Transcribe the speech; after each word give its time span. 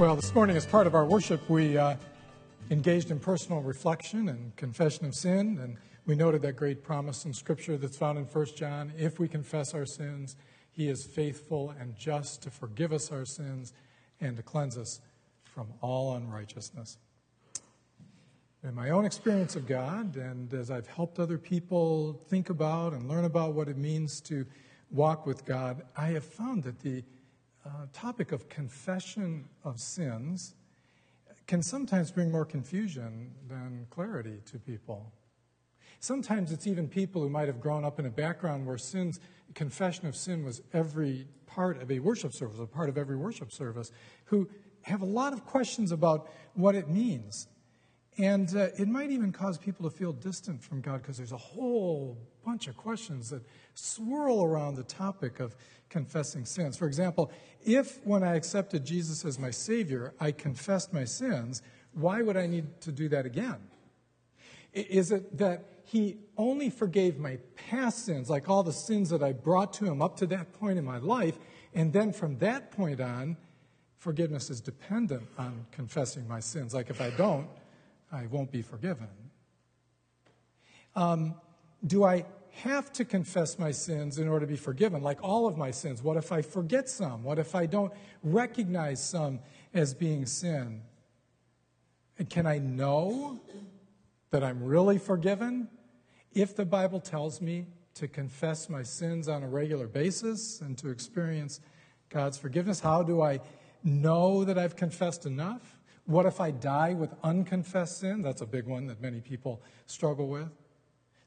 Well, 0.00 0.16
this 0.16 0.34
morning, 0.34 0.56
as 0.56 0.64
part 0.64 0.86
of 0.86 0.94
our 0.94 1.04
worship, 1.04 1.50
we 1.50 1.76
uh, 1.76 1.94
engaged 2.70 3.10
in 3.10 3.20
personal 3.20 3.60
reflection 3.60 4.30
and 4.30 4.56
confession 4.56 5.04
of 5.04 5.14
sin, 5.14 5.58
and 5.62 5.76
we 6.06 6.14
noted 6.14 6.40
that 6.40 6.56
great 6.56 6.82
promise 6.82 7.26
in 7.26 7.34
Scripture 7.34 7.76
that's 7.76 7.98
found 7.98 8.16
in 8.16 8.24
1 8.24 8.46
John 8.56 8.94
if 8.96 9.18
we 9.18 9.28
confess 9.28 9.74
our 9.74 9.84
sins, 9.84 10.36
he 10.70 10.88
is 10.88 11.04
faithful 11.04 11.74
and 11.78 11.94
just 11.96 12.40
to 12.44 12.50
forgive 12.50 12.94
us 12.94 13.12
our 13.12 13.26
sins 13.26 13.74
and 14.22 14.38
to 14.38 14.42
cleanse 14.42 14.78
us 14.78 15.02
from 15.44 15.66
all 15.82 16.14
unrighteousness. 16.16 16.96
In 18.64 18.74
my 18.74 18.88
own 18.88 19.04
experience 19.04 19.54
of 19.54 19.66
God, 19.66 20.16
and 20.16 20.50
as 20.54 20.70
I've 20.70 20.86
helped 20.86 21.18
other 21.18 21.36
people 21.36 22.24
think 22.30 22.48
about 22.48 22.94
and 22.94 23.06
learn 23.06 23.26
about 23.26 23.52
what 23.52 23.68
it 23.68 23.76
means 23.76 24.22
to 24.22 24.46
walk 24.90 25.26
with 25.26 25.44
God, 25.44 25.82
I 25.94 26.06
have 26.12 26.24
found 26.24 26.62
that 26.62 26.80
the 26.80 27.04
uh, 27.70 27.86
topic 27.92 28.32
of 28.32 28.48
confession 28.48 29.48
of 29.64 29.78
sins 29.78 30.54
can 31.46 31.62
sometimes 31.62 32.10
bring 32.10 32.30
more 32.30 32.44
confusion 32.44 33.32
than 33.48 33.86
clarity 33.90 34.40
to 34.46 34.58
people. 34.58 35.12
Sometimes 36.00 36.50
it's 36.50 36.66
even 36.66 36.88
people 36.88 37.22
who 37.22 37.28
might 37.28 37.46
have 37.46 37.60
grown 37.60 37.84
up 37.84 37.98
in 37.98 38.06
a 38.06 38.10
background 38.10 38.66
where 38.66 38.78
sins, 38.78 39.20
confession 39.54 40.06
of 40.06 40.16
sin 40.16 40.44
was 40.44 40.62
every 40.72 41.28
part 41.46 41.80
of 41.80 41.90
a 41.90 41.98
worship 41.98 42.32
service, 42.32 42.58
a 42.58 42.66
part 42.66 42.88
of 42.88 42.96
every 42.96 43.16
worship 43.16 43.52
service, 43.52 43.92
who 44.26 44.48
have 44.82 45.02
a 45.02 45.06
lot 45.06 45.32
of 45.32 45.44
questions 45.44 45.92
about 45.92 46.28
what 46.54 46.74
it 46.74 46.88
means. 46.88 47.46
And 48.18 48.54
uh, 48.56 48.68
it 48.78 48.88
might 48.88 49.10
even 49.10 49.32
cause 49.32 49.58
people 49.58 49.88
to 49.88 49.96
feel 49.96 50.12
distant 50.12 50.62
from 50.62 50.80
God 50.80 51.02
because 51.02 51.16
there's 51.16 51.32
a 51.32 51.36
whole 51.36 52.18
bunch 52.44 52.66
of 52.66 52.76
questions 52.76 53.30
that 53.30 53.42
swirl 53.74 54.44
around 54.44 54.74
the 54.74 54.82
topic 54.82 55.40
of 55.40 55.54
confessing 55.88 56.44
sins. 56.44 56.76
For 56.76 56.86
example, 56.86 57.30
if 57.64 58.04
when 58.04 58.22
I 58.22 58.36
accepted 58.36 58.84
Jesus 58.84 59.24
as 59.24 59.38
my 59.38 59.50
Savior, 59.50 60.14
I 60.20 60.32
confessed 60.32 60.92
my 60.92 61.04
sins, 61.04 61.62
why 61.92 62.22
would 62.22 62.36
I 62.36 62.46
need 62.46 62.80
to 62.82 62.92
do 62.92 63.08
that 63.08 63.26
again? 63.26 63.58
Is 64.72 65.10
it 65.10 65.38
that 65.38 65.64
he 65.90 66.18
only 66.36 66.70
forgave 66.70 67.18
my 67.18 67.36
past 67.68 68.04
sins, 68.04 68.30
like 68.30 68.48
all 68.48 68.62
the 68.62 68.72
sins 68.72 69.10
that 69.10 69.24
I 69.24 69.32
brought 69.32 69.72
to 69.74 69.86
him 69.86 70.00
up 70.00 70.16
to 70.18 70.26
that 70.26 70.52
point 70.52 70.78
in 70.78 70.84
my 70.84 70.98
life. 70.98 71.36
And 71.74 71.92
then 71.92 72.12
from 72.12 72.38
that 72.38 72.70
point 72.70 73.00
on, 73.00 73.36
forgiveness 73.96 74.50
is 74.50 74.60
dependent 74.60 75.26
on 75.36 75.66
confessing 75.72 76.28
my 76.28 76.38
sins. 76.38 76.74
Like 76.74 76.90
if 76.90 77.00
I 77.00 77.10
don't, 77.10 77.48
I 78.12 78.26
won't 78.26 78.52
be 78.52 78.62
forgiven. 78.62 79.08
Um, 80.94 81.34
do 81.84 82.04
I 82.04 82.24
have 82.52 82.92
to 82.94 83.04
confess 83.04 83.58
my 83.58 83.70
sins 83.70 84.18
in 84.18 84.28
order 84.28 84.46
to 84.46 84.50
be 84.50 84.56
forgiven, 84.56 85.02
like 85.02 85.22
all 85.22 85.46
of 85.46 85.56
my 85.56 85.70
sins? 85.70 86.02
What 86.02 86.16
if 86.16 86.32
I 86.32 86.42
forget 86.42 86.88
some? 86.88 87.22
What 87.22 87.38
if 87.38 87.54
I 87.54 87.66
don't 87.66 87.92
recognize 88.22 89.02
some 89.02 89.40
as 89.72 89.94
being 89.94 90.26
sin? 90.26 90.82
And 92.18 92.28
can 92.28 92.46
I 92.46 92.58
know 92.58 93.40
that 94.30 94.44
I'm 94.44 94.62
really 94.62 94.98
forgiven 94.98 95.68
if 96.32 96.54
the 96.54 96.64
Bible 96.64 97.00
tells 97.00 97.40
me 97.40 97.66
to 97.94 98.06
confess 98.08 98.68
my 98.68 98.82
sins 98.82 99.28
on 99.28 99.42
a 99.42 99.48
regular 99.48 99.86
basis 99.86 100.60
and 100.60 100.78
to 100.78 100.90
experience 100.90 101.60
God's 102.08 102.38
forgiveness, 102.38 102.80
how 102.80 103.02
do 103.02 103.20
I 103.20 103.40
know 103.82 104.44
that 104.44 104.58
I've 104.58 104.76
confessed 104.76 105.26
enough? 105.26 105.78
What 106.06 106.26
if 106.26 106.40
I 106.40 106.50
die 106.50 106.94
with 106.94 107.14
unconfessed 107.22 107.98
sin? 107.98 108.22
That's 108.22 108.42
a 108.42 108.46
big 108.46 108.66
one 108.66 108.86
that 108.86 109.00
many 109.00 109.20
people 109.20 109.62
struggle 109.86 110.28
with. 110.28 110.50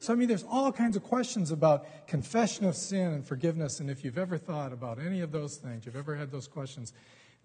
So, 0.04 0.12
I 0.12 0.18
mean, 0.18 0.28
there's 0.28 0.44
all 0.44 0.70
kinds 0.70 0.98
of 0.98 1.04
questions 1.04 1.50
about 1.52 2.08
confession 2.08 2.66
of 2.66 2.76
sin 2.76 3.14
and 3.14 3.26
forgiveness. 3.26 3.80
And 3.80 3.90
if 3.90 4.04
you've 4.04 4.18
ever 4.18 4.38
thought 4.38 4.74
about 4.74 5.00
any 5.00 5.22
of 5.22 5.32
those 5.32 5.56
things, 5.56 5.86
you've 5.86 5.96
ever 5.96 6.14
had 6.14 6.30
those 6.30 6.46
questions, 6.46 6.92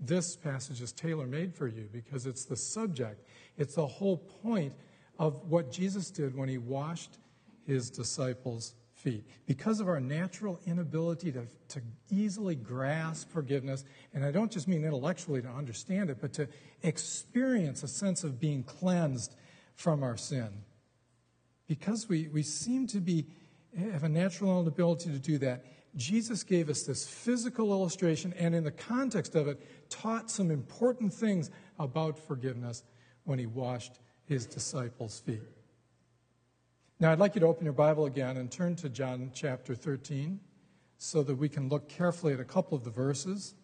this 0.00 0.34
passage 0.34 0.82
is 0.82 0.90
tailor 0.90 1.28
made 1.28 1.54
for 1.54 1.68
you 1.68 1.88
because 1.92 2.26
it's 2.26 2.44
the 2.44 2.56
subject. 2.56 3.22
It's 3.58 3.76
the 3.76 3.86
whole 3.86 4.16
point 4.16 4.72
of 5.20 5.48
what 5.48 5.70
Jesus 5.70 6.10
did 6.10 6.34
when 6.34 6.48
he 6.48 6.58
washed 6.58 7.18
his 7.64 7.90
disciples' 7.90 8.74
feet. 8.92 9.24
Because 9.46 9.78
of 9.78 9.86
our 9.86 10.00
natural 10.00 10.58
inability 10.66 11.30
to, 11.30 11.46
to 11.68 11.80
easily 12.10 12.56
grasp 12.56 13.30
forgiveness, 13.30 13.84
and 14.12 14.24
I 14.24 14.32
don't 14.32 14.50
just 14.50 14.66
mean 14.66 14.84
intellectually 14.84 15.42
to 15.42 15.48
understand 15.48 16.10
it, 16.10 16.18
but 16.20 16.32
to 16.32 16.48
experience 16.82 17.84
a 17.84 17.88
sense 17.88 18.24
of 18.24 18.40
being 18.40 18.64
cleansed 18.64 19.36
from 19.76 20.02
our 20.02 20.16
sin. 20.16 20.64
Because 21.68 22.08
we, 22.08 22.26
we 22.28 22.42
seem 22.42 22.88
to 22.88 23.00
be 23.00 23.26
have 23.76 24.04
a 24.04 24.08
natural 24.08 24.60
inability 24.60 25.10
to 25.10 25.18
do 25.18 25.38
that, 25.38 25.64
Jesus 25.94 26.42
gave 26.42 26.68
us 26.68 26.82
this 26.82 27.06
physical 27.06 27.70
illustration 27.70 28.32
and, 28.38 28.54
in 28.54 28.64
the 28.64 28.70
context 28.70 29.34
of 29.34 29.48
it, 29.48 29.90
taught 29.90 30.30
some 30.30 30.50
important 30.50 31.12
things 31.12 31.50
about 31.78 32.18
forgiveness 32.18 32.82
when 33.24 33.38
he 33.38 33.46
washed 33.46 34.00
his 34.24 34.46
disciples' 34.46 35.20
feet. 35.20 35.42
Now, 37.00 37.12
I'd 37.12 37.18
like 37.18 37.34
you 37.34 37.40
to 37.40 37.46
open 37.46 37.64
your 37.64 37.74
Bible 37.74 38.06
again 38.06 38.36
and 38.36 38.50
turn 38.50 38.74
to 38.76 38.88
John 38.88 39.30
chapter 39.32 39.74
13 39.74 40.40
so 40.98 41.22
that 41.22 41.36
we 41.36 41.48
can 41.48 41.68
look 41.68 41.88
carefully 41.88 42.32
at 42.32 42.40
a 42.40 42.44
couple 42.44 42.76
of 42.76 42.84
the 42.84 42.90
verses. 42.90 43.54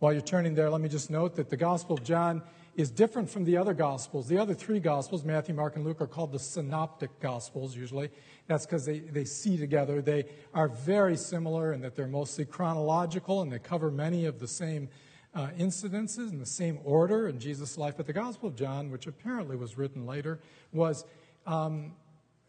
While 0.00 0.12
you're 0.12 0.22
turning 0.22 0.54
there, 0.54 0.68
let 0.68 0.80
me 0.80 0.88
just 0.88 1.10
note 1.10 1.36
that 1.36 1.48
the 1.48 1.56
Gospel 1.56 1.96
of 1.96 2.02
John 2.02 2.42
is 2.74 2.90
different 2.90 3.28
from 3.28 3.44
the 3.44 3.56
other 3.56 3.74
Gospels. 3.74 4.28
The 4.28 4.38
other 4.38 4.54
three 4.54 4.80
Gospels, 4.80 5.24
Matthew, 5.24 5.54
Mark, 5.54 5.76
and 5.76 5.84
Luke, 5.84 6.00
are 6.00 6.06
called 6.06 6.32
the 6.32 6.38
Synoptic 6.38 7.20
Gospels 7.20 7.76
usually. 7.76 8.10
That's 8.46 8.64
because 8.64 8.86
they, 8.86 9.00
they 9.00 9.24
see 9.24 9.56
together. 9.56 10.00
They 10.00 10.24
are 10.54 10.68
very 10.68 11.16
similar 11.16 11.72
in 11.72 11.80
that 11.82 11.96
they're 11.96 12.06
mostly 12.06 12.44
chronological 12.44 13.42
and 13.42 13.52
they 13.52 13.58
cover 13.58 13.90
many 13.90 14.24
of 14.24 14.38
the 14.38 14.48
same 14.48 14.88
uh, 15.34 15.48
incidences 15.58 16.30
in 16.30 16.38
the 16.38 16.46
same 16.46 16.78
order 16.84 17.28
in 17.28 17.38
Jesus' 17.38 17.78
life. 17.78 17.96
But 17.96 18.06
the 18.06 18.12
Gospel 18.12 18.48
of 18.48 18.56
John, 18.56 18.90
which 18.90 19.06
apparently 19.06 19.56
was 19.56 19.76
written 19.76 20.06
later, 20.06 20.40
was 20.72 21.04
um, 21.46 21.92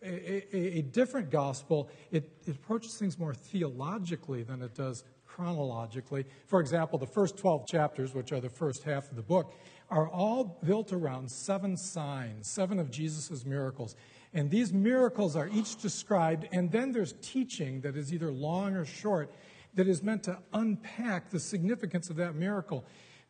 a, 0.02 0.56
a, 0.56 0.80
a, 0.80 0.82
different 0.82 1.32
gospel. 1.32 1.90
It, 2.12 2.30
it 2.46 2.56
approaches 2.56 2.96
things 2.96 3.18
more 3.18 3.34
theologically 3.34 4.44
than 4.44 4.62
it 4.62 4.76
does 4.76 5.04
chronologically. 5.26 6.26
For 6.46 6.60
example, 6.60 7.00
the 7.00 7.08
first 7.08 7.38
12 7.38 7.66
chapters, 7.66 8.14
which 8.14 8.32
are 8.32 8.40
the 8.40 8.50
first 8.50 8.84
half 8.84 9.10
of 9.10 9.16
the 9.16 9.24
book, 9.24 9.54
are 9.94 10.10
all 10.10 10.60
built 10.66 10.92
around 10.92 11.30
seven 11.30 11.78
signs, 11.78 12.48
seven 12.48 12.80
of 12.80 12.90
Jesus' 12.90 13.46
miracles. 13.46 13.96
And 14.34 14.50
these 14.50 14.74
miracles 14.74 15.36
are 15.36 15.48
each 15.54 15.80
described, 15.80 16.48
and 16.52 16.72
then 16.72 16.92
there's 16.92 17.14
teaching 17.22 17.82
that 17.82 17.96
is 17.96 18.12
either 18.12 18.32
long 18.32 18.74
or 18.74 18.86
short 18.86 19.32
that 19.76 19.88
is 19.88 20.02
meant 20.02 20.24
to 20.24 20.40
unpack 20.52 21.30
the 21.30 21.40
significance 21.40 22.10
of 22.10 22.16
that 22.16 22.34
miracle. 22.34 22.84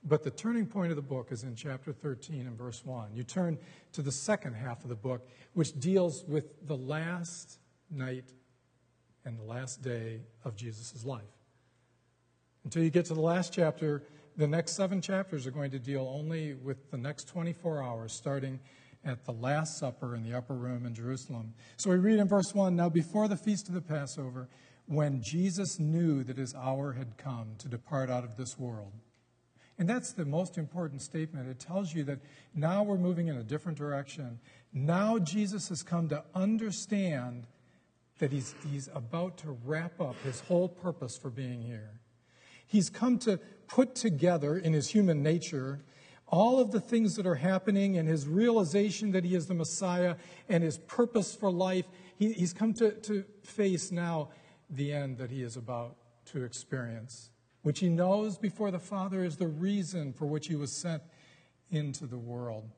But 0.05 0.23
the 0.23 0.31
turning 0.31 0.65
point 0.65 0.91
of 0.91 0.95
the 0.95 1.01
book 1.01 1.33
is 1.33 1.43
in 1.43 1.55
chapter 1.55 1.91
13 1.91 2.47
and 2.47 2.57
verse 2.57 2.85
1. 2.85 3.13
You 3.13 3.23
turn 3.23 3.57
to 3.91 4.01
the 4.01 4.11
second 4.11 4.53
half 4.53 4.83
of 4.83 4.89
the 4.89 4.95
book, 4.95 5.27
which 5.53 5.77
deals 5.77 6.23
with 6.29 6.65
the 6.65 6.77
last 6.77 7.59
night 7.91 8.31
and 9.25 9.37
the 9.37 9.43
last 9.43 9.81
day 9.81 10.21
of 10.45 10.55
Jesus' 10.55 11.03
life. 11.03 11.23
Until 12.63 12.83
you 12.83 12.89
get 12.89 13.05
to 13.05 13.13
the 13.13 13.21
last 13.21 13.51
chapter, 13.51 14.03
the 14.35 14.47
next 14.47 14.73
seven 14.73 15.01
chapters 15.01 15.45
are 15.45 15.51
going 15.51 15.71
to 15.71 15.79
deal 15.79 16.11
only 16.13 16.53
with 16.53 16.89
the 16.91 16.97
next 16.97 17.27
24 17.27 17.83
hours, 17.83 18.13
starting 18.13 18.59
at 19.05 19.25
the 19.25 19.33
Last 19.33 19.77
Supper 19.77 20.15
in 20.15 20.23
the 20.23 20.35
upper 20.35 20.55
room 20.55 20.85
in 20.85 20.93
Jerusalem. 20.93 21.53
So 21.77 21.89
we 21.89 21.97
read 21.97 22.19
in 22.19 22.27
verse 22.27 22.53
1 22.53 22.75
Now, 22.75 22.89
before 22.89 23.27
the 23.27 23.37
feast 23.37 23.67
of 23.67 23.73
the 23.73 23.81
Passover, 23.81 24.47
when 24.85 25.21
Jesus 25.21 25.79
knew 25.79 26.23
that 26.23 26.37
his 26.37 26.55
hour 26.55 26.93
had 26.93 27.17
come 27.17 27.55
to 27.59 27.67
depart 27.67 28.09
out 28.09 28.23
of 28.23 28.37
this 28.37 28.57
world, 28.57 28.91
and 29.77 29.89
that's 29.89 30.13
the 30.13 30.25
most 30.25 30.57
important 30.57 31.01
statement. 31.01 31.49
It 31.49 31.59
tells 31.59 31.93
you 31.93 32.03
that 32.03 32.19
now 32.53 32.83
we're 32.83 32.97
moving 32.97 33.27
in 33.27 33.37
a 33.37 33.43
different 33.43 33.77
direction. 33.77 34.39
Now 34.71 35.17
Jesus 35.17 35.69
has 35.69 35.81
come 35.81 36.09
to 36.09 36.23
understand 36.35 37.47
that 38.19 38.31
he's, 38.31 38.53
he's 38.69 38.87
about 38.93 39.37
to 39.39 39.57
wrap 39.65 39.99
up 39.99 40.15
his 40.23 40.41
whole 40.41 40.69
purpose 40.69 41.17
for 41.17 41.31
being 41.31 41.61
here. 41.61 41.99
He's 42.67 42.89
come 42.89 43.17
to 43.19 43.39
put 43.73 43.95
together 43.95 44.57
in 44.57 44.73
his 44.73 44.89
human 44.89 45.23
nature 45.23 45.79
all 46.27 46.59
of 46.59 46.71
the 46.71 46.79
things 46.79 47.15
that 47.15 47.25
are 47.25 47.35
happening 47.35 47.97
and 47.97 48.07
his 48.07 48.27
realization 48.27 49.11
that 49.11 49.23
he 49.23 49.35
is 49.35 49.47
the 49.47 49.53
Messiah 49.53 50.15
and 50.49 50.63
his 50.63 50.77
purpose 50.77 51.35
for 51.35 51.51
life. 51.51 51.85
He, 52.17 52.33
he's 52.33 52.53
come 52.53 52.73
to, 52.75 52.91
to 52.91 53.23
face 53.43 53.91
now 53.91 54.29
the 54.69 54.93
end 54.93 55.17
that 55.17 55.29
he 55.29 55.43
is 55.43 55.57
about 55.57 55.95
to 56.25 56.43
experience 56.43 57.29
which 57.63 57.79
he 57.79 57.89
knows 57.89 58.37
before 58.37 58.71
the 58.71 58.79
Father 58.79 59.23
is 59.23 59.37
the 59.37 59.47
reason 59.47 60.13
for 60.13 60.25
which 60.25 60.47
he 60.47 60.55
was 60.55 60.71
sent 60.71 61.01
into 61.71 62.05
the 62.05 62.17
world. 62.17 62.69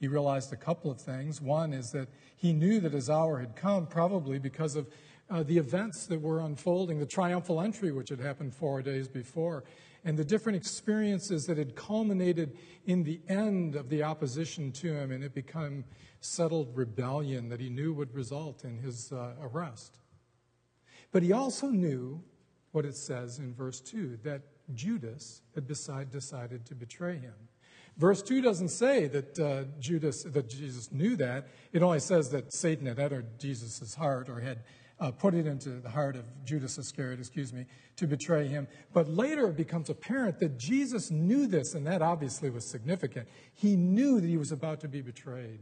He 0.00 0.06
realized 0.06 0.52
a 0.52 0.56
couple 0.56 0.90
of 0.92 1.00
things. 1.00 1.40
One 1.40 1.72
is 1.72 1.90
that 1.90 2.08
he 2.36 2.52
knew 2.52 2.78
that 2.80 2.92
his 2.92 3.10
hour 3.10 3.40
had 3.40 3.56
come, 3.56 3.86
probably 3.86 4.38
because 4.38 4.76
of 4.76 4.86
uh, 5.30 5.42
the 5.42 5.58
events 5.58 6.06
that 6.06 6.20
were 6.20 6.40
unfolding, 6.40 6.98
the 6.98 7.06
triumphal 7.06 7.60
entry, 7.60 7.92
which 7.92 8.08
had 8.08 8.20
happened 8.20 8.54
four 8.54 8.82
days 8.82 9.08
before, 9.08 9.64
and 10.04 10.16
the 10.16 10.24
different 10.24 10.56
experiences 10.56 11.46
that 11.46 11.58
had 11.58 11.74
culminated 11.74 12.56
in 12.86 13.02
the 13.02 13.20
end 13.28 13.74
of 13.74 13.88
the 13.88 14.02
opposition 14.02 14.72
to 14.72 14.92
him, 14.92 15.10
and 15.10 15.22
it 15.22 15.34
became 15.34 15.84
settled 16.20 16.74
rebellion 16.76 17.48
that 17.48 17.60
he 17.60 17.68
knew 17.68 17.92
would 17.92 18.14
result 18.14 18.64
in 18.64 18.78
his 18.78 19.12
uh, 19.12 19.32
arrest. 19.42 19.98
But 21.12 21.22
he 21.22 21.32
also 21.32 21.68
knew 21.68 22.22
what 22.72 22.84
it 22.84 22.96
says 22.96 23.38
in 23.38 23.54
verse 23.54 23.80
2 23.80 24.20
that 24.24 24.42
Judas 24.74 25.42
had 25.54 25.66
decide, 25.66 26.10
decided 26.10 26.66
to 26.66 26.74
betray 26.74 27.16
him. 27.16 27.34
Verse 27.96 28.22
2 28.22 28.42
doesn't 28.42 28.68
say 28.68 29.08
that 29.08 29.38
uh, 29.38 29.64
Judas, 29.80 30.22
that 30.22 30.48
Jesus 30.48 30.92
knew 30.92 31.16
that. 31.16 31.48
It 31.72 31.82
only 31.82 31.98
says 31.98 32.30
that 32.30 32.52
Satan 32.52 32.86
had 32.86 32.98
entered 32.98 33.38
Jesus' 33.40 33.94
heart 33.94 34.28
or 34.28 34.40
had 34.40 34.60
uh, 35.00 35.10
put 35.10 35.34
it 35.34 35.46
into 35.46 35.70
the 35.70 35.90
heart 35.90 36.16
of 36.16 36.24
Judas 36.44 36.78
Iscariot, 36.78 37.20
excuse 37.20 37.52
me, 37.52 37.66
to 37.96 38.06
betray 38.06 38.48
him. 38.48 38.66
But 38.92 39.08
later 39.08 39.48
it 39.48 39.56
becomes 39.56 39.90
apparent 39.90 40.40
that 40.40 40.58
Jesus 40.58 41.10
knew 41.10 41.46
this, 41.46 41.74
and 41.74 41.86
that 41.86 42.02
obviously 42.02 42.50
was 42.50 42.64
significant. 42.64 43.28
He 43.54 43.76
knew 43.76 44.20
that 44.20 44.26
he 44.26 44.36
was 44.36 44.52
about 44.52 44.80
to 44.80 44.88
be 44.88 45.00
betrayed. 45.00 45.60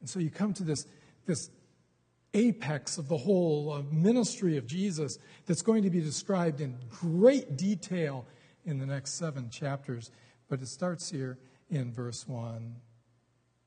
And 0.00 0.08
so 0.08 0.20
you 0.20 0.30
come 0.30 0.54
to 0.54 0.62
this, 0.62 0.86
this 1.26 1.50
apex 2.34 2.98
of 2.98 3.08
the 3.08 3.16
whole 3.16 3.72
uh, 3.72 3.82
ministry 3.90 4.56
of 4.56 4.66
Jesus 4.66 5.18
that's 5.46 5.62
going 5.62 5.82
to 5.82 5.90
be 5.90 6.00
described 6.00 6.60
in 6.60 6.76
great 6.88 7.56
detail 7.56 8.26
in 8.64 8.78
the 8.78 8.86
next 8.86 9.14
seven 9.14 9.50
chapters. 9.50 10.10
But 10.48 10.60
it 10.60 10.68
starts 10.68 11.10
here 11.10 11.38
in 11.70 11.92
verse 11.92 12.26
1. 12.26 12.76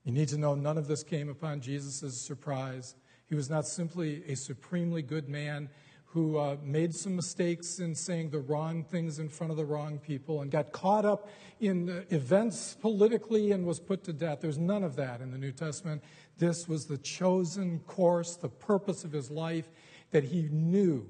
You 0.03 0.11
need 0.11 0.29
to 0.29 0.37
know 0.37 0.55
none 0.55 0.77
of 0.77 0.87
this 0.87 1.03
came 1.03 1.29
upon 1.29 1.61
Jesus 1.61 2.01
as 2.01 2.15
a 2.15 2.19
surprise. 2.19 2.95
He 3.31 3.35
was 3.35 3.49
not 3.49 3.65
simply 3.65 4.23
a 4.27 4.35
supremely 4.35 5.01
good 5.01 5.29
man 5.29 5.69
who 6.07 6.37
uh, 6.37 6.57
made 6.61 6.93
some 6.93 7.15
mistakes 7.15 7.79
in 7.79 7.95
saying 7.95 8.29
the 8.29 8.41
wrong 8.41 8.83
things 8.83 9.19
in 9.19 9.29
front 9.29 9.51
of 9.51 9.55
the 9.55 9.63
wrong 9.63 9.99
people 9.99 10.41
and 10.41 10.51
got 10.51 10.73
caught 10.73 11.05
up 11.05 11.29
in 11.61 11.89
uh, 11.89 12.01
events 12.09 12.75
politically 12.81 13.53
and 13.53 13.65
was 13.65 13.79
put 13.79 14.03
to 14.03 14.11
death. 14.11 14.39
There's 14.41 14.57
none 14.57 14.83
of 14.83 14.97
that 14.97 15.21
in 15.21 15.31
the 15.31 15.37
New 15.37 15.53
Testament. 15.53 16.03
This 16.39 16.67
was 16.67 16.87
the 16.87 16.97
chosen 16.97 17.79
course, 17.87 18.35
the 18.35 18.49
purpose 18.49 19.05
of 19.05 19.13
his 19.13 19.31
life 19.31 19.69
that 20.11 20.25
he 20.25 20.49
knew 20.51 21.07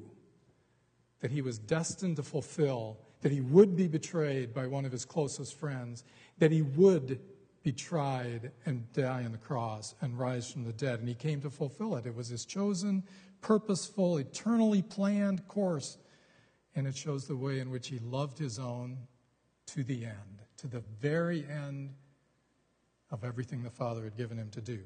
that 1.22 1.32
he 1.32 1.42
was 1.42 1.58
destined 1.58 2.18
to 2.18 2.24
fulfill 2.24 3.00
that 3.22 3.32
he 3.32 3.42
would 3.42 3.76
be 3.76 3.88
betrayed 3.88 4.54
by 4.54 4.68
one 4.68 4.86
of 4.86 4.92
his 4.92 5.06
closest 5.06 5.58
friends, 5.58 6.04
that 6.38 6.52
he 6.52 6.62
would 6.62 7.20
be 7.64 7.72
tried 7.72 8.52
and 8.66 8.92
die 8.94 9.24
on 9.24 9.32
the 9.32 9.38
cross 9.38 9.96
and 10.02 10.18
rise 10.18 10.52
from 10.52 10.64
the 10.64 10.74
dead. 10.74 11.00
And 11.00 11.08
he 11.08 11.16
came 11.16 11.42
to 11.42 11.50
fulfill 11.50 11.96
it. 11.96 12.06
It 12.06 12.16
was 12.16 12.28
his 12.28 12.46
chosen, 12.46 13.04
purposeful, 13.42 14.18
eternally 14.18 14.82
planned 14.82 15.48
course. 15.48 15.98
And 16.76 16.88
it 16.88 16.96
shows 16.96 17.28
the 17.28 17.36
way 17.36 17.60
in 17.60 17.70
which 17.70 17.90
he 17.90 18.00
loved 18.00 18.40
his 18.40 18.58
own 18.58 18.98
to 19.68 19.84
the 19.84 20.06
end, 20.06 20.42
to 20.58 20.68
the 20.68 20.84
very 21.00 21.46
end 21.46 21.94
of 23.12 23.24
everything 23.24 23.62
the 23.62 23.70
Father 23.70 24.04
had 24.04 24.18
given 24.18 24.38
him 24.38 24.50
to 24.52 24.62
do. 24.62 24.80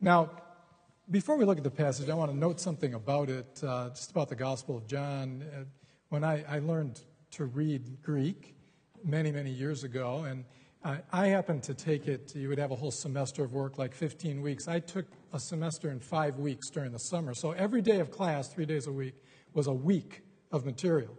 Now, 0.00 0.30
before 1.10 1.36
we 1.36 1.44
look 1.44 1.58
at 1.58 1.64
the 1.64 1.70
passage, 1.70 2.08
I 2.08 2.14
want 2.14 2.30
to 2.30 2.36
note 2.36 2.60
something 2.60 2.94
about 2.94 3.28
it, 3.28 3.62
uh, 3.64 3.90
just 3.90 4.10
about 4.10 4.28
the 4.28 4.34
Gospel 4.34 4.76
of 4.76 4.86
John. 4.86 5.44
Uh, 5.54 5.64
when 6.10 6.24
I, 6.24 6.44
I, 6.48 6.58
learned 6.58 7.00
to 7.32 7.46
read 7.46 8.02
Greek 8.02 8.54
many, 9.04 9.32
many 9.32 9.50
years 9.50 9.84
ago, 9.84 10.24
and 10.24 10.44
I, 10.84 10.98
I 11.12 11.26
happened 11.28 11.62
to 11.64 11.74
take 11.74 12.08
it, 12.08 12.34
you 12.34 12.48
would 12.48 12.58
have 12.58 12.72
a 12.72 12.76
whole 12.76 12.90
semester 12.90 13.44
of 13.44 13.52
work, 13.52 13.78
like 13.78 13.94
15 13.94 14.42
weeks. 14.42 14.66
I 14.66 14.80
took 14.80 15.06
a 15.32 15.38
semester 15.38 15.90
in 15.90 16.00
five 16.00 16.38
weeks 16.38 16.70
during 16.70 16.92
the 16.92 16.98
summer. 16.98 17.34
So 17.34 17.52
every 17.52 17.82
day 17.82 18.00
of 18.00 18.10
class, 18.10 18.48
three 18.48 18.66
days 18.66 18.86
a 18.86 18.92
week, 18.92 19.14
was 19.54 19.66
a 19.66 19.72
week 19.72 20.22
of 20.50 20.66
material. 20.66 21.16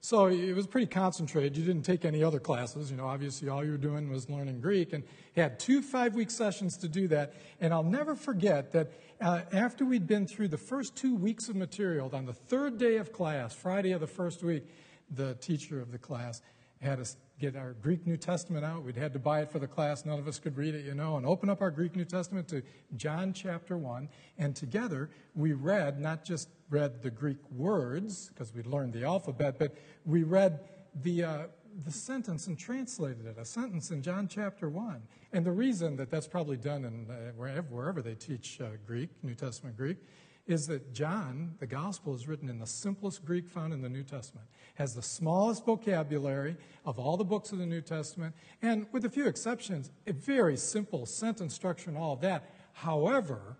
So 0.00 0.26
it 0.26 0.52
was 0.52 0.66
pretty 0.66 0.88
concentrated. 0.88 1.56
You 1.56 1.64
didn't 1.64 1.84
take 1.84 2.04
any 2.04 2.22
other 2.22 2.38
classes. 2.38 2.90
You 2.90 2.98
know, 2.98 3.06
obviously 3.06 3.48
all 3.48 3.64
you 3.64 3.70
were 3.70 3.78
doing 3.78 4.10
was 4.10 4.28
learning 4.28 4.60
Greek. 4.60 4.92
And 4.92 5.02
had 5.34 5.58
two 5.58 5.80
five 5.80 6.14
week 6.14 6.30
sessions 6.30 6.76
to 6.78 6.88
do 6.88 7.08
that. 7.08 7.32
And 7.58 7.72
I'll 7.72 7.82
never 7.82 8.14
forget 8.14 8.72
that 8.72 8.92
uh, 9.20 9.42
after 9.50 9.86
we'd 9.86 10.06
been 10.06 10.26
through 10.26 10.48
the 10.48 10.58
first 10.58 10.94
two 10.94 11.14
weeks 11.14 11.48
of 11.48 11.56
material, 11.56 12.10
on 12.12 12.26
the 12.26 12.34
third 12.34 12.76
day 12.76 12.98
of 12.98 13.12
class, 13.12 13.54
Friday 13.54 13.92
of 13.92 14.00
the 14.02 14.06
first 14.06 14.42
week, 14.42 14.64
the 15.10 15.36
teacher 15.36 15.80
of 15.80 15.90
the 15.90 15.98
class 15.98 16.42
had 16.82 17.00
us 17.00 17.16
get 17.40 17.56
our 17.56 17.72
Greek 17.74 18.06
New 18.06 18.16
Testament 18.16 18.64
out. 18.64 18.82
We'd 18.82 18.96
had 18.96 19.12
to 19.12 19.18
buy 19.18 19.40
it 19.40 19.50
for 19.50 19.58
the 19.58 19.66
class. 19.66 20.04
None 20.04 20.18
of 20.18 20.28
us 20.28 20.38
could 20.38 20.56
read 20.56 20.74
it, 20.74 20.84
you 20.84 20.94
know, 20.94 21.16
and 21.16 21.26
open 21.26 21.50
up 21.50 21.60
our 21.60 21.70
Greek 21.70 21.96
New 21.96 22.04
Testament 22.04 22.48
to 22.48 22.62
John 22.96 23.32
chapter 23.32 23.76
1. 23.76 24.08
And 24.38 24.54
together 24.54 25.10
we 25.34 25.52
read, 25.52 26.00
not 26.00 26.24
just 26.24 26.48
read 26.70 27.02
the 27.02 27.10
Greek 27.10 27.38
words, 27.50 28.28
because 28.28 28.54
we'd 28.54 28.66
learned 28.66 28.92
the 28.92 29.04
alphabet, 29.04 29.58
but 29.58 29.76
we 30.04 30.22
read 30.22 30.60
the, 31.02 31.24
uh, 31.24 31.38
the 31.84 31.90
sentence 31.90 32.46
and 32.46 32.58
translated 32.58 33.26
it, 33.26 33.36
a 33.38 33.44
sentence 33.44 33.90
in 33.90 34.02
John 34.02 34.28
chapter 34.28 34.68
1. 34.68 35.02
And 35.32 35.44
the 35.44 35.52
reason 35.52 35.96
that 35.96 36.10
that's 36.10 36.28
probably 36.28 36.56
done 36.56 36.84
in 36.84 37.10
uh, 37.10 37.32
wherever, 37.36 38.00
they 38.00 38.14
teach 38.14 38.60
uh, 38.60 38.68
Greek, 38.86 39.10
New 39.24 39.34
Testament 39.34 39.76
Greek, 39.76 39.98
is 40.46 40.66
that 40.66 40.92
John, 40.92 41.54
the 41.58 41.66
gospel, 41.66 42.14
is 42.14 42.28
written 42.28 42.50
in 42.50 42.58
the 42.58 42.66
simplest 42.66 43.24
Greek 43.24 43.48
found 43.48 43.72
in 43.72 43.80
the 43.80 43.88
New 43.88 44.02
Testament, 44.02 44.46
has 44.74 44.94
the 44.94 45.02
smallest 45.02 45.64
vocabulary 45.64 46.56
of 46.84 46.98
all 46.98 47.16
the 47.16 47.24
books 47.24 47.52
of 47.52 47.58
the 47.58 47.66
New 47.66 47.80
Testament, 47.80 48.34
and 48.60 48.86
with 48.92 49.04
a 49.04 49.10
few 49.10 49.26
exceptions, 49.26 49.90
a 50.06 50.12
very 50.12 50.56
simple 50.56 51.06
sentence 51.06 51.54
structure 51.54 51.88
and 51.88 51.98
all 51.98 52.12
of 52.12 52.20
that. 52.20 52.50
However, 52.72 53.56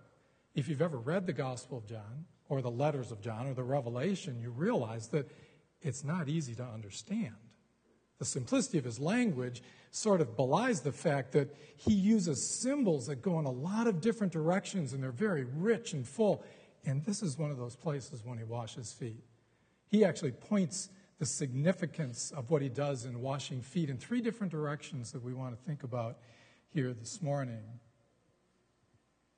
if 0.54 0.68
you've 0.68 0.82
ever 0.82 0.98
read 0.98 1.26
the 1.26 1.32
Gospel 1.32 1.78
of 1.78 1.86
John, 1.86 2.26
or 2.48 2.60
the 2.60 2.70
letters 2.70 3.10
of 3.10 3.22
John, 3.22 3.46
or 3.46 3.54
the 3.54 3.62
Revelation, 3.62 4.38
you 4.40 4.50
realize 4.50 5.08
that 5.08 5.30
it's 5.80 6.04
not 6.04 6.28
easy 6.28 6.54
to 6.54 6.64
understand. 6.64 7.34
The 8.18 8.24
simplicity 8.24 8.78
of 8.78 8.84
his 8.84 9.00
language 9.00 9.62
sort 9.90 10.20
of 10.20 10.36
belies 10.36 10.80
the 10.80 10.92
fact 10.92 11.32
that 11.32 11.54
he 11.76 11.92
uses 11.92 12.46
symbols 12.46 13.06
that 13.06 13.22
go 13.22 13.38
in 13.38 13.44
a 13.44 13.50
lot 13.50 13.86
of 13.86 14.00
different 14.00 14.32
directions 14.32 14.92
and 14.92 15.02
they're 15.02 15.10
very 15.10 15.44
rich 15.44 15.92
and 15.92 16.06
full. 16.06 16.44
And 16.86 17.04
this 17.04 17.22
is 17.22 17.38
one 17.38 17.50
of 17.50 17.56
those 17.56 17.76
places 17.76 18.24
when 18.24 18.38
he 18.38 18.44
washes 18.44 18.92
feet. 18.92 19.24
He 19.90 20.04
actually 20.04 20.32
points 20.32 20.90
the 21.18 21.26
significance 21.26 22.32
of 22.36 22.50
what 22.50 22.62
he 22.62 22.68
does 22.68 23.04
in 23.04 23.20
washing 23.20 23.62
feet 23.62 23.88
in 23.88 23.96
three 23.96 24.20
different 24.20 24.50
directions 24.50 25.12
that 25.12 25.22
we 25.22 25.32
want 25.32 25.56
to 25.56 25.64
think 25.64 25.82
about 25.82 26.18
here 26.68 26.92
this 26.92 27.22
morning. 27.22 27.62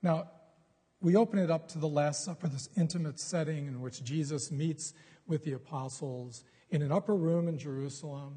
Now, 0.02 0.31
we 1.00 1.14
open 1.14 1.38
it 1.38 1.50
up 1.50 1.69
to 1.69 1.78
the 1.78 1.88
Last 1.88 2.25
Supper, 2.25 2.48
this 2.48 2.70
intimate 2.76 3.20
setting 3.20 3.66
in 3.66 3.81
which 3.81 4.02
Jesus 4.02 4.50
meets 4.50 4.94
with 5.26 5.44
the 5.44 5.52
apostles 5.52 6.44
in 6.70 6.81
an 6.82 6.90
upper 6.90 7.14
room 7.14 7.48
in 7.48 7.58
Jerusalem. 7.58 8.34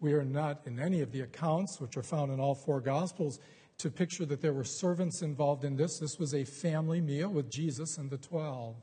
We 0.00 0.14
are 0.14 0.24
not 0.24 0.62
in 0.66 0.80
any 0.80 1.00
of 1.00 1.12
the 1.12 1.20
accounts, 1.20 1.80
which 1.80 1.96
are 1.96 2.02
found 2.02 2.32
in 2.32 2.40
all 2.40 2.56
four 2.56 2.80
Gospels, 2.80 3.38
to 3.78 3.90
picture 3.90 4.24
that 4.26 4.40
there 4.40 4.52
were 4.52 4.64
servants 4.64 5.22
involved 5.22 5.64
in 5.64 5.76
this. 5.76 5.98
This 5.98 6.18
was 6.18 6.34
a 6.34 6.44
family 6.44 7.00
meal 7.00 7.28
with 7.28 7.50
Jesus 7.50 7.98
and 7.98 8.10
the 8.10 8.18
12. 8.18 8.76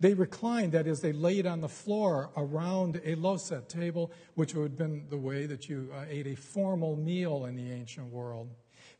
They 0.00 0.14
reclined, 0.14 0.72
that 0.72 0.86
is, 0.86 1.00
they 1.00 1.12
laid 1.12 1.46
on 1.46 1.60
the 1.60 1.68
floor 1.68 2.30
around 2.36 3.00
a 3.04 3.14
loset 3.14 3.68
table, 3.68 4.10
which 4.34 4.54
would 4.54 4.72
have 4.72 4.78
been 4.78 5.06
the 5.08 5.16
way 5.16 5.46
that 5.46 5.68
you 5.68 5.90
uh, 5.94 6.04
ate 6.08 6.26
a 6.26 6.34
formal 6.34 6.96
meal 6.96 7.44
in 7.44 7.54
the 7.54 7.70
ancient 7.70 8.08
world. 8.08 8.50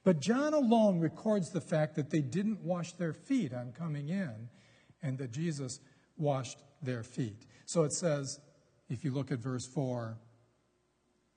But 0.04 0.20
John 0.20 0.54
alone 0.54 1.00
records 1.00 1.50
the 1.50 1.60
fact 1.60 1.96
that 1.96 2.10
they 2.10 2.20
didn't 2.20 2.60
wash 2.60 2.92
their 2.92 3.12
feet 3.12 3.52
on 3.52 3.72
coming 3.72 4.08
in, 4.08 4.48
and 5.02 5.18
that 5.18 5.32
Jesus 5.32 5.80
washed 6.16 6.58
their 6.80 7.02
feet. 7.02 7.46
So 7.66 7.82
it 7.82 7.92
says, 7.92 8.38
if 8.88 9.04
you 9.04 9.10
look 9.10 9.32
at 9.32 9.40
verse 9.40 9.66
4, 9.66 10.16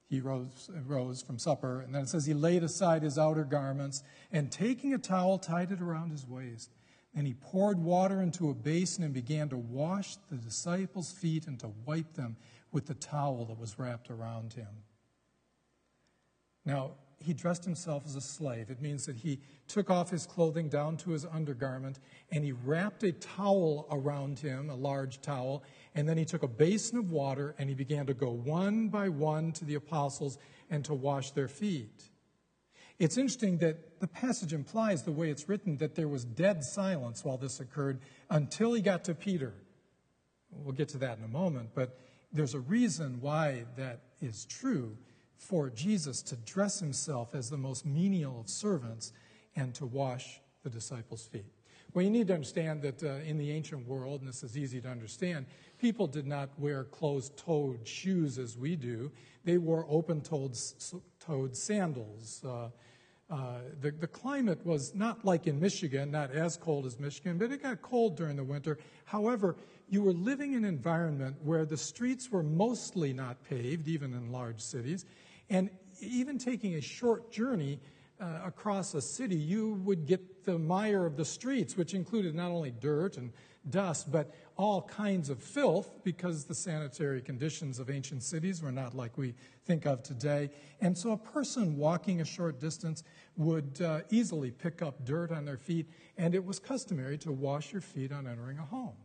he 0.10 0.22
rose, 0.22 0.70
rose 0.86 1.22
from 1.22 1.38
supper. 1.38 1.82
And 1.82 1.94
then 1.94 2.04
it 2.04 2.10
says 2.10 2.26
he 2.26 2.34
laid 2.34 2.64
aside 2.64 3.04
his 3.04 3.18
outer 3.18 3.44
garments 3.44 4.04
and 4.32 4.52
taking 4.52 4.94
a 4.94 4.98
towel, 4.98 5.38
tied 5.38 5.72
it 5.72 5.82
around 5.82 6.12
his 6.12 6.26
waist. 6.26 6.72
And 7.14 7.26
he 7.26 7.34
poured 7.34 7.80
water 7.80 8.22
into 8.22 8.50
a 8.50 8.54
basin 8.54 9.04
and 9.04 9.14
began 9.14 9.50
to 9.50 9.58
wash 9.58 10.18
the 10.30 10.38
disciples' 10.38 11.12
feet 11.12 11.48
and 11.48 11.60
to 11.60 11.72
wipe 11.86 12.14
them 12.14 12.38
with 12.72 12.86
the 12.86 12.94
towel 12.94 13.46
that 13.46 13.60
was 13.60 13.80
wrapped 13.80 14.10
around 14.10 14.54
him. 14.54 14.68
Now, 16.64 16.92
he 17.20 17.34
dressed 17.34 17.66
himself 17.66 18.04
as 18.06 18.16
a 18.16 18.22
slave. 18.22 18.70
It 18.70 18.82
means 18.82 19.06
that 19.06 19.18
he 19.18 19.40
took 19.68 19.90
off 19.90 20.10
his 20.10 20.26
clothing 20.26 20.70
down 20.70 20.98
to 20.98 21.12
his 21.12 21.26
undergarment 21.26 22.00
and 22.32 22.44
he 22.44 22.52
wrapped 22.52 23.04
a 23.04 23.12
towel 23.12 23.88
around 23.92 24.40
him, 24.40 24.70
a 24.70 24.76
large 24.76 25.22
towel, 25.22 25.64
and 25.96 26.08
then 26.08 26.18
he 26.18 26.26
took 26.26 26.44
a 26.44 26.48
basin 26.48 26.98
of 26.98 27.10
water 27.10 27.56
and 27.58 27.70
he 27.70 27.76
began 27.76 28.06
to 28.06 28.14
go 28.14 28.30
one 28.30 28.90
by 28.90 29.10
one 29.10 29.52
to 29.54 29.66
the 29.66 29.76
apostles 29.76 30.38
and 30.70 30.86
to 30.86 30.94
wash 30.94 31.32
their 31.32 31.48
feet. 31.48 32.04
It's 33.00 33.18
interesting 33.18 33.60
that 33.60 34.00
the 34.00 34.08
passage 34.08 34.54
implies, 34.54 35.04
the 35.04 35.12
way 35.12 35.30
it's 35.30 35.48
written, 35.48 35.78
that 35.78 35.96
there 35.96 36.08
was 36.08 36.24
dead 36.24 36.64
silence 36.64 37.24
while 37.24 37.38
this 37.38 37.60
occurred 37.60 38.00
until 38.30 38.74
he 38.74 38.82
got 38.82 39.04
to 39.06 39.14
Peter. 39.14 39.54
We'll 40.52 40.74
get 40.74 40.90
to 40.90 40.98
that 41.00 41.18
in 41.18 41.24
a 41.24 41.28
moment, 41.28 41.70
but 41.76 42.00
there's 42.32 42.54
a 42.54 42.60
reason 42.60 43.20
why 43.22 43.66
that 43.76 44.02
is 44.22 44.46
true 44.46 44.98
for 45.38 45.70
Jesus 45.70 46.22
to 46.24 46.36
dress 46.38 46.79
himself 46.79 47.36
as 47.36 47.50
the 47.50 47.58
most 47.58 47.86
menial 47.86 48.39
of 48.39 48.50
servants 48.50 49.13
and 49.56 49.74
to 49.75 49.86
wash 49.86 50.41
the 50.63 50.70
disciples' 50.70 51.25
feet. 51.25 51.46
Well, 51.94 52.03
you 52.03 52.12
need 52.12 52.27
to 52.27 52.34
understand 52.34 52.82
that 52.82 53.01
uh, 53.01 53.08
in 53.25 53.38
the 53.38 53.51
ancient 53.51 53.88
world, 53.88 54.22
and 54.22 54.27
this 54.27 54.44
is 54.44 54.58
easy 54.58 54.82
to 54.82 54.89
understand, 54.89 55.46
people 55.79 56.06
did 56.06 56.27
not 56.27 56.50
wear 56.60 56.84
closed 56.84 57.38
toed 57.38 57.88
shoes 57.88 58.38
as 58.38 58.58
we 58.58 58.75
do. 58.75 59.12
They 59.46 59.58
wore 59.58 59.86
open 59.89 60.22
toed 60.22 61.56
sandals. 61.56 62.44
Uh, 62.46 62.70
uh, 63.29 63.60
the, 63.82 63.91
the 63.91 64.08
climate 64.08 64.65
was 64.65 64.96
not 64.96 65.25
like 65.25 65.48
in 65.48 65.60
Michigan, 65.60 66.12
not 66.12 66.32
as 66.32 66.56
cold 66.56 66.86
as 66.86 67.00
Michigan, 67.00 67.38
but 67.38 67.51
it 67.51 67.62
got 67.62 67.82
cold 67.82 68.15
during 68.15 68.38
the 68.38 68.44
winter. 68.44 68.77
However, 69.06 69.56
you 69.89 70.01
were 70.01 70.13
living 70.13 70.53
in 70.53 70.60
an 70.60 70.65
environment 70.65 71.36
where 71.44 71.65
the 71.65 71.77
streets 71.77 72.32
were 72.32 72.44
mostly 72.44 73.13
not 73.13 73.44
paved, 73.44 73.88
even 73.88 74.13
in 74.13 74.32
large 74.32 74.60
cities. 74.60 75.06
And 75.50 75.70
even 76.01 76.38
taking 76.38 76.75
a 76.75 76.82
short 76.82 77.32
journey 77.32 77.80
uh, 78.20 78.39
across 78.46 78.94
a 78.94 79.01
city, 79.01 79.36
you 79.36 79.74
would 79.84 80.06
get 80.06 80.46
the 80.46 80.58
mire 80.58 81.06
of 81.06 81.18
the 81.18 81.25
streets, 81.25 81.77
which 81.77 81.94
included 81.94 82.34
not 82.34 82.51
only 82.51 82.72
dirt 82.72 83.18
and 83.18 83.32
dust, 83.70 84.12
but 84.12 84.34
all 84.56 84.82
kinds 84.82 85.30
of 85.30 85.42
filth 85.42 86.04
because 86.04 86.46
the 86.46 86.56
sanitary 86.56 87.22
conditions 87.22 87.80
of 87.80 87.89
ancient 87.89 88.24
cities 88.24 88.63
were 88.63 88.72
not 88.72 88.96
like 88.96 89.18
we 89.18 89.36
think 89.66 89.86
of 89.86 90.01
today. 90.04 90.50
And 90.82 90.98
so 90.98 91.12
a 91.12 91.18
person 91.18 91.77
walking 91.77 92.22
a 92.22 92.25
short 92.25 92.60
distance 92.60 93.04
would 93.36 93.82
uh, 93.82 94.01
easily 94.10 94.51
pick 94.51 94.82
up 94.82 95.06
dirt 95.06 95.32
on 95.32 95.46
their 95.46 95.58
feet, 95.58 95.89
and 96.18 96.34
it 96.34 96.44
was 96.44 96.60
customary 96.60 97.18
to 97.20 97.32
wash 97.32 97.72
your 97.72 97.82
feet 97.82 98.12
on 98.12 98.25
entering 98.25 98.58
a 98.58 98.66
home. 98.66 98.96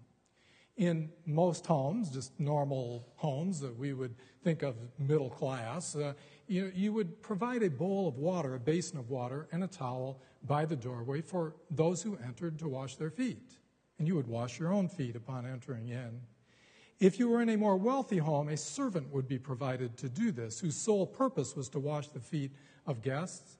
In 0.76 1.10
most 1.26 1.66
homes, 1.66 2.10
just 2.10 2.38
normal 2.40 3.06
homes 3.16 3.60
that 3.60 3.76
we 3.76 3.92
would 3.92 4.14
think 4.42 4.62
of 4.62 4.74
middle 4.98 5.30
class, 5.30 5.94
uh, 5.94 6.14
you, 6.46 6.72
you 6.74 6.92
would 6.92 7.22
provide 7.22 7.62
a 7.62 7.70
bowl 7.70 8.08
of 8.08 8.16
water, 8.16 8.54
a 8.54 8.58
basin 8.58 8.98
of 8.98 9.10
water, 9.10 9.48
and 9.52 9.62
a 9.62 9.68
towel 9.68 10.22
by 10.44 10.64
the 10.64 10.76
doorway 10.76 11.20
for 11.20 11.54
those 11.70 12.02
who 12.02 12.16
entered 12.24 12.58
to 12.58 12.68
wash 12.68 12.96
their 12.96 13.10
feet 13.10 13.58
and 14.02 14.08
you 14.08 14.16
would 14.16 14.26
wash 14.26 14.58
your 14.58 14.72
own 14.72 14.88
feet 14.88 15.14
upon 15.14 15.46
entering 15.46 15.86
in. 15.86 16.20
If 16.98 17.20
you 17.20 17.28
were 17.28 17.40
in 17.40 17.48
a 17.50 17.56
more 17.56 17.76
wealthy 17.76 18.18
home, 18.18 18.48
a 18.48 18.56
servant 18.56 19.12
would 19.12 19.28
be 19.28 19.38
provided 19.38 19.96
to 19.98 20.08
do 20.08 20.32
this, 20.32 20.58
whose 20.58 20.74
sole 20.76 21.06
purpose 21.06 21.54
was 21.54 21.68
to 21.68 21.78
wash 21.78 22.08
the 22.08 22.18
feet 22.18 22.50
of 22.84 23.00
guests. 23.00 23.58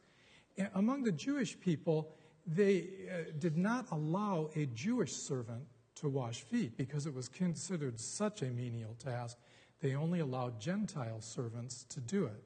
Among 0.75 1.05
the 1.05 1.13
Jewish 1.13 1.59
people, 1.61 2.13
they 2.45 2.89
uh, 3.09 3.31
did 3.39 3.57
not 3.57 3.87
allow 3.93 4.51
a 4.57 4.67
Jewish 4.67 5.13
servant 5.13 5.63
to 6.03 6.09
wash 6.09 6.43
feet 6.43 6.77
because 6.77 7.07
it 7.07 7.15
was 7.15 7.29
considered 7.29 7.99
such 7.99 8.43
a 8.43 8.47
menial 8.47 8.95
task. 9.03 9.39
They 9.81 9.95
only 9.95 10.21
allowed 10.21 10.61
Gentile 10.61 11.21
servants 11.21 11.85
to 11.91 12.01
do 12.01 12.27
it. 12.27 12.45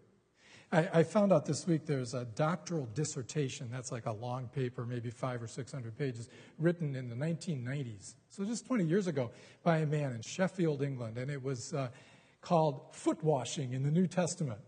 I, 0.72 1.04
found 1.04 1.32
out 1.32 1.46
this 1.46 1.64
week 1.64 1.86
there's 1.86 2.12
a 2.12 2.24
doctoral 2.24 2.86
dissertation, 2.92 3.68
that's 3.70 3.92
like 3.92 4.06
a 4.06 4.12
long 4.12 4.48
paper, 4.48 4.84
maybe 4.84 5.10
five 5.10 5.40
or 5.40 5.46
600 5.46 5.96
pages, 5.96 6.28
written 6.58 6.96
in 6.96 7.08
the 7.08 7.14
1990s, 7.14 8.14
so 8.30 8.44
just 8.44 8.66
20 8.66 8.84
years 8.84 9.06
ago, 9.06 9.30
by 9.62 9.78
a 9.78 9.86
man 9.86 10.12
in 10.12 10.22
Sheffield, 10.22 10.82
England, 10.82 11.18
and 11.18 11.30
it 11.30 11.42
was 11.42 11.72
uh, 11.72 11.88
called 12.42 12.94
Foot 12.94 13.22
Washing 13.22 13.72
in 13.72 13.82
the 13.82 13.90
New 13.90 14.06
Testament. 14.06 14.58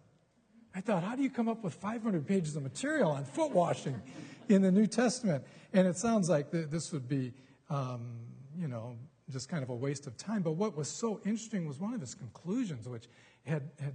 I 0.75 0.81
thought, 0.81 1.03
how 1.03 1.17
do 1.17 1.23
you 1.23 1.31
come 1.31 1.49
up 1.49 1.65
with 1.65 1.75
500 1.75 2.27
pages 2.27 2.55
of 2.57 2.63
material 2.63 3.11
on 3.11 3.25
foot 3.25 3.51
washing 3.51 4.01
in 4.49 4.63
the 4.63 4.71
New 4.71 4.87
Testament? 4.87 5.45
And 5.73 5.87
it 5.87 5.99
sounds 5.99 6.29
like 6.29 6.51
th- 6.51 6.69
this 6.69 6.93
would 6.93 7.09
be, 7.09 7.33
um, 7.69 8.21
you 8.59 8.69
know, 8.69 8.97
just 9.31 9.49
kind 9.49 9.63
of 9.63 9.71
a 9.71 9.75
waste 9.75 10.07
of 10.07 10.17
time. 10.17 10.43
But 10.43 10.53
what 10.53 10.77
was 10.77 10.89
so 10.89 11.21
interesting 11.25 11.67
was 11.67 11.79
one 11.79 11.95
of 11.95 12.01
his 12.01 12.15
conclusions, 12.15 12.89
which 12.89 13.09
had, 13.45 13.71
had 13.81 13.95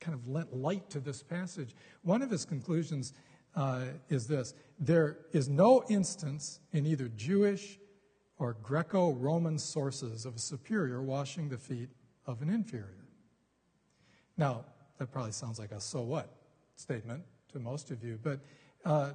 kind 0.00 0.14
of 0.14 0.26
lent 0.26 0.54
light 0.54 0.88
to 0.90 1.00
this 1.00 1.22
passage. 1.22 1.74
One 2.02 2.22
of 2.22 2.30
his 2.30 2.44
conclusions 2.44 3.12
uh, 3.54 3.84
is 4.08 4.26
this 4.26 4.54
there 4.78 5.18
is 5.32 5.48
no 5.48 5.84
instance 5.88 6.60
in 6.72 6.86
either 6.86 7.08
Jewish 7.08 7.78
or 8.38 8.54
Greco 8.62 9.12
Roman 9.12 9.58
sources 9.58 10.26
of 10.26 10.36
a 10.36 10.38
superior 10.38 11.02
washing 11.02 11.48
the 11.48 11.58
feet 11.58 11.90
of 12.26 12.42
an 12.42 12.48
inferior. 12.48 13.06
Now, 14.36 14.64
that 14.98 15.12
probably 15.12 15.32
sounds 15.32 15.58
like 15.58 15.72
a 15.72 15.80
so 15.80 16.00
what 16.00 16.28
statement 16.76 17.22
to 17.52 17.58
most 17.58 17.90
of 17.90 18.02
you, 18.02 18.18
but 18.22 18.40
uh, 18.84 19.10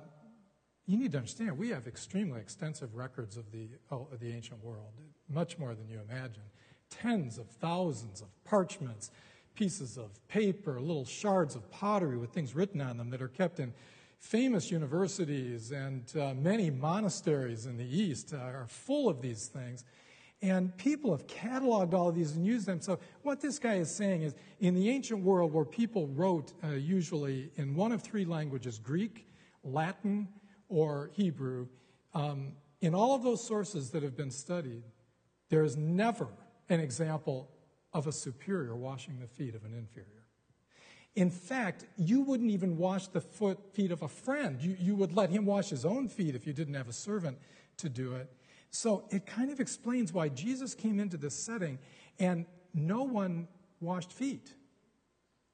you 0.87 0.97
need 0.97 1.11
to 1.11 1.17
understand 1.17 1.57
we 1.57 1.69
have 1.69 1.85
extremely 1.85 2.39
extensive 2.39 2.95
records 2.95 3.35
of 3.35 3.51
the, 3.51 3.67
oh, 3.91 4.07
of 4.11 4.19
the 4.19 4.31
ancient 4.31 4.63
world, 4.63 4.93
much 5.29 5.59
more 5.59 5.75
than 5.75 5.87
you 5.89 5.99
imagine. 6.09 6.43
Tens 6.89 7.37
of 7.37 7.49
thousands 7.49 8.21
of 8.21 8.27
parchments, 8.45 9.11
pieces 9.53 9.97
of 9.97 10.25
paper, 10.29 10.79
little 10.79 11.03
shards 11.03 11.55
of 11.55 11.69
pottery 11.69 12.17
with 12.17 12.31
things 12.31 12.55
written 12.55 12.79
on 12.79 12.97
them 12.97 13.09
that 13.09 13.21
are 13.21 13.27
kept 13.27 13.59
in 13.59 13.73
famous 14.19 14.71
universities 14.71 15.71
and 15.71 16.15
uh, 16.17 16.33
many 16.33 16.69
monasteries 16.69 17.65
in 17.65 17.77
the 17.77 17.85
East 17.85 18.33
uh, 18.33 18.37
are 18.37 18.67
full 18.67 19.09
of 19.09 19.21
these 19.21 19.47
things. 19.47 19.83
And 20.41 20.75
people 20.77 21.11
have 21.11 21.27
cataloged 21.27 21.93
all 21.93 22.07
of 22.07 22.15
these 22.15 22.35
and 22.35 22.45
used 22.45 22.67
them. 22.67 22.79
So, 22.79 22.99
what 23.23 23.41
this 23.41 23.57
guy 23.57 23.75
is 23.75 23.93
saying 23.93 24.21
is 24.21 24.35
in 24.59 24.75
the 24.75 24.87
ancient 24.89 25.23
world 25.23 25.51
where 25.51 25.65
people 25.65 26.07
wrote 26.07 26.53
uh, 26.63 26.69
usually 26.69 27.51
in 27.55 27.75
one 27.75 27.91
of 27.91 28.03
three 28.03 28.23
languages 28.23 28.77
Greek, 28.77 29.27
Latin, 29.63 30.27
or 30.69 31.11
Hebrew, 31.13 31.67
um, 32.13 32.53
in 32.81 32.93
all 32.93 33.15
of 33.15 33.23
those 33.23 33.43
sources 33.43 33.91
that 33.91 34.03
have 34.03 34.15
been 34.15 34.31
studied, 34.31 34.83
there 35.49 35.63
is 35.63 35.77
never 35.77 36.27
an 36.69 36.79
example 36.79 37.49
of 37.93 38.07
a 38.07 38.11
superior 38.11 38.75
washing 38.75 39.19
the 39.19 39.27
feet 39.27 39.55
of 39.55 39.63
an 39.63 39.73
inferior. 39.73 40.23
In 41.15 41.31
fact, 41.31 41.85
you 41.97 42.21
wouldn't 42.21 42.51
even 42.51 42.77
wash 42.77 43.07
the 43.07 43.21
foot, 43.21 43.73
feet 43.73 43.91
of 43.91 44.03
a 44.03 44.07
friend. 44.07 44.61
You, 44.61 44.75
you 44.79 44.95
would 44.95 45.15
let 45.15 45.31
him 45.31 45.45
wash 45.45 45.69
his 45.69 45.83
own 45.83 46.09
feet 46.09 46.35
if 46.35 46.45
you 46.45 46.53
didn't 46.53 46.75
have 46.75 46.87
a 46.87 46.93
servant 46.93 47.39
to 47.77 47.89
do 47.89 48.13
it. 48.13 48.31
So 48.69 49.05
it 49.09 49.25
kind 49.25 49.49
of 49.49 49.59
explains 49.59 50.13
why 50.13 50.29
Jesus 50.29 50.75
came 50.75 50.99
into 50.99 51.17
this 51.17 51.33
setting 51.33 51.79
and 52.19 52.45
no 52.73 53.03
one 53.03 53.47
washed 53.79 54.11
feet. 54.11 54.53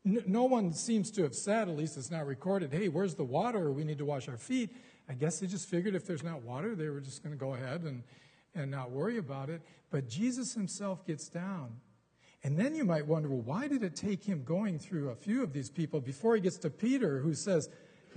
No 0.03 0.43
one 0.43 0.73
seems 0.73 1.11
to 1.11 1.23
have 1.23 1.33
said, 1.33 1.69
at 1.69 1.77
least 1.77 1.95
it's 1.95 2.11
not 2.11 2.27
recorded, 2.27 2.73
hey, 2.73 2.89
where's 2.89 3.15
the 3.15 3.23
water? 3.23 3.71
We 3.71 3.85
need 3.85 3.99
to 3.99 4.05
wash 4.05 4.27
our 4.27 4.37
feet. 4.37 4.69
I 5.09 5.13
guess 5.13 5.39
they 5.39 5.47
just 5.47 5.69
figured 5.69 5.95
if 5.95 6.05
there's 6.05 6.23
not 6.23 6.43
water, 6.43 6.75
they 6.75 6.89
were 6.89 7.01
just 7.01 7.23
going 7.23 7.35
to 7.35 7.39
go 7.39 7.53
ahead 7.53 7.81
and, 7.83 8.03
and 8.55 8.71
not 8.71 8.91
worry 8.91 9.17
about 9.17 9.49
it. 9.49 9.61
But 9.91 10.07
Jesus 10.09 10.53
himself 10.53 11.05
gets 11.05 11.27
down 11.27 11.77
and 12.43 12.57
then 12.57 12.75
you 12.75 12.83
might 12.83 13.07
wonder, 13.07 13.29
well, 13.29 13.41
why 13.41 13.67
did 13.67 13.83
it 13.83 13.95
take 13.95 14.23
him 14.23 14.43
going 14.43 14.77
through 14.77 15.09
a 15.09 15.15
few 15.15 15.43
of 15.43 15.53
these 15.53 15.69
people 15.69 16.01
before 16.01 16.35
he 16.35 16.41
gets 16.41 16.57
to 16.57 16.69
Peter, 16.69 17.19
who 17.19 17.33
says, 17.33 17.69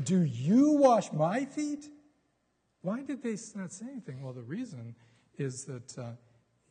Do 0.02 0.22
you 0.22 0.72
wash 0.72 1.12
my 1.12 1.44
feet? 1.44 1.88
Why 2.82 3.02
did 3.02 3.22
they 3.22 3.36
not 3.54 3.72
say 3.72 3.86
anything? 3.90 4.22
Well, 4.22 4.32
the 4.32 4.42
reason 4.42 4.96
is 5.38 5.64
that 5.64 5.96
uh, 5.96 6.10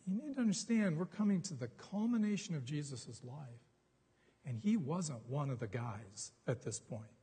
you 0.05 0.21
need 0.21 0.35
to 0.35 0.41
understand 0.41 0.97
we're 0.97 1.05
coming 1.05 1.41
to 1.43 1.53
the 1.53 1.67
culmination 1.67 2.55
of 2.55 2.65
Jesus' 2.65 3.21
life. 3.23 3.37
And 4.45 4.59
he 4.59 4.77
wasn't 4.77 5.27
one 5.27 5.49
of 5.49 5.59
the 5.59 5.67
guys 5.67 6.31
at 6.47 6.61
this 6.61 6.79
point 6.79 7.14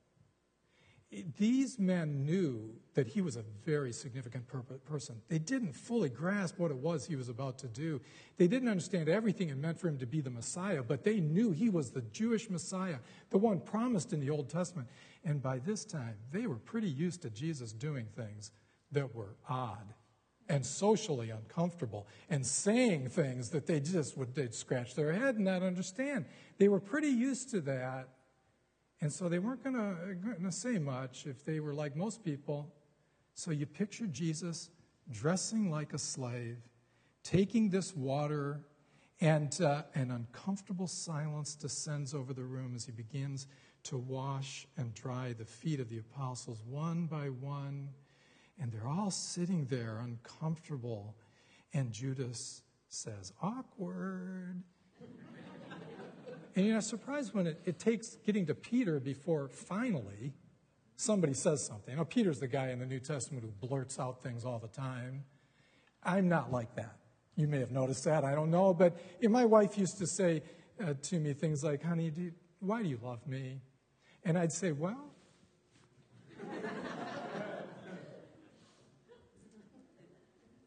these 1.37 1.79
men 1.79 2.25
knew 2.25 2.71
that 2.95 3.07
he 3.07 3.21
was 3.21 3.37
a 3.37 3.45
very 3.65 3.93
significant 3.93 4.45
person. 4.85 5.21
They 5.29 5.39
didn't 5.39 5.75
fully 5.75 6.09
grasp 6.09 6.59
what 6.59 6.71
it 6.71 6.77
was 6.77 7.07
he 7.07 7.17
was 7.17 7.29
about 7.29 7.59
to 7.59 7.69
do. 7.69 8.01
They 8.39 8.47
didn't 8.47 8.69
understand 8.69 9.09
everything 9.09 9.51
it 9.51 9.59
meant 9.59 9.79
for 9.79 9.89
him 9.89 9.99
to 9.99 10.07
be 10.07 10.21
the 10.21 10.31
Messiah, 10.31 10.83
but 10.83 11.05
they 11.05 11.21
knew 11.21 11.53
he 11.53 11.69
was 11.69 11.91
the 11.91 12.01
Jewish 12.01 12.49
Messiah, 12.49 12.97
the 13.31 13.39
one 13.39 13.61
promised 13.61 14.13
in 14.13 14.21
the 14.21 14.31
Old 14.31 14.49
Testament. 14.49 14.89
And 15.25 15.43
by 15.43 15.59
this 15.59 15.85
time, 15.85 16.17
they 16.33 16.47
were 16.47 16.57
pretty 16.57 16.89
used 16.89 17.23
to 17.23 17.31
Jesus 17.31 17.73
doing 17.73 18.07
things 18.17 18.51
that 18.93 19.15
were 19.15 19.37
odd 19.49 19.95
and 20.49 20.65
socially 20.65 21.31
uncomfortable 21.31 22.07
and 22.29 22.45
saying 22.45 23.09
things 23.09 23.51
that 23.51 23.67
they 23.67 23.81
just 23.81 24.17
would 24.17 24.35
they'd 24.35 24.55
scratch 24.55 24.95
their 24.95 25.13
head 25.13 25.37
and 25.37 25.45
not 25.45 25.63
understand. 25.63 26.25
They 26.59 26.69
were 26.69 26.81
pretty 26.81 27.09
used 27.09 27.51
to 27.51 27.61
that 27.63 28.09
and 29.03 29.13
so 29.13 29.29
they 29.29 29.41
weren't 29.41 29.65
going 29.65 30.37
to 30.41 30.53
say 30.53 30.79
much 30.79 31.27
if 31.27 31.45
they 31.45 31.59
were 31.59 31.75
like 31.75 31.97
most 31.97 32.25
people. 32.25 32.73
So 33.35 33.51
you 33.51 33.67
picture 33.67 34.07
Jesus 34.07 34.71
dressing 35.11 35.73
like 35.73 35.93
a 35.93 35.99
slave, 35.99 36.59
taking 37.25 37.69
this 37.69 37.97
water, 37.97 38.61
and 39.21 39.61
uh, 39.61 39.83
an 39.97 40.13
uncomfortable 40.13 40.87
silence 40.87 41.57
descends 41.57 42.15
over 42.15 42.33
the 42.33 42.45
room 42.45 42.77
as 42.77 42.87
he 42.87 42.93
begins 42.93 43.49
to 43.83 43.99
wash 43.99 44.69
and 44.77 44.95
dry 44.95 45.35
the 45.37 45.45
feet 45.45 45.81
of 45.81 45.89
the 45.89 45.99
apostles 45.99 46.63
one 46.65 47.07
by 47.07 47.27
one. 47.27 47.89
And 48.61 48.71
they're 48.71 48.87
all 48.87 49.11
sitting 49.11 49.67
there 49.67 49.99
uncomfortable. 49.99 51.17
And 51.75 51.91
Judas 51.91 52.63
says, 52.89 53.33
Awkward. 53.43 54.63
And 56.55 56.67
you're 56.67 56.75
not 56.75 56.85
surprised 56.85 57.35
when 57.35 57.47
it, 57.47 57.61
it 57.65 57.79
takes 57.79 58.17
getting 58.27 58.47
to 58.47 58.55
Peter 58.55 59.01
before 59.01 59.49
finally 59.49 60.35
somebody 60.97 61.33
says 61.35 61.65
something. 61.65 61.97
Now, 61.97 62.05
Peter's 62.05 62.41
the 62.41 62.47
guy 62.47 62.69
in 62.69 62.79
the 62.79 62.87
New 62.87 63.01
Testament 63.01 63.45
who 63.45 63.67
blurts 63.67 63.99
out 63.99 64.23
things 64.23 64.45
all 64.45 64.59
the 64.59 64.69
time. 64.69 65.25
I'm 66.03 66.29
not 66.29 66.53
like 66.53 66.77
that. 66.77 66.97
You 67.37 67.49
may 67.49 67.61
have 67.61 67.73
noticed 67.73 68.05
that. 68.05 68.25
I 68.25 68.35
don't 68.35 68.51
know. 68.51 68.75
But 68.75 68.99
my 69.23 69.47
wife 69.47 69.79
used 69.79 69.97
to 69.99 70.07
say 70.07 70.43
uh, 70.83 70.95
to 71.03 71.19
me 71.19 71.33
things 71.33 71.65
like, 71.65 71.83
honey, 71.83 72.11
do 72.11 72.23
you, 72.23 72.33
why 72.61 72.83
do 72.83 72.89
you 72.89 72.99
love 73.03 73.27
me? 73.27 73.61
And 74.25 74.39
I'd 74.39 74.53
say, 74.53 74.73
well, 74.73 75.11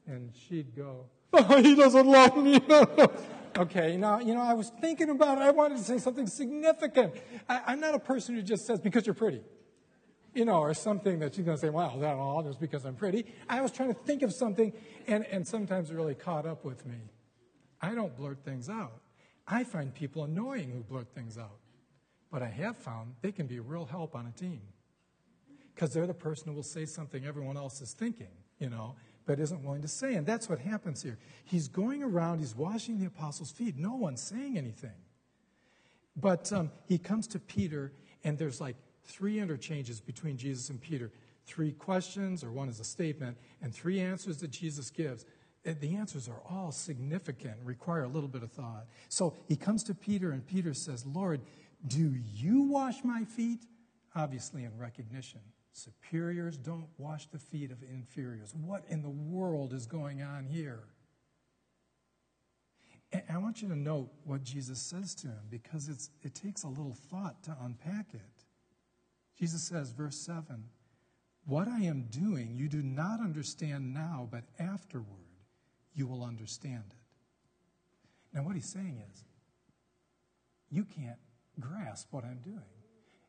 and 0.08 0.32
she'd 0.34 0.76
go, 0.76 1.06
oh, 1.34 1.62
he 1.62 1.76
doesn't 1.76 2.08
love 2.08 2.36
me. 2.38 2.60
Okay, 3.58 3.96
now, 3.96 4.20
you 4.20 4.34
know, 4.34 4.42
I 4.42 4.54
was 4.54 4.72
thinking 4.82 5.10
about 5.10 5.38
it. 5.38 5.42
I 5.42 5.52
wanted 5.52 5.78
to 5.78 5.84
say 5.84 5.98
something 5.98 6.28
significant. 6.28 7.14
I, 7.48 7.74
am 7.74 7.80
not 7.80 7.96
a 7.96 8.00
person 8.00 8.36
who 8.36 8.42
just 8.42 8.66
says, 8.66 8.82
because 8.82 9.06
you're 9.06 9.16
pretty. 9.16 9.42
you 10.34 10.44
know, 10.44 10.60
or 10.60 10.74
something 10.74 11.20
that 11.20 11.34
she's 11.34 11.46
going 11.46 11.58
to 11.58 11.62
say, 11.62 11.70
well, 11.70 11.98
that 12.00 12.16
all 12.16 12.44
just 12.44 12.60
because 12.60 12.86
I'm 12.86 12.96
pretty. 12.96 13.26
I 13.48 13.62
was 13.62 13.72
trying 13.72 13.94
to 13.94 14.00
think 14.02 14.22
of 14.22 14.34
something, 14.34 14.74
and, 15.08 15.26
and 15.28 15.48
sometimes 15.48 15.90
it 15.90 15.96
really 15.96 16.16
caught 16.16 16.46
up 16.46 16.66
with 16.66 16.86
me. 16.86 16.98
I 17.82 17.96
don't 17.96 18.16
blurt 18.16 18.44
things 18.44 18.70
out. 18.70 19.00
I 19.48 19.64
find 19.64 19.94
people 19.94 20.26
annoying 20.26 20.72
who 20.72 20.82
blurt 20.82 21.08
things 21.16 21.38
out. 21.38 21.60
But 22.32 22.44
I 22.44 22.48
have 22.48 22.76
found 22.78 23.14
they 23.22 23.32
can 23.32 23.48
be 23.48 23.58
a 23.58 23.62
real 23.62 23.86
help 23.86 24.16
on 24.16 24.28
a 24.28 24.32
team 24.32 24.62
because 25.74 25.94
they're 25.94 26.08
the 26.08 26.14
person 26.14 26.50
who 26.50 26.54
will 26.54 26.64
say 26.64 26.86
something 26.86 27.26
everyone 27.26 27.56
else 27.56 27.80
is 27.82 27.94
thinking, 27.94 28.28
you 28.60 28.70
know, 28.70 28.96
but 29.26 29.40
isn't 29.40 29.64
willing 29.64 29.82
to 29.82 29.88
say. 29.88 30.16
And 30.16 30.26
that's 30.26 30.50
what 30.50 30.60
happens 30.60 31.02
here. 31.02 31.18
He's 31.44 31.68
going 31.68 32.04
around, 32.04 32.40
he's 32.40 32.56
washing 32.56 33.00
the 33.00 33.06
apostles' 33.08 33.52
feet. 33.52 33.78
No 33.78 33.96
one's 33.96 34.22
saying 34.22 34.58
anything. 34.58 34.92
But 36.16 36.52
um, 36.54 36.72
he 36.88 36.98
comes 36.98 37.28
to 37.28 37.40
Peter, 37.40 37.92
and 38.24 38.38
there's 38.38 38.62
like 38.62 38.76
three 39.04 39.40
interchanges 39.40 40.00
between 40.00 40.38
Jesus 40.38 40.70
and 40.70 40.80
Peter 40.80 41.12
three 41.46 41.72
questions, 41.72 42.44
or 42.44 42.52
one 42.52 42.70
is 42.70 42.80
a 42.80 42.84
statement, 42.84 43.38
and 43.62 43.74
three 43.74 44.00
answers 44.00 44.38
that 44.38 44.52
Jesus 44.52 44.90
gives. 44.90 45.26
The 45.64 45.96
answers 45.96 46.28
are 46.28 46.42
all 46.50 46.72
significant, 46.72 47.56
require 47.64 48.04
a 48.04 48.08
little 48.08 48.30
bit 48.30 48.44
of 48.44 48.52
thought. 48.52 48.86
So 49.10 49.36
he 49.48 49.56
comes 49.56 49.84
to 49.86 49.96
Peter, 49.96 50.32
and 50.32 50.46
Peter 50.46 50.74
says, 50.74 51.06
Lord, 51.06 51.42
do 51.88 52.14
you 52.34 52.64
wash 52.64 53.04
my 53.04 53.24
feet? 53.24 53.66
Obviously, 54.16 54.64
in 54.64 54.78
recognition. 54.78 55.42
Superiors 55.76 56.58
don't 56.58 56.88
wash 56.98 57.28
the 57.28 57.38
feet 57.38 57.70
of 57.70 57.84
inferiors. 57.84 58.56
What 58.56 58.86
in 58.88 59.02
the 59.02 59.10
world 59.10 59.74
is 59.74 59.86
going 59.86 60.22
on 60.22 60.46
here? 60.46 60.84
And 63.12 63.24
I 63.30 63.38
want 63.40 63.62
you 63.62 63.68
to 63.68 63.76
note 63.76 64.10
what 64.24 64.42
Jesus 64.42 64.80
says 64.80 65.14
to 65.16 65.28
him 65.28 65.42
because 65.50 65.90
it's, 65.90 66.12
it 66.22 66.34
takes 66.34 66.64
a 66.64 66.70
little 66.70 66.96
thought 67.12 67.44
to 67.44 67.58
unpack 67.62 68.14
it. 68.14 68.46
Jesus 69.38 69.64
says, 69.64 69.92
verse 69.92 70.16
7 70.16 70.64
What 71.46 71.68
I 71.68 71.82
am 71.82 72.08
doing 72.10 72.56
you 72.56 72.70
do 72.70 72.82
not 72.82 73.20
understand 73.20 73.94
now, 73.94 74.30
but 74.32 74.46
afterward 74.58 75.42
you 75.94 76.08
will 76.08 76.24
understand 76.24 76.86
it. 76.92 78.34
Now, 78.34 78.44
what 78.44 78.56
he's 78.56 78.72
saying 78.72 79.04
is, 79.12 79.26
you 80.70 80.86
can't 80.86 81.20
grasp 81.60 82.08
what 82.12 82.24
I'm 82.24 82.40
doing. 82.40 82.75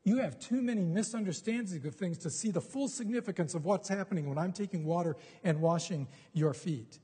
You 0.07 0.19
have 0.19 0.39
too 0.39 0.63
many 0.63 0.85
misunderstandings 0.85 1.85
of 1.85 1.97
things 1.97 2.17
to 2.19 2.31
see 2.31 2.53
the 2.53 2.61
full 2.61 2.87
significance 2.87 3.55
of 3.55 3.65
what's 3.65 3.89
happening 3.89 4.29
when 4.29 4.39
I'm 4.39 4.53
taking 4.53 4.85
water 4.85 5.17
and 5.43 5.61
washing 5.61 6.07
your 6.33 6.55
feet. 6.55 7.01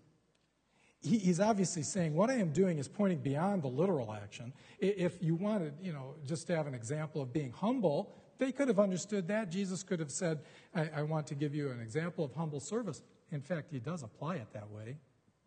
He, 1.00 1.18
he's 1.18 1.40
obviously 1.40 1.82
saying 1.82 2.14
what 2.14 2.30
I 2.30 2.34
am 2.34 2.52
doing 2.52 2.78
is 2.78 2.86
pointing 2.86 3.18
beyond 3.18 3.64
the 3.64 3.68
literal 3.68 4.12
action. 4.12 4.52
If 4.78 5.20
you 5.20 5.34
wanted, 5.34 5.74
you 5.82 5.92
know, 5.92 6.14
just 6.24 6.46
to 6.46 6.56
have 6.56 6.68
an 6.68 6.74
example 6.74 7.20
of 7.20 7.32
being 7.32 7.50
humble, 7.50 8.14
they 8.38 8.52
could 8.52 8.68
have 8.68 8.78
understood 8.78 9.26
that. 9.26 9.50
Jesus 9.50 9.82
could 9.82 9.98
have 9.98 10.12
said, 10.12 10.38
I, 10.72 10.88
I 10.98 11.02
want 11.02 11.26
to 11.26 11.34
give 11.34 11.56
you 11.56 11.72
an 11.72 11.80
example 11.80 12.24
of 12.24 12.32
humble 12.34 12.60
service. 12.60 13.02
In 13.32 13.40
fact, 13.40 13.72
he 13.72 13.80
does 13.80 14.04
apply 14.04 14.36
it 14.36 14.52
that 14.52 14.70
way 14.70 14.96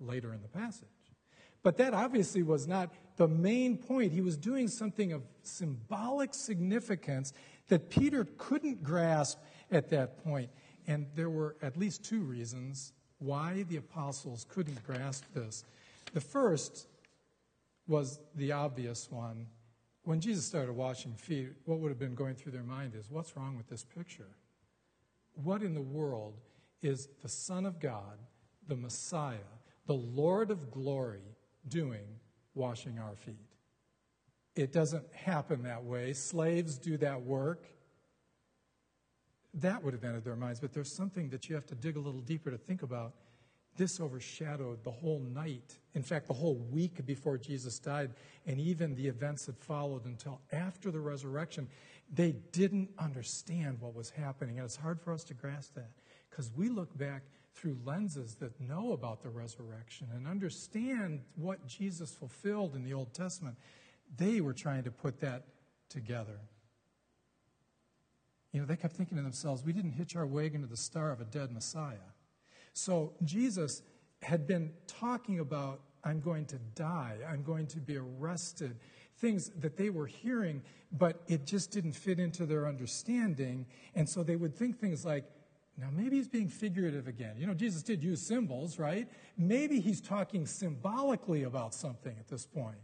later 0.01 0.33
in 0.33 0.41
the 0.41 0.49
passage. 0.49 0.89
But 1.65 1.77
that 1.77 1.95
obviously 1.95 2.43
was 2.43 2.67
not 2.67 2.93
the 3.15 3.27
main 3.27 3.75
point. 3.75 4.11
He 4.11 4.21
was 4.21 4.37
doing 4.37 4.67
something 4.67 5.13
of 5.13 5.23
symbolic 5.41 6.35
significance 6.35 7.33
that 7.69 7.89
Peter 7.89 8.27
couldn't 8.37 8.83
grasp 8.83 9.39
at 9.71 9.89
that 9.89 10.23
point. 10.23 10.51
And 10.85 11.07
there 11.15 11.31
were 11.31 11.55
at 11.63 11.75
least 11.75 12.05
two 12.05 12.21
reasons 12.21 12.93
why 13.17 13.63
the 13.67 13.77
apostles 13.77 14.45
couldn't 14.47 14.83
grasp 14.83 15.23
this. 15.33 15.63
The 16.13 16.21
first 16.21 16.85
was 17.87 18.19
the 18.35 18.51
obvious 18.51 19.09
one. 19.09 19.47
When 20.03 20.19
Jesus 20.19 20.45
started 20.45 20.73
washing 20.73 21.15
feet, 21.15 21.49
what 21.65 21.79
would 21.79 21.89
have 21.89 21.97
been 21.97 22.13
going 22.13 22.35
through 22.35 22.51
their 22.51 22.61
mind 22.61 22.93
is 22.93 23.09
what's 23.09 23.35
wrong 23.35 23.57
with 23.57 23.67
this 23.69 23.83
picture? 23.83 24.29
What 25.33 25.63
in 25.63 25.73
the 25.73 25.81
world 25.81 26.35
is 26.83 27.09
the 27.23 27.27
Son 27.27 27.65
of 27.65 27.79
God, 27.79 28.19
the 28.67 28.75
Messiah, 28.75 29.49
the 29.87 29.95
Lord 29.95 30.51
of 30.51 30.69
glory, 30.69 31.34
doing 31.67 32.05
washing 32.53 32.99
our 32.99 33.15
feet? 33.15 33.35
It 34.55 34.71
doesn't 34.71 35.03
happen 35.13 35.63
that 35.63 35.83
way. 35.83 36.13
Slaves 36.13 36.77
do 36.77 36.97
that 36.97 37.21
work. 37.21 37.65
That 39.55 39.83
would 39.83 39.93
have 39.93 40.03
entered 40.03 40.23
their 40.23 40.35
minds, 40.35 40.59
but 40.59 40.73
there's 40.73 40.91
something 40.91 41.29
that 41.29 41.49
you 41.49 41.55
have 41.55 41.65
to 41.67 41.75
dig 41.75 41.95
a 41.95 41.99
little 41.99 42.21
deeper 42.21 42.51
to 42.51 42.57
think 42.57 42.83
about. 42.83 43.13
This 43.77 43.99
overshadowed 43.99 44.83
the 44.83 44.91
whole 44.91 45.19
night, 45.19 45.77
in 45.93 46.03
fact, 46.03 46.27
the 46.27 46.33
whole 46.33 46.55
week 46.55 47.05
before 47.05 47.37
Jesus 47.37 47.77
died, 47.77 48.11
and 48.45 48.59
even 48.59 48.95
the 48.95 49.07
events 49.07 49.45
that 49.45 49.57
followed 49.57 50.05
until 50.05 50.39
after 50.53 50.91
the 50.91 50.99
resurrection. 50.99 51.67
They 52.13 52.35
didn't 52.51 52.89
understand 52.97 53.81
what 53.81 53.93
was 53.93 54.09
happening, 54.09 54.57
and 54.57 54.65
it's 54.65 54.77
hard 54.77 55.01
for 55.01 55.11
us 55.11 55.23
to 55.25 55.33
grasp 55.33 55.75
that 55.75 55.91
because 56.29 56.51
we 56.55 56.69
look 56.69 56.97
back 56.97 57.23
through 57.55 57.77
lenses 57.85 58.35
that 58.35 58.59
know 58.59 58.91
about 58.91 59.23
the 59.23 59.29
resurrection 59.29 60.07
and 60.13 60.27
understand 60.27 61.21
what 61.35 61.65
Jesus 61.65 62.13
fulfilled 62.13 62.75
in 62.75 62.83
the 62.83 62.93
Old 62.93 63.13
Testament. 63.13 63.55
They 64.17 64.41
were 64.41 64.53
trying 64.53 64.83
to 64.83 64.91
put 64.91 65.21
that 65.21 65.45
together. 65.89 66.39
You 68.51 68.59
know, 68.59 68.65
they 68.65 68.75
kept 68.75 68.95
thinking 68.95 69.17
to 69.17 69.23
themselves, 69.23 69.63
we 69.63 69.73
didn't 69.73 69.91
hitch 69.91 70.15
our 70.15 70.25
wagon 70.25 70.61
to 70.61 70.67
the 70.67 70.77
star 70.77 71.11
of 71.11 71.21
a 71.21 71.25
dead 71.25 71.51
Messiah. 71.51 72.11
So 72.73 73.13
Jesus 73.23 73.81
had 74.21 74.47
been 74.47 74.71
talking 74.87 75.39
about, 75.39 75.81
I'm 76.03 76.19
going 76.19 76.45
to 76.47 76.57
die, 76.75 77.17
I'm 77.27 77.43
going 77.43 77.67
to 77.67 77.79
be 77.79 77.97
arrested, 77.97 78.77
things 79.17 79.49
that 79.59 79.77
they 79.77 79.89
were 79.89 80.07
hearing, 80.07 80.61
but 80.91 81.21
it 81.27 81.45
just 81.45 81.71
didn't 81.71 81.93
fit 81.93 82.19
into 82.19 82.45
their 82.45 82.67
understanding. 82.67 83.65
And 83.93 84.07
so 84.07 84.23
they 84.23 84.35
would 84.35 84.55
think 84.55 84.79
things 84.79 85.05
like, 85.05 85.25
now 85.77 85.87
maybe 85.91 86.15
he's 86.15 86.27
being 86.27 86.47
figurative 86.47 87.07
again. 87.07 87.35
You 87.37 87.47
know, 87.47 87.53
Jesus 87.53 87.83
did 87.83 88.03
use 88.03 88.21
symbols, 88.21 88.79
right? 88.79 89.07
Maybe 89.37 89.79
he's 89.79 90.01
talking 90.01 90.45
symbolically 90.45 91.43
about 91.43 91.73
something 91.73 92.15
at 92.19 92.27
this 92.27 92.45
point 92.45 92.77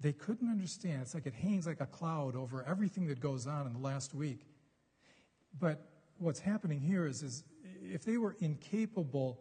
they 0.00 0.12
couldn't 0.12 0.48
understand. 0.48 1.02
It's 1.02 1.14
like 1.14 1.26
it 1.26 1.34
hangs 1.34 1.66
like 1.66 1.80
a 1.80 1.86
cloud 1.86 2.36
over 2.36 2.64
everything 2.64 3.06
that 3.08 3.20
goes 3.20 3.46
on 3.46 3.66
in 3.66 3.72
the 3.72 3.78
last 3.78 4.14
week. 4.14 4.46
But 5.58 5.84
what's 6.18 6.40
happening 6.40 6.80
here 6.80 7.06
is, 7.06 7.22
is 7.22 7.44
if 7.82 8.04
they 8.04 8.16
were 8.16 8.36
incapable 8.40 9.40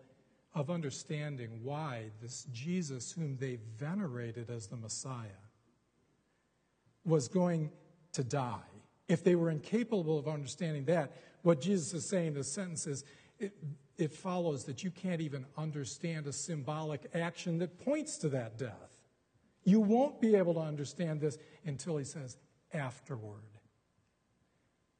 of 0.55 0.71
understanding 0.71 1.59
why 1.63 2.05
this 2.21 2.45
Jesus, 2.51 3.11
whom 3.11 3.37
they 3.37 3.59
venerated 3.77 4.49
as 4.49 4.67
the 4.67 4.77
Messiah, 4.77 5.43
was 7.05 7.27
going 7.27 7.71
to 8.13 8.23
die, 8.23 8.59
if 9.07 9.23
they 9.23 9.35
were 9.35 9.49
incapable 9.49 10.17
of 10.17 10.27
understanding 10.27 10.85
that, 10.85 11.11
what 11.41 11.61
Jesus 11.61 11.93
is 11.93 12.09
saying 12.09 12.27
in 12.27 12.33
this 12.33 12.51
sentence 12.51 12.87
is 12.87 13.03
it, 13.39 13.53
it 13.97 14.13
follows 14.13 14.65
that 14.65 14.83
you 14.83 14.91
can't 14.91 15.21
even 15.21 15.45
understand 15.57 16.27
a 16.27 16.33
symbolic 16.33 17.09
action 17.13 17.59
that 17.59 17.77
points 17.83 18.17
to 18.17 18.29
that 18.29 18.57
death. 18.57 18.97
You 19.63 19.79
won't 19.79 20.21
be 20.21 20.35
able 20.35 20.53
to 20.55 20.59
understand 20.61 21.21
this 21.21 21.37
until 21.65 21.97
he 21.97 22.05
says, 22.05 22.37
afterward. 22.73 23.41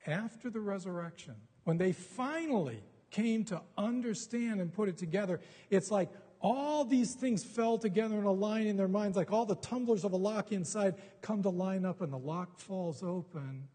After 0.05 0.49
the 0.49 0.59
resurrection, 0.59 1.35
when 1.63 1.77
they 1.77 1.91
finally 1.91 2.81
came 3.11 3.43
to 3.45 3.61
understand 3.77 4.61
and 4.61 4.71
put 4.71 4.89
it 4.89 4.97
together, 4.97 5.39
it's 5.69 5.91
like 5.91 6.09
all 6.39 6.85
these 6.85 7.13
things 7.13 7.43
fell 7.43 7.77
together 7.77 8.17
in 8.17 8.25
a 8.25 8.31
line 8.31 8.67
in 8.67 8.77
their 8.77 8.87
minds, 8.87 9.17
like 9.17 9.31
all 9.31 9.45
the 9.45 9.55
tumblers 9.55 10.03
of 10.03 10.13
a 10.13 10.17
lock 10.17 10.51
inside 10.51 10.95
come 11.21 11.41
to 11.43 11.49
line 11.49 11.85
up 11.85 12.01
and 12.01 12.13
the 12.13 12.17
lock 12.17 12.59
falls 12.59 13.03
open. 13.03 13.67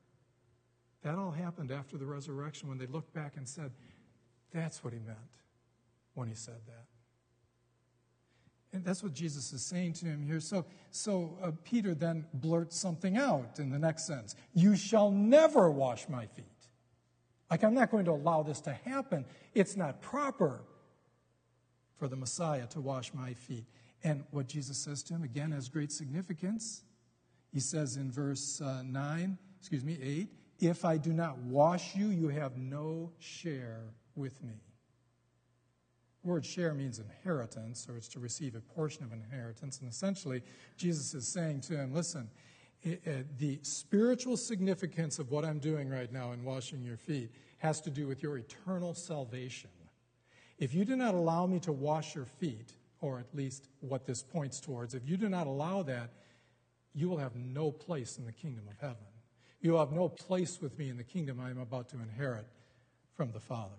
That 1.03 1.17
all 1.17 1.33
happened 1.33 1.73
after 1.73 1.97
the 1.97 2.07
resurrection 2.07 2.69
when 2.69 2.79
they 2.79 2.87
looked 2.87 3.13
back 3.13 3.37
and 3.37 3.49
said, 3.49 3.73
That's 4.53 4.85
what 4.85 4.93
he 4.93 5.01
meant 5.01 5.19
when 6.15 6.29
he 6.29 6.35
said 6.35 6.61
that. 6.67 6.87
And 8.75 8.85
that's 8.85 9.03
what 9.03 9.13
Jesus 9.13 9.53
is 9.53 9.63
saying 9.63 9.95
to 9.95 10.07
him 10.07 10.23
here. 10.23 10.41
So, 10.41 10.65
so 10.91 11.37
uh, 11.43 11.51
Peter 11.63 11.95
then 11.95 12.25
blurts 12.33 12.79
something 12.79 13.19
out 13.19 13.59
in 13.59 13.71
the 13.71 13.79
next 13.79 14.07
sentence 14.07 14.35
You 14.55 14.77
shall 14.77 15.11
never 15.11 15.71
wash 15.71 16.09
my 16.09 16.27
feet. 16.27 16.47
Like, 17.51 17.65
I'm 17.65 17.75
not 17.75 17.91
going 17.91 18.07
to 18.07 18.13
allow 18.13 18.43
this 18.43 18.63
to 18.63 18.73
happen. 18.73 19.27
It's 19.55 19.77
not 19.77 20.01
proper 20.01 20.63
for 21.99 22.09
the 22.09 22.17
Messiah 22.17 22.67
to 22.69 22.81
wash 22.81 23.13
my 23.13 23.35
feet. 23.35 23.67
And 24.03 24.25
what 24.31 24.49
Jesus 24.49 24.79
says 24.79 25.03
to 25.05 25.15
him, 25.15 25.23
again, 25.23 25.53
has 25.53 25.69
great 25.69 25.93
significance. 25.93 26.83
He 27.53 27.61
says 27.61 27.97
in 27.97 28.11
verse 28.11 28.61
uh, 28.63 28.83
9, 28.83 29.37
excuse 29.61 29.85
me, 29.85 29.99
8, 30.03 30.29
If 30.63 30.85
I 30.85 30.97
do 30.97 31.13
not 31.13 31.37
wash 31.39 31.97
you, 31.97 32.07
you 32.07 32.29
have 32.29 32.57
no 32.57 33.11
share 33.19 33.81
with 34.15 34.41
me. 34.45 34.55
The 36.23 36.31
word 36.31 36.47
share 36.47 36.73
means 36.73 37.01
inheritance, 37.01 37.89
or 37.89 37.97
it's 37.97 38.07
to 38.11 38.21
receive 38.21 38.55
a 38.55 38.61
portion 38.61 39.03
of 39.03 39.13
inheritance. 39.13 39.81
And 39.81 39.91
essentially, 39.91 40.41
Jesus 40.77 41.15
is 41.15 41.27
saying 41.27 41.63
to 41.63 41.77
him, 41.77 41.93
listen, 41.93 42.31
it, 42.85 43.05
it, 43.05 43.39
the 43.39 43.59
spiritual 43.63 44.37
significance 44.37 45.19
of 45.19 45.33
what 45.33 45.45
I'm 45.45 45.59
doing 45.59 45.91
right 45.91 46.13
now 46.13 46.31
in 46.31 46.45
washing 46.45 46.85
your 46.85 46.97
feet 46.97 47.33
has 47.59 47.81
to 47.81 47.91
do 47.91 48.07
with 48.07 48.23
your 48.23 48.39
eternal 48.39 48.95
salvation. 48.95 49.71
If 50.61 50.75
you 50.75 50.85
do 50.85 50.95
not 50.95 51.17
allow 51.17 51.45
me 51.45 51.59
to 51.59 51.73
wash 51.73 52.15
your 52.15 52.27
feet, 52.27 52.75
or 53.01 53.19
at 53.19 53.35
least 53.35 53.67
what 53.81 54.07
this 54.07 54.23
points 54.23 54.61
towards, 54.61 54.95
if 54.95 55.09
you 55.09 55.17
do 55.17 55.29
not 55.29 55.49
allow 55.49 55.83
that, 55.83 56.11
you 56.95 57.09
will 57.09 57.19
have 57.19 57.35
no 57.35 57.73
place 57.73 58.17
in 58.17 58.27
the 58.27 58.33
kingdom 58.33 58.69
of 58.69 58.79
heaven. 58.81 59.07
You 59.63 59.77
have 59.77 59.93
no 59.93 60.09
place 60.09 60.61
with 60.61 60.79
me 60.79 60.91
in 60.91 60.99
the 60.99 61.05
kingdom 61.05 61.41
I 61.41 61.49
am 61.49 61.59
about 61.59 61.89
to 61.91 61.97
inherit 61.97 62.47
from 63.17 63.33
the 63.33 63.41
Father. 63.41 63.79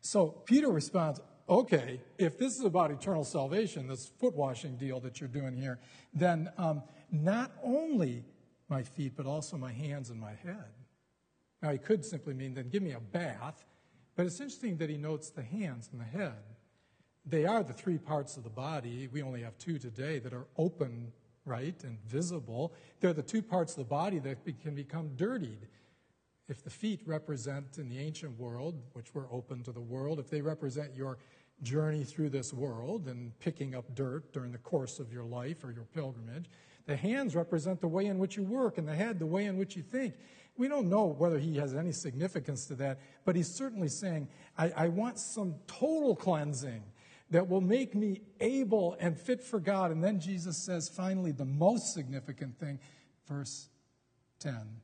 So 0.00 0.28
Peter 0.28 0.70
responds, 0.70 1.20
Okay, 1.48 2.00
if 2.18 2.38
this 2.38 2.58
is 2.58 2.64
about 2.64 2.90
eternal 2.90 3.24
salvation, 3.24 3.88
this 3.88 4.06
foot 4.06 4.34
washing 4.36 4.76
deal 4.76 5.00
that 5.00 5.18
you're 5.18 5.28
doing 5.28 5.56
here, 5.56 5.78
then 6.12 6.50
um, 6.58 6.82
not 7.10 7.52
only 7.62 8.24
my 8.68 8.82
feet, 8.82 9.14
but 9.16 9.24
also 9.24 9.56
my 9.56 9.72
hands 9.72 10.10
and 10.10 10.20
my 10.20 10.34
head. 10.34 10.72
Now, 11.62 11.72
he 11.72 11.78
could 11.78 12.04
simply 12.04 12.34
mean, 12.34 12.54
then 12.54 12.68
give 12.68 12.82
me 12.82 12.92
a 12.92 13.00
bath, 13.00 13.64
but 14.14 14.26
it's 14.26 14.40
interesting 14.40 14.76
that 14.76 14.90
he 14.90 14.98
notes 14.98 15.30
the 15.30 15.42
hands 15.42 15.88
and 15.90 16.00
the 16.00 16.04
head. 16.04 16.42
They 17.24 17.46
are 17.46 17.62
the 17.62 17.72
three 17.72 17.98
parts 17.98 18.36
of 18.36 18.44
the 18.44 18.50
body. 18.50 19.08
We 19.10 19.22
only 19.22 19.42
have 19.42 19.56
two 19.58 19.78
today 19.78 20.18
that 20.18 20.34
are 20.34 20.46
open, 20.56 21.12
right, 21.48 21.82
and 21.82 21.98
visible. 22.06 22.74
They're 23.00 23.12
the 23.12 23.22
two 23.22 23.42
parts 23.42 23.72
of 23.72 23.78
the 23.78 23.84
body 23.84 24.18
that 24.20 24.44
can 24.60 24.74
become 24.74 25.16
dirtied. 25.16 25.66
If 26.48 26.62
the 26.62 26.70
feet 26.70 27.02
represent 27.04 27.78
in 27.78 27.88
the 27.88 27.98
ancient 27.98 28.38
world, 28.38 28.80
which 28.92 29.14
were 29.14 29.26
open 29.30 29.62
to 29.64 29.72
the 29.72 29.80
world, 29.80 30.18
if 30.18 30.30
they 30.30 30.40
represent 30.40 30.94
your 30.94 31.18
journey 31.62 32.04
through 32.04 32.30
this 32.30 32.54
world 32.54 33.06
and 33.06 33.38
picking 33.38 33.74
up 33.74 33.94
dirt 33.94 34.32
during 34.32 34.52
the 34.52 34.58
course 34.58 34.98
of 34.98 35.12
your 35.12 35.24
life 35.24 35.64
or 35.64 35.72
your 35.72 35.84
pilgrimage, 35.84 36.48
the 36.86 36.96
hands 36.96 37.36
represent 37.36 37.80
the 37.80 37.88
way 37.88 38.06
in 38.06 38.18
which 38.18 38.36
you 38.36 38.42
work, 38.42 38.78
and 38.78 38.88
the 38.88 38.94
head, 38.94 39.18
the 39.18 39.26
way 39.26 39.44
in 39.44 39.58
which 39.58 39.76
you 39.76 39.82
think. 39.82 40.14
We 40.56 40.68
don't 40.68 40.88
know 40.88 41.06
whether 41.06 41.38
he 41.38 41.56
has 41.56 41.74
any 41.74 41.92
significance 41.92 42.64
to 42.66 42.74
that, 42.76 42.98
but 43.24 43.36
he's 43.36 43.54
certainly 43.54 43.88
saying, 43.88 44.28
I, 44.56 44.72
I 44.76 44.88
want 44.88 45.18
some 45.18 45.54
total 45.66 46.16
cleansing 46.16 46.82
that 47.30 47.48
will 47.48 47.60
make 47.60 47.94
me 47.94 48.22
able 48.40 48.96
and 49.00 49.18
fit 49.18 49.42
for 49.42 49.60
God. 49.60 49.90
And 49.90 50.02
then 50.02 50.20
Jesus 50.20 50.56
says, 50.56 50.88
finally, 50.88 51.32
the 51.32 51.44
most 51.44 51.92
significant 51.92 52.58
thing, 52.58 52.78
verse 53.26 53.68
10. 54.40 54.80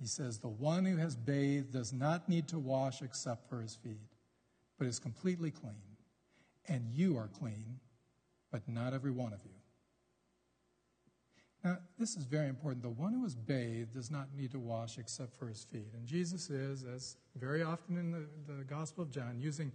He 0.00 0.06
says, 0.06 0.38
The 0.38 0.48
one 0.48 0.84
who 0.84 0.96
has 0.96 1.16
bathed 1.16 1.72
does 1.72 1.92
not 1.92 2.28
need 2.28 2.48
to 2.48 2.58
wash 2.58 3.02
except 3.02 3.48
for 3.48 3.60
his 3.60 3.76
feet, 3.76 4.00
but 4.78 4.86
is 4.86 4.98
completely 4.98 5.50
clean. 5.50 5.74
And 6.68 6.88
you 6.92 7.16
are 7.16 7.28
clean, 7.28 7.80
but 8.50 8.68
not 8.68 8.94
every 8.94 9.10
one 9.10 9.32
of 9.32 9.40
you. 9.44 9.50
Now, 11.64 11.78
this 11.98 12.16
is 12.16 12.24
very 12.24 12.48
important. 12.48 12.82
The 12.82 12.90
one 12.90 13.12
who 13.12 13.24
is 13.24 13.36
bathed 13.36 13.94
does 13.94 14.10
not 14.10 14.34
need 14.36 14.50
to 14.50 14.58
wash 14.58 14.98
except 14.98 15.36
for 15.36 15.46
his 15.46 15.62
feet. 15.62 15.92
And 15.94 16.06
Jesus 16.06 16.50
is, 16.50 16.82
as 16.82 17.16
very 17.36 17.62
often 17.62 17.96
in 17.96 18.10
the, 18.10 18.26
the 18.52 18.64
Gospel 18.64 19.04
of 19.04 19.12
John, 19.12 19.38
using 19.38 19.70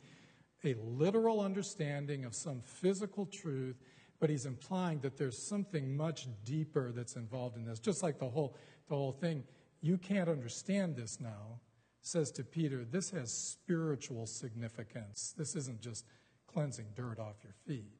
a 0.63 0.75
literal 0.83 1.41
understanding 1.41 2.25
of 2.25 2.35
some 2.35 2.61
physical 2.61 3.25
truth, 3.25 3.77
but 4.19 4.29
he's 4.29 4.45
implying 4.45 4.99
that 4.99 5.17
there's 5.17 5.37
something 5.37 5.95
much 5.95 6.27
deeper 6.43 6.91
that's 6.91 7.15
involved 7.15 7.55
in 7.55 7.65
this. 7.65 7.79
Just 7.79 8.01
like 8.01 8.19
the 8.19 8.29
whole, 8.29 8.55
the 8.89 8.95
whole 8.95 9.11
thing 9.11 9.43
you 9.81 9.97
can't 9.97 10.29
understand 10.29 10.95
this 10.95 11.19
now, 11.19 11.59
says 12.01 12.31
to 12.31 12.43
Peter, 12.43 12.85
this 12.85 13.11
has 13.11 13.31
spiritual 13.31 14.25
significance. 14.25 15.33
This 15.37 15.55
isn't 15.55 15.81
just 15.81 16.05
cleansing 16.47 16.87
dirt 16.95 17.19
off 17.19 17.35
your 17.43 17.53
feet. 17.67 17.91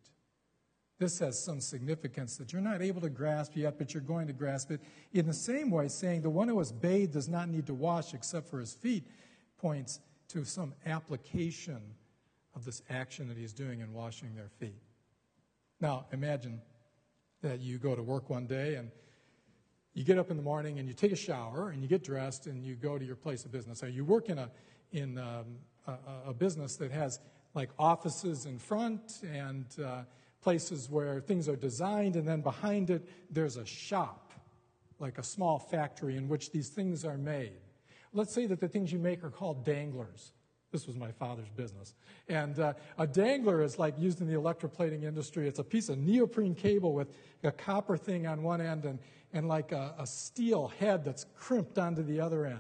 This 1.00 1.20
has 1.20 1.44
some 1.44 1.60
significance 1.60 2.38
that 2.38 2.52
you're 2.52 2.62
not 2.62 2.82
able 2.82 3.02
to 3.02 3.10
grasp 3.10 3.52
yet, 3.56 3.78
but 3.78 3.94
you're 3.94 4.02
going 4.02 4.28
to 4.28 4.34
grasp 4.34 4.72
it. 4.72 4.82
In 5.14 5.28
the 5.28 5.34
same 5.34 5.70
way, 5.70 5.90
saying 5.90 6.22
the 6.22 6.30
one 6.30 6.48
who 6.48 6.60
is 6.60 6.72
bathed 6.72 7.14
does 7.14 7.30
not 7.30 7.50
need 7.50 7.68
to 7.68 7.74
wash 7.76 8.16
except 8.16 8.50
for 8.50 8.60
his 8.60 8.74
feet 8.74 9.04
points 9.58 10.00
to 10.30 10.44
some 10.44 10.74
application 10.86 11.82
of 12.58 12.66
this 12.66 12.82
action 12.90 13.28
that 13.28 13.38
he's 13.38 13.54
doing 13.54 13.82
in 13.82 13.94
washing 13.94 14.34
their 14.36 14.50
feet. 14.60 14.82
Now, 15.80 16.08
imagine 16.12 16.60
that 17.44 17.60
you 17.60 17.78
go 17.78 17.96
to 17.96 18.02
work 18.02 18.32
one 18.32 18.48
day 18.48 18.76
and 18.76 18.90
you 19.94 20.04
get 20.04 20.18
up 20.18 20.32
in 20.32 20.38
the 20.38 20.44
morning 20.44 20.80
and 20.80 20.88
you 20.88 20.96
take 20.96 21.12
a 21.12 21.16
shower 21.16 21.70
and 21.70 21.84
you 21.84 21.88
get 21.88 22.04
dressed 22.04 22.48
and 22.48 22.66
you 22.66 22.74
go 22.74 22.98
to 22.98 23.06
your 23.06 23.16
place 23.16 23.46
of 23.46 23.52
business. 23.52 23.84
Or 23.84 23.90
you 23.90 24.04
work 24.04 24.30
in 24.30 24.40
a 24.40 24.50
in 24.92 25.20
um, 25.20 25.60
a, 25.86 26.30
a, 26.30 26.34
business 26.34 26.78
that 26.78 26.92
has 26.92 27.20
like 27.54 27.70
offices 27.78 28.46
in 28.46 28.58
front 28.58 29.20
and 29.24 29.66
uh, 29.84 30.02
places 30.42 30.90
where 30.90 31.20
things 31.20 31.50
are 31.50 31.58
designed, 31.58 32.16
and 32.16 32.28
then 32.28 32.42
behind 32.42 32.90
it 32.90 33.06
there's 33.30 33.58
a 33.58 33.66
shop, 33.66 34.34
like 34.98 35.18
a 35.18 35.24
small 35.24 35.60
factory 35.60 36.16
in 36.16 36.28
which 36.28 36.52
these 36.52 36.70
things 36.70 37.04
are 37.04 37.18
made. 37.18 37.60
Let's 38.14 38.34
say 38.34 38.48
that 38.48 38.62
the 38.62 38.68
things 38.70 38.92
you 38.92 39.00
make 39.00 39.24
are 39.24 39.30
called 39.30 39.66
danglers. 39.66 40.32
This 40.72 40.86
was 40.86 40.98
my 40.98 41.12
father's 41.12 41.50
business. 41.50 41.94
And 42.28 42.60
uh, 42.60 42.74
a 42.98 43.08
dangler 43.08 43.62
is 43.62 43.80
like 43.80 43.98
used 43.98 44.20
in 44.20 44.28
the 44.28 44.34
electroplating 44.34 45.04
industry. 45.04 45.48
It's 45.48 45.60
a 45.60 45.64
piece 45.64 45.88
of 45.90 45.98
neoprene 45.98 46.56
cable 46.56 46.94
with 46.94 47.10
a 47.44 47.52
copper 47.52 47.96
thing 47.96 48.28
on 48.28 48.44
one 48.44 48.60
end 48.60 48.84
and, 48.84 49.00
and 49.32 49.48
like 49.48 49.72
a, 49.72 49.96
a 49.98 50.06
steel 50.06 50.68
head 50.80 51.06
that's 51.06 51.26
crimped 51.36 51.78
onto 51.78 52.04
the 52.04 52.20
other 52.20 52.46
end. 52.46 52.60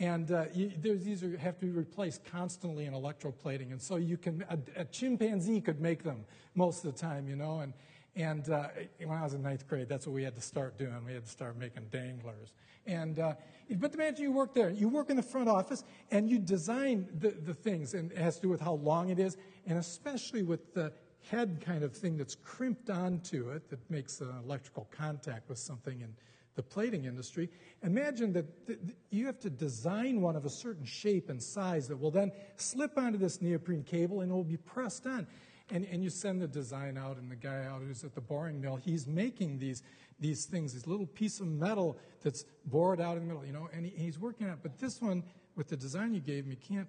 And 0.00 0.32
uh, 0.32 0.46
you, 0.52 0.72
these 0.76 1.22
are, 1.22 1.36
have 1.38 1.56
to 1.60 1.66
be 1.66 1.70
replaced 1.70 2.24
constantly 2.24 2.86
in 2.86 2.94
electroplating. 2.94 3.70
And 3.70 3.80
so 3.80 3.94
you 3.94 4.16
can, 4.16 4.44
a, 4.50 4.58
a, 4.80 4.84
chimpanzee 4.86 5.60
could 5.60 5.80
make 5.80 6.02
them 6.02 6.24
most 6.56 6.84
of 6.84 6.92
the 6.92 6.98
time, 6.98 7.28
you 7.28 7.36
know. 7.36 7.60
And, 7.60 7.72
and 8.16 8.48
uh, 8.48 8.68
when 8.98 9.18
I 9.18 9.22
was 9.22 9.34
in 9.34 9.42
ninth 9.42 9.66
grade, 9.66 9.88
that's 9.88 10.06
what 10.06 10.12
we 10.12 10.22
had 10.22 10.36
to 10.36 10.40
start 10.40 10.78
doing. 10.78 10.94
We 11.04 11.14
had 11.14 11.24
to 11.24 11.30
start 11.30 11.56
making 11.56 11.86
danglers. 11.90 12.52
And, 12.86 13.18
uh, 13.18 13.34
but 13.70 13.94
imagine 13.94 14.22
you 14.22 14.32
work 14.32 14.54
there. 14.54 14.70
You 14.70 14.88
work 14.88 15.10
in 15.10 15.16
the 15.16 15.22
front 15.22 15.48
office 15.48 15.84
and 16.10 16.30
you 16.30 16.38
design 16.38 17.08
the, 17.18 17.30
the 17.30 17.54
things, 17.54 17.94
and 17.94 18.12
it 18.12 18.18
has 18.18 18.36
to 18.36 18.42
do 18.42 18.48
with 18.48 18.60
how 18.60 18.74
long 18.74 19.08
it 19.08 19.18
is, 19.18 19.36
and 19.66 19.78
especially 19.78 20.42
with 20.42 20.74
the 20.74 20.92
head 21.30 21.62
kind 21.64 21.82
of 21.82 21.96
thing 21.96 22.16
that's 22.16 22.36
crimped 22.36 22.90
onto 22.90 23.50
it 23.50 23.68
that 23.70 23.90
makes 23.90 24.20
an 24.20 24.30
electrical 24.44 24.86
contact 24.90 25.48
with 25.48 25.58
something 25.58 26.00
in 26.02 26.14
the 26.54 26.62
plating 26.62 27.06
industry. 27.06 27.48
Imagine 27.82 28.32
that 28.34 28.66
th- 28.66 28.78
you 29.10 29.26
have 29.26 29.40
to 29.40 29.50
design 29.50 30.20
one 30.20 30.36
of 30.36 30.44
a 30.44 30.50
certain 30.50 30.84
shape 30.84 31.30
and 31.30 31.42
size 31.42 31.88
that 31.88 31.96
will 31.96 32.10
then 32.10 32.30
slip 32.56 32.96
onto 32.96 33.18
this 33.18 33.42
neoprene 33.42 33.82
cable 33.82 34.20
and 34.20 34.30
it 34.30 34.34
will 34.34 34.44
be 34.44 34.56
pressed 34.56 35.06
on. 35.06 35.26
And, 35.70 35.86
and 35.90 36.04
you 36.04 36.10
send 36.10 36.42
the 36.42 36.48
design 36.48 36.98
out, 36.98 37.16
and 37.16 37.30
the 37.30 37.36
guy 37.36 37.64
out 37.64 37.80
who's 37.80 38.04
at 38.04 38.14
the 38.14 38.20
boring 38.20 38.60
mill, 38.60 38.76
he's 38.76 39.06
making 39.06 39.58
these, 39.58 39.82
these 40.20 40.44
things, 40.44 40.74
this 40.74 40.86
little 40.86 41.06
piece 41.06 41.40
of 41.40 41.46
metal 41.46 41.96
that's 42.22 42.44
bored 42.66 43.00
out 43.00 43.16
in 43.16 43.26
the 43.26 43.34
middle, 43.34 43.46
you 43.46 43.52
know, 43.52 43.68
and 43.72 43.86
he, 43.86 43.92
he's 43.96 44.18
working 44.18 44.46
on 44.46 44.52
it. 44.52 44.58
But 44.62 44.78
this 44.78 45.00
one, 45.00 45.22
with 45.56 45.68
the 45.68 45.76
design 45.76 46.12
you 46.12 46.20
gave 46.20 46.46
you 46.46 46.56
can't 46.56 46.88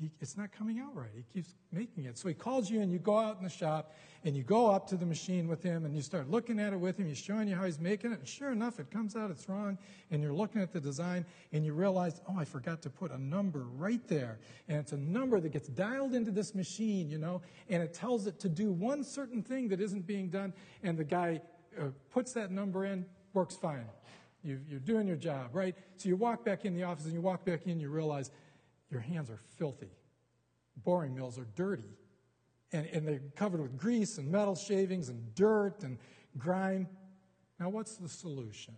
he, 0.00 0.10
it's 0.20 0.36
not 0.36 0.50
coming 0.50 0.80
out 0.80 0.96
right. 0.96 1.10
He 1.14 1.24
keeps 1.32 1.54
making 1.72 2.06
it. 2.06 2.16
So 2.16 2.28
he 2.28 2.34
calls 2.34 2.70
you 2.70 2.80
and 2.80 2.90
you 2.90 2.98
go 2.98 3.18
out 3.18 3.36
in 3.36 3.44
the 3.44 3.50
shop 3.50 3.92
and 4.24 4.34
you 4.34 4.42
go 4.42 4.70
up 4.70 4.86
to 4.88 4.96
the 4.96 5.04
machine 5.04 5.46
with 5.46 5.62
him 5.62 5.84
and 5.84 5.94
you 5.94 6.00
start 6.00 6.30
looking 6.30 6.58
at 6.58 6.72
it 6.72 6.80
with 6.80 6.98
him. 6.98 7.06
He's 7.06 7.18
showing 7.18 7.48
you 7.48 7.54
how 7.54 7.64
he's 7.64 7.78
making 7.78 8.12
it. 8.12 8.18
And 8.18 8.28
sure 8.28 8.50
enough, 8.50 8.80
it 8.80 8.90
comes 8.90 9.14
out, 9.14 9.30
it's 9.30 9.48
wrong. 9.48 9.76
And 10.10 10.22
you're 10.22 10.32
looking 10.32 10.62
at 10.62 10.72
the 10.72 10.80
design 10.80 11.26
and 11.52 11.64
you 11.64 11.74
realize, 11.74 12.20
oh, 12.28 12.38
I 12.38 12.44
forgot 12.44 12.80
to 12.82 12.90
put 12.90 13.10
a 13.10 13.18
number 13.18 13.66
right 13.76 14.06
there. 14.08 14.38
And 14.68 14.78
it's 14.78 14.92
a 14.92 14.96
number 14.96 15.38
that 15.38 15.52
gets 15.52 15.68
dialed 15.68 16.14
into 16.14 16.30
this 16.30 16.54
machine, 16.54 17.10
you 17.10 17.18
know, 17.18 17.42
and 17.68 17.82
it 17.82 17.92
tells 17.92 18.26
it 18.26 18.38
to 18.40 18.48
do 18.48 18.72
one 18.72 19.04
certain 19.04 19.42
thing 19.42 19.68
that 19.68 19.80
isn't 19.80 20.06
being 20.06 20.30
done. 20.30 20.54
And 20.82 20.96
the 20.96 21.04
guy 21.04 21.42
uh, 21.78 21.84
puts 22.10 22.32
that 22.32 22.50
number 22.50 22.86
in, 22.86 23.04
works 23.34 23.54
fine. 23.54 23.84
You, 24.42 24.58
you're 24.66 24.80
doing 24.80 25.06
your 25.06 25.16
job, 25.16 25.50
right? 25.52 25.74
So 25.96 26.08
you 26.08 26.16
walk 26.16 26.44
back 26.46 26.64
in 26.64 26.74
the 26.74 26.84
office 26.84 27.04
and 27.04 27.12
you 27.12 27.20
walk 27.20 27.44
back 27.44 27.66
in, 27.66 27.78
you 27.78 27.90
realize, 27.90 28.30
your 28.90 29.00
hands 29.00 29.30
are 29.30 29.40
filthy. 29.56 29.90
Boring 30.76 31.14
mills 31.14 31.38
are 31.38 31.46
dirty. 31.56 31.96
And, 32.72 32.86
and 32.86 33.06
they're 33.06 33.22
covered 33.36 33.60
with 33.60 33.76
grease 33.76 34.18
and 34.18 34.30
metal 34.30 34.54
shavings 34.54 35.08
and 35.08 35.34
dirt 35.34 35.82
and 35.82 35.98
grime. 36.38 36.88
Now, 37.58 37.68
what's 37.68 37.96
the 37.96 38.08
solution? 38.08 38.74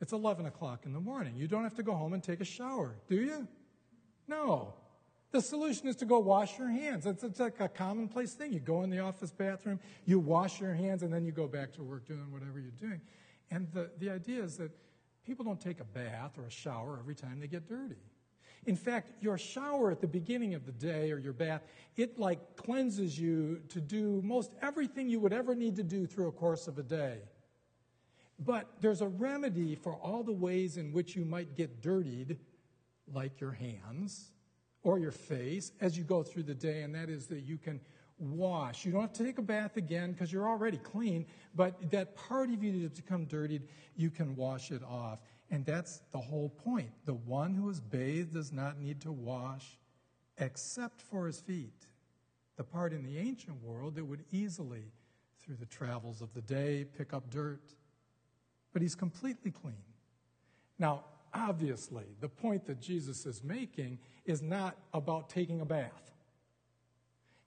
It's 0.00 0.12
11 0.12 0.46
o'clock 0.46 0.86
in 0.86 0.92
the 0.92 1.00
morning. 1.00 1.34
You 1.36 1.48
don't 1.48 1.62
have 1.62 1.74
to 1.76 1.82
go 1.82 1.94
home 1.94 2.12
and 2.12 2.22
take 2.22 2.40
a 2.40 2.44
shower, 2.44 2.96
do 3.08 3.16
you? 3.16 3.48
No. 4.28 4.74
The 5.32 5.40
solution 5.40 5.88
is 5.88 5.96
to 5.96 6.04
go 6.04 6.20
wash 6.20 6.58
your 6.58 6.68
hands. 6.68 7.06
It's, 7.06 7.24
it's 7.24 7.40
like 7.40 7.58
a 7.58 7.68
commonplace 7.68 8.34
thing. 8.34 8.52
You 8.52 8.60
go 8.60 8.82
in 8.82 8.90
the 8.90 9.00
office 9.00 9.32
bathroom, 9.32 9.80
you 10.04 10.20
wash 10.20 10.60
your 10.60 10.74
hands, 10.74 11.02
and 11.02 11.12
then 11.12 11.24
you 11.24 11.32
go 11.32 11.48
back 11.48 11.72
to 11.72 11.82
work 11.82 12.06
doing 12.06 12.30
whatever 12.30 12.60
you're 12.60 12.70
doing. 12.70 13.00
And 13.50 13.66
the, 13.72 13.90
the 13.98 14.10
idea 14.10 14.42
is 14.42 14.56
that 14.58 14.70
people 15.26 15.44
don't 15.44 15.60
take 15.60 15.80
a 15.80 15.84
bath 15.84 16.38
or 16.38 16.44
a 16.44 16.50
shower 16.50 16.98
every 17.00 17.14
time 17.14 17.40
they 17.40 17.48
get 17.48 17.68
dirty. 17.68 17.96
In 18.66 18.76
fact, 18.76 19.10
your 19.20 19.36
shower 19.36 19.90
at 19.90 20.00
the 20.00 20.06
beginning 20.06 20.54
of 20.54 20.64
the 20.64 20.72
day 20.72 21.12
or 21.12 21.18
your 21.18 21.32
bath, 21.32 21.62
it 21.96 22.18
like 22.18 22.56
cleanses 22.56 23.18
you 23.18 23.60
to 23.68 23.80
do 23.80 24.20
most 24.24 24.52
everything 24.62 25.08
you 25.08 25.20
would 25.20 25.32
ever 25.32 25.54
need 25.54 25.76
to 25.76 25.82
do 25.82 26.06
through 26.06 26.28
a 26.28 26.32
course 26.32 26.66
of 26.66 26.78
a 26.78 26.82
day. 26.82 27.18
But 28.38 28.68
there's 28.80 29.00
a 29.00 29.08
remedy 29.08 29.74
for 29.74 29.94
all 29.94 30.22
the 30.22 30.32
ways 30.32 30.76
in 30.76 30.92
which 30.92 31.14
you 31.14 31.24
might 31.24 31.54
get 31.54 31.80
dirtied, 31.82 32.38
like 33.12 33.40
your 33.40 33.52
hands 33.52 34.32
or 34.82 34.98
your 34.98 35.12
face, 35.12 35.72
as 35.80 35.96
you 35.96 36.04
go 36.04 36.22
through 36.22 36.42
the 36.42 36.54
day, 36.54 36.82
and 36.82 36.94
that 36.94 37.08
is 37.08 37.26
that 37.26 37.40
you 37.40 37.56
can 37.56 37.80
wash. 38.18 38.84
You 38.84 38.92
don't 38.92 39.02
have 39.02 39.12
to 39.14 39.24
take 39.24 39.38
a 39.38 39.42
bath 39.42 39.76
again 39.76 40.12
because 40.12 40.32
you're 40.32 40.48
already 40.48 40.78
clean, 40.78 41.26
but 41.54 41.90
that 41.90 42.16
part 42.16 42.50
of 42.50 42.62
you 42.62 42.82
that's 42.82 43.00
become 43.00 43.24
dirtied, 43.24 43.68
you 43.96 44.10
can 44.10 44.36
wash 44.36 44.70
it 44.70 44.82
off. 44.82 45.20
And 45.54 45.64
that's 45.64 46.02
the 46.10 46.18
whole 46.18 46.48
point. 46.48 46.90
The 47.04 47.14
one 47.14 47.54
who 47.54 47.70
is 47.70 47.80
bathed 47.80 48.32
does 48.34 48.50
not 48.50 48.80
need 48.80 49.00
to 49.02 49.12
wash 49.12 49.78
except 50.36 51.00
for 51.00 51.28
his 51.28 51.40
feet. 51.40 51.86
The 52.56 52.64
part 52.64 52.92
in 52.92 53.04
the 53.04 53.18
ancient 53.18 53.62
world 53.62 53.94
that 53.94 54.04
would 54.04 54.24
easily, 54.32 54.90
through 55.38 55.54
the 55.54 55.66
travels 55.66 56.20
of 56.20 56.34
the 56.34 56.42
day, 56.42 56.86
pick 56.98 57.14
up 57.14 57.30
dirt. 57.30 57.62
but 58.72 58.82
he's 58.82 58.96
completely 58.96 59.52
clean. 59.52 59.84
Now, 60.76 61.04
obviously, 61.32 62.06
the 62.18 62.28
point 62.28 62.66
that 62.66 62.80
Jesus 62.80 63.24
is 63.24 63.44
making 63.44 64.00
is 64.24 64.42
not 64.42 64.76
about 64.92 65.30
taking 65.30 65.60
a 65.60 65.64
bath. 65.64 66.10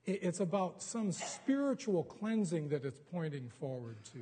It's 0.05 0.39
about 0.39 0.81
some 0.81 1.11
spiritual 1.11 2.05
cleansing 2.05 2.69
that 2.69 2.85
it's 2.85 3.01
pointing 3.11 3.49
forward 3.59 3.97
to. 4.13 4.19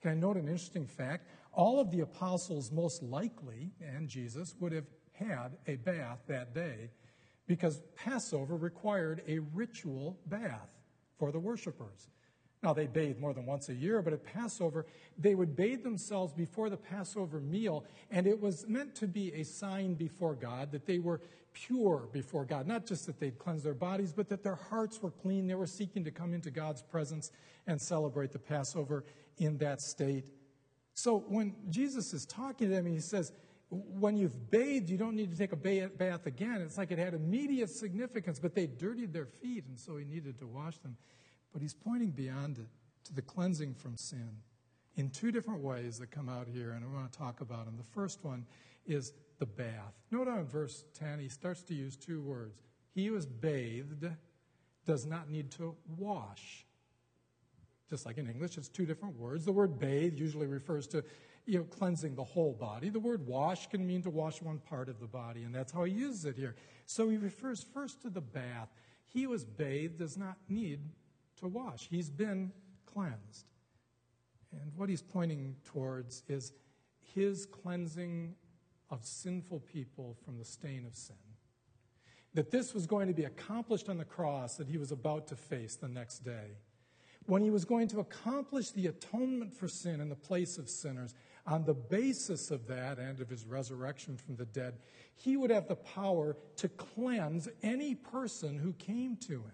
Can 0.00 0.10
I 0.10 0.14
note 0.14 0.36
an 0.36 0.48
interesting 0.48 0.88
fact? 0.88 1.28
All 1.52 1.80
of 1.80 1.90
the 1.90 2.00
apostles, 2.00 2.72
most 2.72 3.02
likely, 3.02 3.72
and 3.80 4.08
Jesus, 4.08 4.54
would 4.60 4.72
have 4.72 4.86
had 5.12 5.56
a 5.66 5.76
bath 5.76 6.20
that 6.26 6.54
day 6.54 6.90
because 7.46 7.82
Passover 7.96 8.56
required 8.56 9.22
a 9.28 9.38
ritual 9.38 10.18
bath 10.26 10.70
for 11.18 11.30
the 11.30 11.38
worshipers. 11.38 12.08
Now, 12.62 12.72
they 12.72 12.86
bathed 12.86 13.18
more 13.18 13.34
than 13.34 13.44
once 13.44 13.68
a 13.68 13.74
year, 13.74 14.00
but 14.02 14.12
at 14.12 14.24
Passover, 14.24 14.86
they 15.18 15.34
would 15.34 15.56
bathe 15.56 15.82
themselves 15.82 16.32
before 16.32 16.70
the 16.70 16.76
Passover 16.76 17.40
meal, 17.40 17.84
and 18.10 18.26
it 18.26 18.40
was 18.40 18.66
meant 18.68 18.94
to 18.96 19.08
be 19.08 19.32
a 19.34 19.42
sign 19.42 19.94
before 19.94 20.34
God 20.34 20.70
that 20.70 20.86
they 20.86 21.00
were 21.00 21.20
pure 21.52 22.08
before 22.12 22.44
God. 22.44 22.66
Not 22.66 22.86
just 22.86 23.06
that 23.06 23.18
they'd 23.18 23.38
cleanse 23.38 23.64
their 23.64 23.74
bodies, 23.74 24.12
but 24.12 24.28
that 24.28 24.44
their 24.44 24.54
hearts 24.54 25.02
were 25.02 25.10
clean. 25.10 25.48
They 25.48 25.56
were 25.56 25.66
seeking 25.66 26.04
to 26.04 26.10
come 26.10 26.32
into 26.32 26.50
God's 26.50 26.82
presence 26.82 27.32
and 27.66 27.80
celebrate 27.80 28.30
the 28.32 28.38
Passover 28.38 29.04
in 29.38 29.58
that 29.58 29.80
state. 29.80 30.24
So 30.94 31.24
when 31.28 31.54
Jesus 31.68 32.12
is 32.12 32.26
talking 32.26 32.68
to 32.68 32.74
them, 32.74 32.86
he 32.86 33.00
says, 33.00 33.32
when 33.70 34.16
you've 34.16 34.50
bathed, 34.50 34.90
you 34.90 34.98
don't 34.98 35.16
need 35.16 35.30
to 35.30 35.38
take 35.38 35.52
a 35.52 35.56
bath 35.56 36.26
again. 36.26 36.60
It's 36.60 36.76
like 36.76 36.90
it 36.90 36.98
had 36.98 37.14
immediate 37.14 37.70
significance, 37.70 38.38
but 38.38 38.54
they 38.54 38.66
dirtied 38.66 39.14
their 39.14 39.24
feet, 39.24 39.64
and 39.66 39.78
so 39.78 39.96
he 39.96 40.04
needed 40.04 40.38
to 40.40 40.46
wash 40.46 40.76
them. 40.78 40.96
But 41.52 41.62
he's 41.62 41.72
pointing 41.72 42.10
beyond 42.10 42.58
it 42.58 42.68
to 43.04 43.14
the 43.14 43.22
cleansing 43.22 43.74
from 43.74 43.96
sin 43.96 44.36
in 44.96 45.08
two 45.08 45.32
different 45.32 45.62
ways 45.62 45.98
that 45.98 46.10
come 46.10 46.28
out 46.28 46.46
here, 46.46 46.72
and 46.72 46.84
I 46.84 46.88
want 46.88 47.10
to 47.10 47.18
talk 47.18 47.40
about 47.40 47.64
them. 47.64 47.76
The 47.78 47.82
first 47.82 48.22
one 48.22 48.44
is 48.86 49.14
the 49.38 49.46
bath. 49.46 49.94
Note 50.10 50.28
on 50.28 50.44
verse 50.44 50.84
10, 50.98 51.18
he 51.18 51.28
starts 51.28 51.62
to 51.62 51.74
use 51.74 51.96
two 51.96 52.20
words. 52.20 52.60
He 52.94 53.06
who 53.06 53.16
is 53.16 53.24
bathed 53.24 54.06
does 54.84 55.06
not 55.06 55.30
need 55.30 55.50
to 55.52 55.74
wash. 55.96 56.66
Just 57.92 58.06
like 58.06 58.16
in 58.16 58.26
English, 58.26 58.56
it's 58.56 58.70
two 58.70 58.86
different 58.86 59.18
words. 59.18 59.44
The 59.44 59.52
word 59.52 59.78
bathe 59.78 60.18
usually 60.18 60.46
refers 60.46 60.86
to 60.86 61.04
you 61.44 61.58
know, 61.58 61.64
cleansing 61.64 62.14
the 62.14 62.24
whole 62.24 62.54
body. 62.54 62.88
The 62.88 62.98
word 62.98 63.26
wash 63.26 63.68
can 63.68 63.86
mean 63.86 64.00
to 64.04 64.08
wash 64.08 64.40
one 64.40 64.60
part 64.60 64.88
of 64.88 64.98
the 64.98 65.06
body, 65.06 65.42
and 65.42 65.54
that's 65.54 65.72
how 65.72 65.84
he 65.84 65.92
uses 65.92 66.24
it 66.24 66.34
here. 66.34 66.54
So 66.86 67.10
he 67.10 67.18
refers 67.18 67.66
first 67.74 68.00
to 68.00 68.08
the 68.08 68.22
bath. 68.22 68.70
He 69.12 69.26
was 69.26 69.44
bathed 69.44 69.98
does 69.98 70.16
not 70.16 70.38
need 70.48 70.80
to 71.40 71.48
wash. 71.48 71.86
He's 71.90 72.08
been 72.08 72.50
cleansed. 72.86 73.44
And 74.52 74.72
what 74.74 74.88
he's 74.88 75.02
pointing 75.02 75.56
towards 75.62 76.22
is 76.28 76.54
his 77.14 77.44
cleansing 77.44 78.36
of 78.88 79.04
sinful 79.04 79.60
people 79.60 80.16
from 80.24 80.38
the 80.38 80.46
stain 80.46 80.86
of 80.86 80.94
sin. 80.94 81.16
That 82.32 82.50
this 82.50 82.72
was 82.72 82.86
going 82.86 83.08
to 83.08 83.14
be 83.14 83.24
accomplished 83.24 83.90
on 83.90 83.98
the 83.98 84.06
cross 84.06 84.56
that 84.56 84.66
he 84.66 84.78
was 84.78 84.92
about 84.92 85.26
to 85.26 85.36
face 85.36 85.76
the 85.76 85.88
next 85.88 86.20
day. 86.20 86.56
When 87.26 87.42
he 87.42 87.50
was 87.50 87.64
going 87.64 87.88
to 87.88 88.00
accomplish 88.00 88.70
the 88.70 88.88
atonement 88.88 89.54
for 89.54 89.68
sin 89.68 90.00
in 90.00 90.08
the 90.08 90.16
place 90.16 90.58
of 90.58 90.68
sinners, 90.68 91.14
on 91.46 91.64
the 91.64 91.74
basis 91.74 92.50
of 92.50 92.66
that 92.68 92.98
and 92.98 93.20
of 93.20 93.28
his 93.28 93.44
resurrection 93.44 94.16
from 94.16 94.36
the 94.36 94.44
dead, 94.44 94.78
he 95.14 95.36
would 95.36 95.50
have 95.50 95.68
the 95.68 95.76
power 95.76 96.36
to 96.56 96.68
cleanse 96.68 97.48
any 97.62 97.94
person 97.94 98.58
who 98.58 98.72
came 98.74 99.16
to 99.16 99.34
him. 99.34 99.52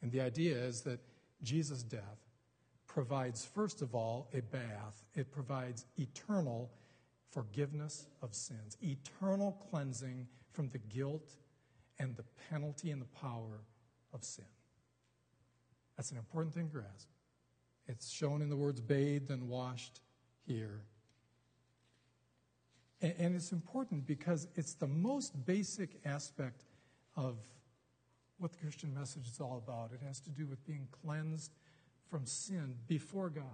And 0.00 0.10
the 0.10 0.20
idea 0.20 0.56
is 0.56 0.82
that 0.82 1.00
Jesus' 1.42 1.82
death 1.82 2.28
provides, 2.86 3.44
first 3.44 3.82
of 3.82 3.94
all, 3.94 4.28
a 4.34 4.40
bath, 4.40 5.04
it 5.14 5.30
provides 5.30 5.86
eternal 5.96 6.70
forgiveness 7.30 8.06
of 8.20 8.34
sins, 8.34 8.76
eternal 8.82 9.52
cleansing 9.70 10.26
from 10.50 10.68
the 10.68 10.78
guilt 10.78 11.36
and 11.98 12.14
the 12.16 12.24
penalty 12.50 12.90
and 12.90 13.00
the 13.00 13.06
power 13.06 13.60
of 14.12 14.24
sin. 14.24 14.44
That's 15.96 16.10
an 16.10 16.18
important 16.18 16.54
thing 16.54 16.66
to 16.68 16.72
grasp. 16.72 17.08
It's 17.86 18.10
shown 18.10 18.42
in 18.42 18.48
the 18.48 18.56
words 18.56 18.80
bathed 18.80 19.30
and 19.30 19.48
washed 19.48 20.00
here. 20.46 20.82
And, 23.00 23.34
it's 23.34 23.50
important 23.50 24.06
because 24.06 24.46
it's 24.54 24.74
the 24.74 24.86
most 24.86 25.44
basic 25.44 26.00
aspect 26.04 26.64
of 27.16 27.36
what 28.38 28.52
the 28.52 28.58
Christian 28.58 28.94
message 28.94 29.26
is 29.28 29.40
all 29.40 29.60
about. 29.64 29.90
It 29.92 30.06
has 30.06 30.20
to 30.20 30.30
do 30.30 30.46
with 30.46 30.64
being 30.64 30.86
cleansed 31.02 31.52
from 32.08 32.26
sin 32.26 32.76
before 32.86 33.28
God. 33.28 33.44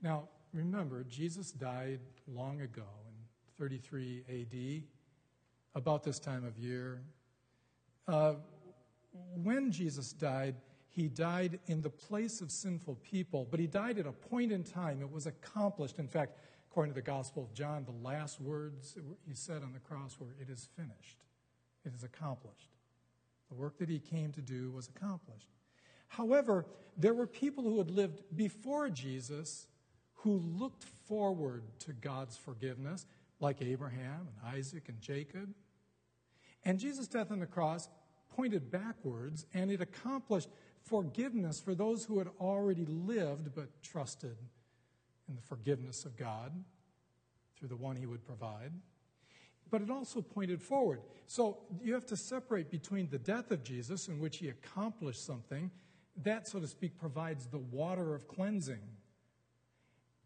Now, 0.00 0.28
remember, 0.52 1.02
Jesus 1.04 1.50
died 1.50 2.00
long 2.28 2.60
ago 2.60 2.86
in 3.08 3.14
33 3.58 4.24
AD, 4.28 4.82
about 5.74 6.04
this 6.04 6.18
time 6.18 6.44
of 6.44 6.56
year. 6.56 7.02
Uh, 8.06 8.34
when 9.42 9.72
Jesus 9.72 10.12
died, 10.12 10.54
he 10.90 11.08
died 11.08 11.60
in 11.66 11.82
the 11.82 11.90
place 11.90 12.40
of 12.40 12.50
sinful 12.50 12.96
people, 12.96 13.46
but 13.50 13.60
he 13.60 13.66
died 13.66 13.98
at 13.98 14.06
a 14.06 14.12
point 14.12 14.50
in 14.50 14.64
time. 14.64 15.00
It 15.00 15.10
was 15.10 15.26
accomplished. 15.26 15.98
In 15.98 16.08
fact, 16.08 16.36
according 16.70 16.92
to 16.92 16.96
the 16.96 17.02
Gospel 17.02 17.44
of 17.44 17.54
John, 17.54 17.84
the 17.84 18.06
last 18.06 18.40
words 18.40 18.96
he 19.26 19.34
said 19.34 19.62
on 19.62 19.72
the 19.72 19.78
cross 19.78 20.16
were, 20.18 20.34
It 20.40 20.50
is 20.50 20.68
finished. 20.76 21.18
It 21.84 21.94
is 21.94 22.02
accomplished. 22.02 22.70
The 23.48 23.54
work 23.54 23.78
that 23.78 23.88
he 23.88 23.98
came 23.98 24.32
to 24.32 24.40
do 24.40 24.70
was 24.70 24.88
accomplished. 24.88 25.48
However, 26.08 26.66
there 26.96 27.14
were 27.14 27.26
people 27.26 27.62
who 27.62 27.78
had 27.78 27.90
lived 27.90 28.22
before 28.34 28.90
Jesus 28.90 29.68
who 30.14 30.38
looked 30.38 30.84
forward 30.84 31.62
to 31.80 31.92
God's 31.92 32.36
forgiveness, 32.36 33.06
like 33.38 33.62
Abraham 33.62 34.28
and 34.28 34.56
Isaac 34.58 34.88
and 34.88 35.00
Jacob. 35.00 35.54
And 36.64 36.78
Jesus' 36.78 37.08
death 37.08 37.30
on 37.30 37.38
the 37.38 37.46
cross 37.46 37.88
pointed 38.28 38.70
backwards, 38.70 39.46
and 39.54 39.70
it 39.70 39.80
accomplished 39.80 40.48
forgiveness 40.84 41.60
for 41.60 41.74
those 41.74 42.04
who 42.04 42.18
had 42.18 42.28
already 42.40 42.84
lived 42.86 43.54
but 43.54 43.82
trusted 43.82 44.36
in 45.28 45.36
the 45.36 45.42
forgiveness 45.42 46.04
of 46.04 46.16
God 46.16 46.52
through 47.56 47.68
the 47.68 47.76
one 47.76 47.96
he 47.96 48.06
would 48.06 48.24
provide 48.24 48.72
but 49.70 49.82
it 49.82 49.90
also 49.90 50.20
pointed 50.20 50.60
forward. 50.60 51.00
So 51.26 51.58
you 51.82 51.94
have 51.94 52.06
to 52.06 52.16
separate 52.16 52.70
between 52.70 53.08
the 53.08 53.18
death 53.18 53.50
of 53.50 53.62
Jesus, 53.62 54.08
in 54.08 54.18
which 54.18 54.38
he 54.38 54.48
accomplished 54.48 55.24
something, 55.24 55.70
that, 56.22 56.48
so 56.48 56.58
to 56.58 56.66
speak, 56.66 56.98
provides 56.98 57.46
the 57.46 57.58
water 57.58 58.14
of 58.14 58.26
cleansing, 58.26 58.82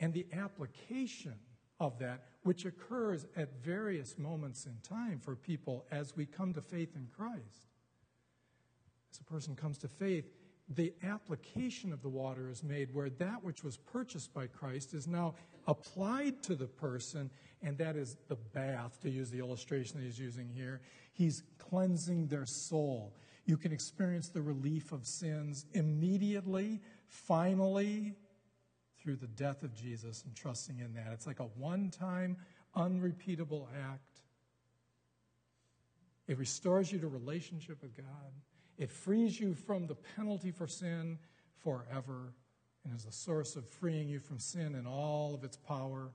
and 0.01 0.12
the 0.12 0.27
application 0.33 1.35
of 1.79 1.99
that, 1.99 2.25
which 2.43 2.64
occurs 2.64 3.27
at 3.37 3.62
various 3.62 4.19
moments 4.19 4.67
in 4.67 4.77
time 4.83 5.21
for 5.21 5.37
people 5.37 5.85
as 5.90 6.17
we 6.17 6.25
come 6.25 6.53
to 6.55 6.62
faith 6.62 6.97
in 6.97 7.09
Christ. 7.14 7.69
As 9.12 9.21
a 9.21 9.25
person 9.25 9.55
comes 9.55 9.79
to 9.79 9.88
faith, 9.88 10.31
the 10.68 10.94
application 11.03 11.92
of 11.92 12.03
the 12.03 12.09
water 12.09 12.48
is 12.48 12.62
made 12.62 12.94
where 12.94 13.11
that 13.11 13.44
which 13.44 13.62
was 13.62 13.77
purchased 13.77 14.33
by 14.33 14.46
Christ 14.46 14.94
is 14.94 15.07
now 15.07 15.35
applied 15.66 16.42
to 16.44 16.55
the 16.55 16.66
person, 16.66 17.31
and 17.62 17.77
that 17.79 17.96
is 17.96 18.16
the 18.29 18.37
bath, 18.37 18.98
to 19.03 19.11
use 19.11 19.31
the 19.31 19.38
illustration 19.38 19.98
that 19.98 20.05
he's 20.05 20.18
using 20.18 20.48
here. 20.48 20.81
He's 21.12 21.42
cleansing 21.59 22.29
their 22.29 22.46
soul. 22.46 23.14
You 23.44 23.57
can 23.57 23.72
experience 23.72 24.29
the 24.29 24.40
relief 24.40 24.92
of 24.92 25.07
sins 25.07 25.66
immediately, 25.74 26.81
finally, 27.09 28.14
through 29.03 29.16
the 29.16 29.27
death 29.27 29.62
of 29.62 29.74
Jesus 29.74 30.24
and 30.24 30.35
trusting 30.35 30.79
in 30.79 30.94
that. 30.94 31.12
It's 31.12 31.27
like 31.27 31.40
a 31.40 31.44
one 31.44 31.90
time, 31.90 32.38
unrepeatable 32.74 33.68
act. 33.90 34.22
It 36.27 36.38
restores 36.38 36.90
you 36.90 36.98
to 37.00 37.09
relationship 37.09 37.83
with 37.83 37.94
God. 37.94 38.33
It 38.78 38.90
frees 38.90 39.38
you 39.38 39.54
from 39.54 39.87
the 39.87 39.94
penalty 39.94 40.50
for 40.50 40.66
sin 40.66 41.18
forever 41.62 42.34
and 42.84 42.94
is 42.94 43.04
the 43.04 43.12
source 43.12 43.56
of 43.56 43.68
freeing 43.68 44.08
you 44.08 44.18
from 44.18 44.38
sin 44.38 44.74
and 44.74 44.87
all 44.87 45.34
of 45.34 45.44
its 45.44 45.56
power. 45.56 46.10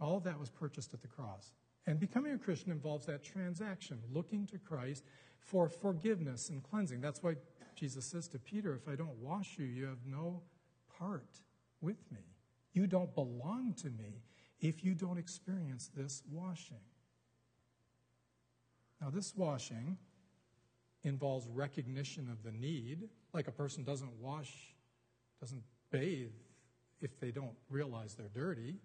All 0.00 0.18
of 0.18 0.24
that 0.24 0.38
was 0.38 0.50
purchased 0.50 0.94
at 0.94 1.00
the 1.00 1.08
cross. 1.08 1.52
And 1.86 1.98
becoming 1.98 2.32
a 2.32 2.38
Christian 2.38 2.72
involves 2.72 3.06
that 3.06 3.22
transaction, 3.22 3.98
looking 4.12 4.46
to 4.48 4.58
Christ 4.58 5.04
for 5.38 5.68
forgiveness 5.68 6.48
and 6.48 6.62
cleansing. 6.62 7.00
That's 7.00 7.22
why 7.22 7.36
Jesus 7.74 8.04
says 8.04 8.28
to 8.28 8.38
Peter, 8.38 8.74
If 8.74 8.88
I 8.88 8.96
don't 8.96 9.16
wash 9.18 9.56
you, 9.58 9.64
you 9.64 9.84
have 9.86 10.04
no 10.04 10.42
part 10.98 11.40
with 11.80 12.10
me. 12.10 12.20
You 12.72 12.86
don't 12.86 13.14
belong 13.14 13.74
to 13.78 13.90
me 13.90 14.22
if 14.60 14.84
you 14.84 14.94
don't 14.94 15.18
experience 15.18 15.90
this 15.94 16.22
washing. 16.30 16.80
Now, 19.00 19.10
this 19.10 19.34
washing 19.36 19.98
involves 21.06 21.46
recognition 21.48 22.28
of 22.30 22.42
the 22.42 22.52
need, 22.52 23.08
like 23.32 23.48
a 23.48 23.52
person 23.52 23.84
doesn't 23.84 24.12
wash, 24.20 24.52
doesn't 25.40 25.62
bathe 25.90 26.32
if 27.00 27.18
they 27.20 27.30
don't 27.30 27.54
realize 27.70 28.14
they're 28.14 28.28
dirty. 28.34 28.76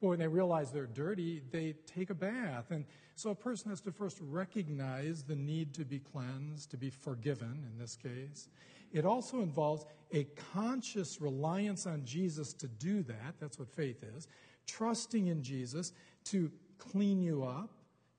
But 0.00 0.08
when 0.08 0.18
they 0.18 0.28
realize 0.28 0.72
they're 0.72 0.86
dirty, 0.86 1.42
they 1.50 1.74
take 1.86 2.10
a 2.10 2.14
bath. 2.14 2.70
And 2.70 2.84
so 3.14 3.30
a 3.30 3.34
person 3.34 3.70
has 3.70 3.80
to 3.82 3.92
first 3.92 4.18
recognize 4.20 5.22
the 5.22 5.36
need 5.36 5.74
to 5.74 5.84
be 5.84 5.98
cleansed, 5.98 6.70
to 6.70 6.76
be 6.76 6.90
forgiven 6.90 7.64
in 7.70 7.78
this 7.78 7.96
case. 7.96 8.48
it 8.92 9.04
also 9.04 9.40
involves 9.40 9.84
a 10.12 10.24
conscious 10.52 11.20
reliance 11.20 11.86
on 11.86 12.04
Jesus 12.04 12.52
to 12.54 12.68
do 12.68 13.02
that. 13.02 13.34
That's 13.40 13.58
what 13.58 13.68
faith 13.68 14.04
is. 14.16 14.28
Trusting 14.66 15.26
in 15.26 15.42
Jesus 15.42 15.92
to 16.24 16.50
clean 16.78 17.20
you 17.20 17.42
up, 17.44 17.70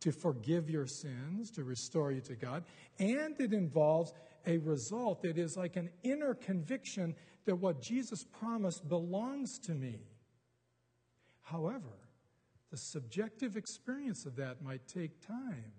to 0.07 0.13
forgive 0.13 0.69
your 0.69 0.87
sins, 0.87 1.51
to 1.51 1.65
restore 1.65 2.13
you 2.13 2.21
to 2.21 2.33
God. 2.33 2.63
And 2.97 3.35
it 3.41 3.51
involves 3.51 4.13
a 4.45 4.57
result 4.59 5.21
that 5.23 5.37
is 5.37 5.57
like 5.57 5.75
an 5.75 5.89
inner 6.01 6.33
conviction 6.33 7.13
that 7.45 7.57
what 7.57 7.81
Jesus 7.81 8.23
promised 8.39 8.87
belongs 8.87 9.59
to 9.65 9.73
me. 9.73 9.99
However, 11.41 12.07
the 12.71 12.77
subjective 12.77 13.57
experience 13.57 14.25
of 14.25 14.37
that 14.37 14.63
might 14.63 14.87
take 14.87 15.19
time. 15.27 15.73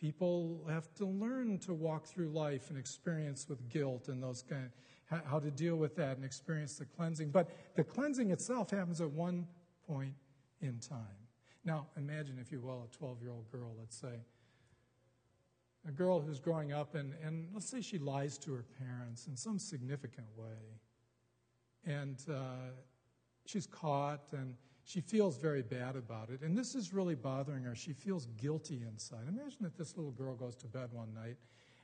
People 0.00 0.64
have 0.68 0.94
to 0.94 1.04
learn 1.04 1.58
to 1.66 1.74
walk 1.74 2.06
through 2.06 2.28
life 2.28 2.70
and 2.70 2.78
experience 2.78 3.48
with 3.48 3.68
guilt 3.68 4.06
and 4.06 4.22
those 4.22 4.44
kind 4.48 4.70
of, 5.10 5.24
how 5.26 5.40
to 5.40 5.50
deal 5.50 5.74
with 5.74 5.96
that 5.96 6.16
and 6.16 6.24
experience 6.24 6.78
the 6.78 6.84
cleansing. 6.84 7.32
But 7.32 7.50
the 7.74 7.82
cleansing 7.82 8.30
itself 8.30 8.70
happens 8.70 9.00
at 9.00 9.10
one 9.10 9.48
point 9.88 10.14
in 10.60 10.78
time. 10.78 11.19
Now, 11.64 11.86
imagine, 11.96 12.38
if 12.40 12.50
you 12.50 12.60
will, 12.60 12.88
a 12.90 12.96
12 12.96 13.22
year 13.22 13.30
old 13.30 13.50
girl, 13.50 13.74
let's 13.78 13.96
say. 13.96 14.20
A 15.88 15.92
girl 15.92 16.20
who's 16.20 16.38
growing 16.38 16.72
up, 16.72 16.94
and, 16.94 17.14
and 17.24 17.48
let's 17.54 17.68
say 17.68 17.80
she 17.80 17.98
lies 17.98 18.36
to 18.38 18.52
her 18.52 18.64
parents 18.78 19.26
in 19.26 19.36
some 19.36 19.58
significant 19.58 20.26
way. 20.36 20.78
And 21.86 22.22
uh, 22.30 22.72
she's 23.46 23.66
caught, 23.66 24.24
and 24.32 24.54
she 24.84 25.00
feels 25.00 25.38
very 25.38 25.62
bad 25.62 25.96
about 25.96 26.28
it. 26.30 26.42
And 26.42 26.56
this 26.56 26.74
is 26.74 26.92
really 26.92 27.14
bothering 27.14 27.64
her. 27.64 27.74
She 27.74 27.92
feels 27.92 28.26
guilty 28.36 28.82
inside. 28.86 29.22
Imagine 29.28 29.58
that 29.62 29.76
this 29.76 29.96
little 29.96 30.12
girl 30.12 30.34
goes 30.34 30.56
to 30.56 30.66
bed 30.66 30.90
one 30.92 31.14
night 31.14 31.36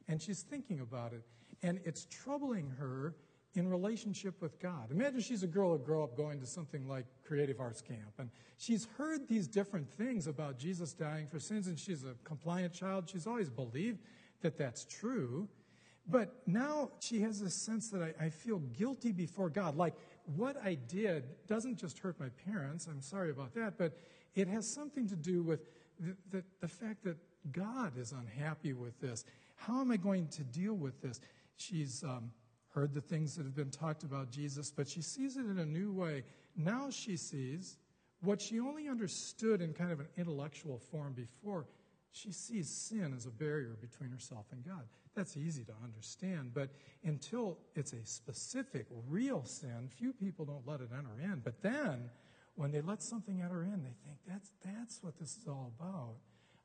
and 0.09 0.21
she's 0.21 0.43
thinking 0.43 0.81
about 0.81 1.12
it. 1.12 1.23
And 1.62 1.81
it's 1.85 2.07
troubling 2.07 2.71
her 2.79 3.15
in 3.57 3.69
relationship 3.69 4.40
with 4.40 4.59
God. 4.61 4.90
Imagine 4.90 5.21
she's 5.21 5.42
a 5.42 5.47
girl 5.47 5.73
who 5.73 5.79
grew 5.79 6.03
up 6.03 6.16
going 6.16 6.40
to 6.40 6.47
something 6.47 6.88
like 6.88 7.07
Creative 7.27 7.61
Arts 7.61 7.81
Camp, 7.81 8.12
and 8.19 8.31
she's 8.59 8.87
heard 8.97 9.29
these 9.29 9.47
different 9.47 9.88
things 9.88 10.27
about 10.27 10.59
Jesus 10.59 10.92
dying 10.92 11.27
for 11.27 11.38
sins, 11.38 11.66
and 11.66 11.79
she's 11.79 12.05
a 12.05 12.14
compliant 12.25 12.73
child. 12.73 13.09
She's 13.09 13.27
always 13.27 13.51
believed 13.51 14.01
that 14.42 14.57
that's 14.57 14.85
true. 14.85 15.49
But 16.09 16.35
now 16.47 16.90
she 17.01 17.21
has 17.23 17.40
this 17.40 17.55
sense 17.55 17.88
that 17.90 18.03
I, 18.03 18.27
I, 18.27 18.31
feel 18.31 18.59
guilty 18.59 19.11
before 19.11 19.51
God. 19.51 19.77
Like 19.77 19.95
what 20.37 20.57
I 20.64 20.75
did 20.75 21.25
doesn't 21.49 21.77
just 21.77 21.99
hurt 21.99 22.21
my 22.21 22.29
parents, 22.49 22.87
I'm 22.87 23.01
sorry 23.01 23.31
about 23.31 23.55
that, 23.55 23.77
but 23.77 23.99
it 24.37 24.47
has 24.47 24.69
something 24.69 25.09
to 25.09 25.16
do 25.16 25.42
with 25.42 25.61
the, 25.99 26.16
the, 26.31 26.45
the 26.61 26.69
fact 26.69 27.03
that 27.05 27.16
God 27.53 27.99
is 27.99 28.12
unhappy 28.12 28.73
with 28.73 29.01
this. 29.01 29.25
How 29.57 29.81
am 29.81 29.90
I 29.90 29.97
going 29.97 30.29
to 30.29 30.45
deal 30.45 30.75
with 30.75 31.01
this? 31.01 31.21
She's 31.57 32.05
um, 32.05 32.31
heard 32.77 32.93
the 32.93 33.01
things 33.01 33.35
that 33.37 33.45
have 33.45 33.57
been 33.57 33.71
talked 33.71 34.03
about 34.03 34.31
Jesus, 34.31 34.71
but 34.71 34.87
she 34.87 35.01
sees 35.01 35.39
it 35.39 35.47
in 35.47 35.59
a 35.59 35.65
new 35.65 35.91
way. 35.91 36.23
Now 36.55 36.91
she 36.91 37.17
sees 37.17 37.79
what 38.21 38.39
she 38.39 38.61
only 38.61 38.87
understood 38.87 39.62
in 39.62 39.73
kind 39.73 39.91
of 39.91 40.01
an 40.01 40.09
intellectual 40.19 40.79
form 40.79 41.15
before 41.15 41.65
she 42.12 42.33
sees 42.33 42.69
sin 42.69 43.15
as 43.17 43.25
a 43.25 43.31
barrier 43.31 43.79
between 43.81 44.11
herself 44.11 44.45
and 44.53 44.62
God. 44.62 44.83
That's 45.15 45.39
easy 45.39 45.65
to 45.65 45.73
understand, 45.83 46.53
but 46.53 46.69
until 47.03 47.57
it's 47.75 47.95
a 47.95 48.05
specific, 48.05 48.87
real 49.09 49.45
sin, 49.47 49.89
few 49.97 50.12
people 50.12 50.45
don't 50.45 50.67
let 50.67 50.81
it 50.83 50.91
enter 50.93 51.19
in. 51.33 51.41
But 51.43 51.62
then, 51.62 52.11
when 52.57 52.73
they 52.73 52.83
let 52.83 53.03
something 53.03 53.41
enter 53.41 53.62
in, 53.62 53.83
they 53.83 53.95
think 54.05 54.19
that's, 54.29 54.51
that's 54.62 55.03
what 55.03 55.19
this 55.19 55.39
is 55.39 55.49
all 55.49 55.73
about. 55.79 56.17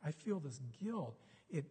I 0.03 0.11
feel 0.11 0.41
this 0.41 0.59
guilt. 0.83 1.15
It, 1.49 1.65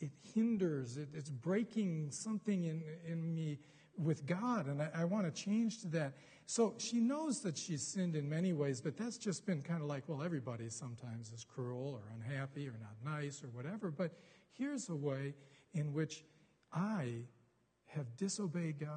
it 0.00 0.10
hinders, 0.34 0.98
it, 0.98 1.08
it's 1.14 1.30
breaking 1.30 2.10
something 2.10 2.64
in, 2.64 2.82
in 3.06 3.34
me 3.34 3.58
with 3.98 4.26
God, 4.26 4.66
and 4.66 4.82
I, 4.82 4.90
I 4.94 5.04
want 5.04 5.26
to 5.26 5.42
change 5.42 5.80
to 5.82 5.88
that. 5.88 6.14
So 6.46 6.74
she 6.78 7.00
knows 7.00 7.40
that 7.40 7.58
she's 7.58 7.82
sinned 7.82 8.14
in 8.14 8.28
many 8.28 8.52
ways, 8.52 8.80
but 8.80 8.96
that's 8.96 9.18
just 9.18 9.46
been 9.46 9.62
kind 9.62 9.82
of 9.82 9.88
like, 9.88 10.04
well, 10.06 10.22
everybody 10.22 10.68
sometimes 10.68 11.32
is 11.32 11.44
cruel 11.44 11.94
or 11.94 12.02
unhappy 12.14 12.68
or 12.68 12.74
not 12.80 12.94
nice 13.04 13.42
or 13.42 13.48
whatever. 13.48 13.90
But 13.90 14.12
here's 14.52 14.88
a 14.88 14.94
way 14.94 15.34
in 15.74 15.92
which 15.92 16.24
I 16.72 17.24
have 17.86 18.16
disobeyed 18.16 18.78
God. 18.78 18.90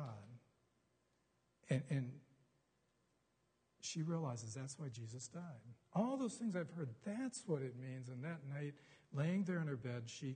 And, 1.69 1.81
and 1.89 2.11
she 3.81 4.01
realizes 4.01 4.53
that's 4.53 4.77
why 4.77 4.89
Jesus 4.89 5.27
died. 5.27 5.41
All 5.93 6.17
those 6.17 6.35
things 6.35 6.55
I've 6.55 6.69
heard, 6.71 6.89
that's 7.05 7.43
what 7.47 7.61
it 7.61 7.73
means. 7.79 8.09
And 8.09 8.23
that 8.23 8.39
night, 8.53 8.73
laying 9.13 9.43
there 9.43 9.59
in 9.59 9.67
her 9.67 9.77
bed, 9.77 10.03
she 10.05 10.35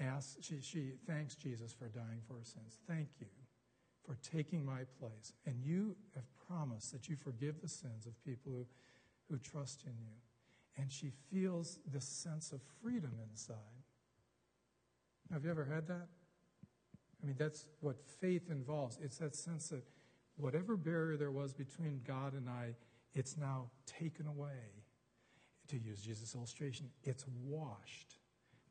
asks, 0.00 0.36
she, 0.40 0.60
she 0.60 0.92
thanks 1.06 1.34
Jesus 1.34 1.72
for 1.72 1.88
dying 1.88 2.20
for 2.26 2.34
her 2.34 2.44
sins. 2.44 2.78
Thank 2.86 3.08
you 3.18 3.26
for 4.04 4.16
taking 4.22 4.64
my 4.64 4.80
place. 5.00 5.32
And 5.46 5.64
you 5.64 5.96
have 6.14 6.24
promised 6.46 6.92
that 6.92 7.08
you 7.08 7.16
forgive 7.16 7.60
the 7.60 7.68
sins 7.68 8.06
of 8.06 8.12
people 8.24 8.52
who, 8.52 8.66
who 9.30 9.38
trust 9.38 9.84
in 9.84 9.92
you. 9.98 10.12
And 10.78 10.92
she 10.92 11.10
feels 11.32 11.78
this 11.90 12.04
sense 12.04 12.52
of 12.52 12.60
freedom 12.82 13.12
inside. 13.30 13.56
Have 15.32 15.44
you 15.44 15.50
ever 15.50 15.64
had 15.64 15.88
that? 15.88 16.06
I 17.22 17.26
mean, 17.26 17.36
that's 17.38 17.66
what 17.80 17.96
faith 18.20 18.50
involves. 18.50 18.98
It's 19.02 19.18
that 19.18 19.34
sense 19.34 19.70
that 19.70 19.82
whatever 20.36 20.76
barrier 20.76 21.16
there 21.16 21.32
was 21.32 21.52
between 21.52 22.02
God 22.06 22.34
and 22.34 22.48
I, 22.48 22.74
it's 23.14 23.36
now 23.36 23.70
taken 23.86 24.26
away. 24.26 24.84
To 25.68 25.78
use 25.78 26.00
Jesus' 26.00 26.34
illustration, 26.36 26.90
it's 27.02 27.24
washed. 27.44 28.18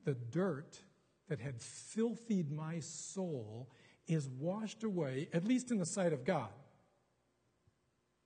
The 0.05 0.13
dirt 0.13 0.79
that 1.27 1.39
had 1.39 1.61
filthied 1.61 2.51
my 2.51 2.79
soul 2.79 3.69
is 4.07 4.29
washed 4.29 4.83
away, 4.83 5.29
at 5.33 5.45
least 5.45 5.71
in 5.71 5.79
the 5.79 5.85
sight 5.85 6.13
of 6.13 6.23
God, 6.23 6.49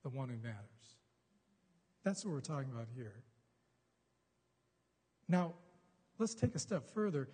the 0.02 0.10
one 0.10 0.28
who 0.28 0.36
matters. 0.36 0.96
That's 2.04 2.24
what 2.24 2.32
we're 2.32 2.40
talking 2.40 2.70
about 2.70 2.88
here. 2.94 3.22
Now, 5.28 5.54
let's 6.18 6.34
take 6.34 6.54
a 6.54 6.58
step 6.58 6.86
further. 6.92 7.28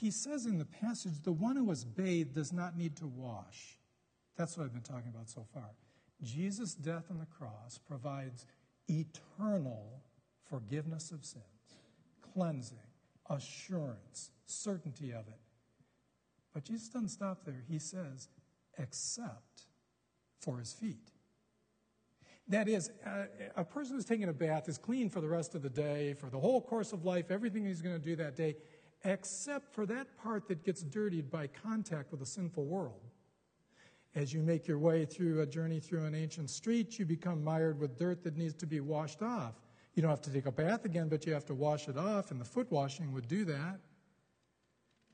He 0.00 0.10
says 0.10 0.46
in 0.46 0.58
the 0.58 0.64
passage, 0.64 1.22
the 1.22 1.32
one 1.32 1.56
who 1.56 1.64
was 1.64 1.84
bathed 1.84 2.34
does 2.34 2.52
not 2.52 2.76
need 2.76 2.96
to 2.96 3.06
wash. 3.06 3.78
That's 4.36 4.56
what 4.56 4.64
I've 4.64 4.72
been 4.72 4.82
talking 4.82 5.10
about 5.14 5.30
so 5.30 5.46
far. 5.54 5.70
Jesus' 6.22 6.74
death 6.74 7.04
on 7.10 7.18
the 7.18 7.26
cross 7.26 7.78
provides 7.78 8.46
eternal 8.88 10.02
forgiveness 10.48 11.10
of 11.10 11.24
sins, 11.24 11.44
cleansing, 12.34 12.78
assurance, 13.28 14.30
certainty 14.46 15.10
of 15.10 15.28
it. 15.28 15.40
But 16.54 16.64
Jesus 16.64 16.88
doesn't 16.88 17.10
stop 17.10 17.44
there. 17.44 17.62
He 17.68 17.78
says, 17.78 18.28
except 18.78 19.62
for 20.40 20.58
his 20.58 20.72
feet. 20.72 21.10
That 22.48 22.68
is, 22.68 22.90
a 23.56 23.64
person 23.64 23.96
who's 23.96 24.04
taking 24.04 24.28
a 24.28 24.32
bath 24.32 24.68
is 24.68 24.78
clean 24.78 25.10
for 25.10 25.20
the 25.20 25.28
rest 25.28 25.54
of 25.54 25.62
the 25.62 25.68
day, 25.68 26.14
for 26.14 26.30
the 26.30 26.38
whole 26.38 26.60
course 26.60 26.92
of 26.92 27.04
life, 27.04 27.30
everything 27.30 27.66
he's 27.66 27.82
going 27.82 27.96
to 27.96 28.02
do 28.02 28.14
that 28.16 28.36
day, 28.36 28.56
except 29.04 29.74
for 29.74 29.84
that 29.86 30.16
part 30.16 30.46
that 30.48 30.64
gets 30.64 30.82
dirtied 30.82 31.30
by 31.30 31.48
contact 31.48 32.12
with 32.12 32.22
a 32.22 32.26
sinful 32.26 32.64
world. 32.64 33.02
As 34.14 34.32
you 34.32 34.40
make 34.40 34.66
your 34.66 34.78
way 34.78 35.04
through 35.04 35.42
a 35.42 35.46
journey 35.46 35.80
through 35.80 36.04
an 36.04 36.14
ancient 36.14 36.48
street, 36.48 36.98
you 36.98 37.04
become 37.04 37.42
mired 37.42 37.78
with 37.78 37.98
dirt 37.98 38.22
that 38.22 38.36
needs 38.36 38.54
to 38.54 38.66
be 38.66 38.80
washed 38.80 39.22
off. 39.22 39.54
You 39.94 40.02
don't 40.02 40.10
have 40.10 40.22
to 40.22 40.32
take 40.32 40.46
a 40.46 40.52
bath 40.52 40.84
again, 40.84 41.08
but 41.08 41.26
you 41.26 41.32
have 41.32 41.44
to 41.46 41.54
wash 41.54 41.88
it 41.88 41.98
off, 41.98 42.30
and 42.30 42.40
the 42.40 42.44
foot 42.44 42.70
washing 42.70 43.12
would 43.12 43.28
do 43.28 43.44
that. 43.46 43.80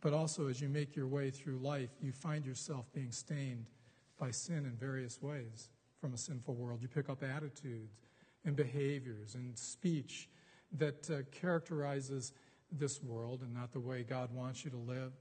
But 0.02 0.12
also, 0.12 0.48
as 0.48 0.60
you 0.60 0.68
make 0.68 0.94
your 0.94 1.06
way 1.06 1.30
through 1.30 1.58
life, 1.58 1.88
you 2.02 2.12
find 2.12 2.44
yourself 2.44 2.92
being 2.92 3.10
stained 3.10 3.70
by 4.18 4.30
sin 4.30 4.66
in 4.66 4.72
various 4.72 5.22
ways 5.22 5.70
from 6.00 6.12
a 6.12 6.18
sinful 6.18 6.54
world. 6.54 6.82
You 6.82 6.88
pick 6.88 7.08
up 7.08 7.22
attitudes 7.22 7.96
and 8.44 8.54
behaviors 8.54 9.34
and 9.36 9.56
speech 9.56 10.28
that 10.76 11.08
uh, 11.08 11.22
characterizes 11.30 12.32
this 12.70 13.02
world 13.02 13.42
and 13.42 13.54
not 13.54 13.72
the 13.72 13.80
way 13.80 14.02
God 14.02 14.30
wants 14.34 14.64
you 14.64 14.70
to 14.72 14.76
live. 14.76 15.12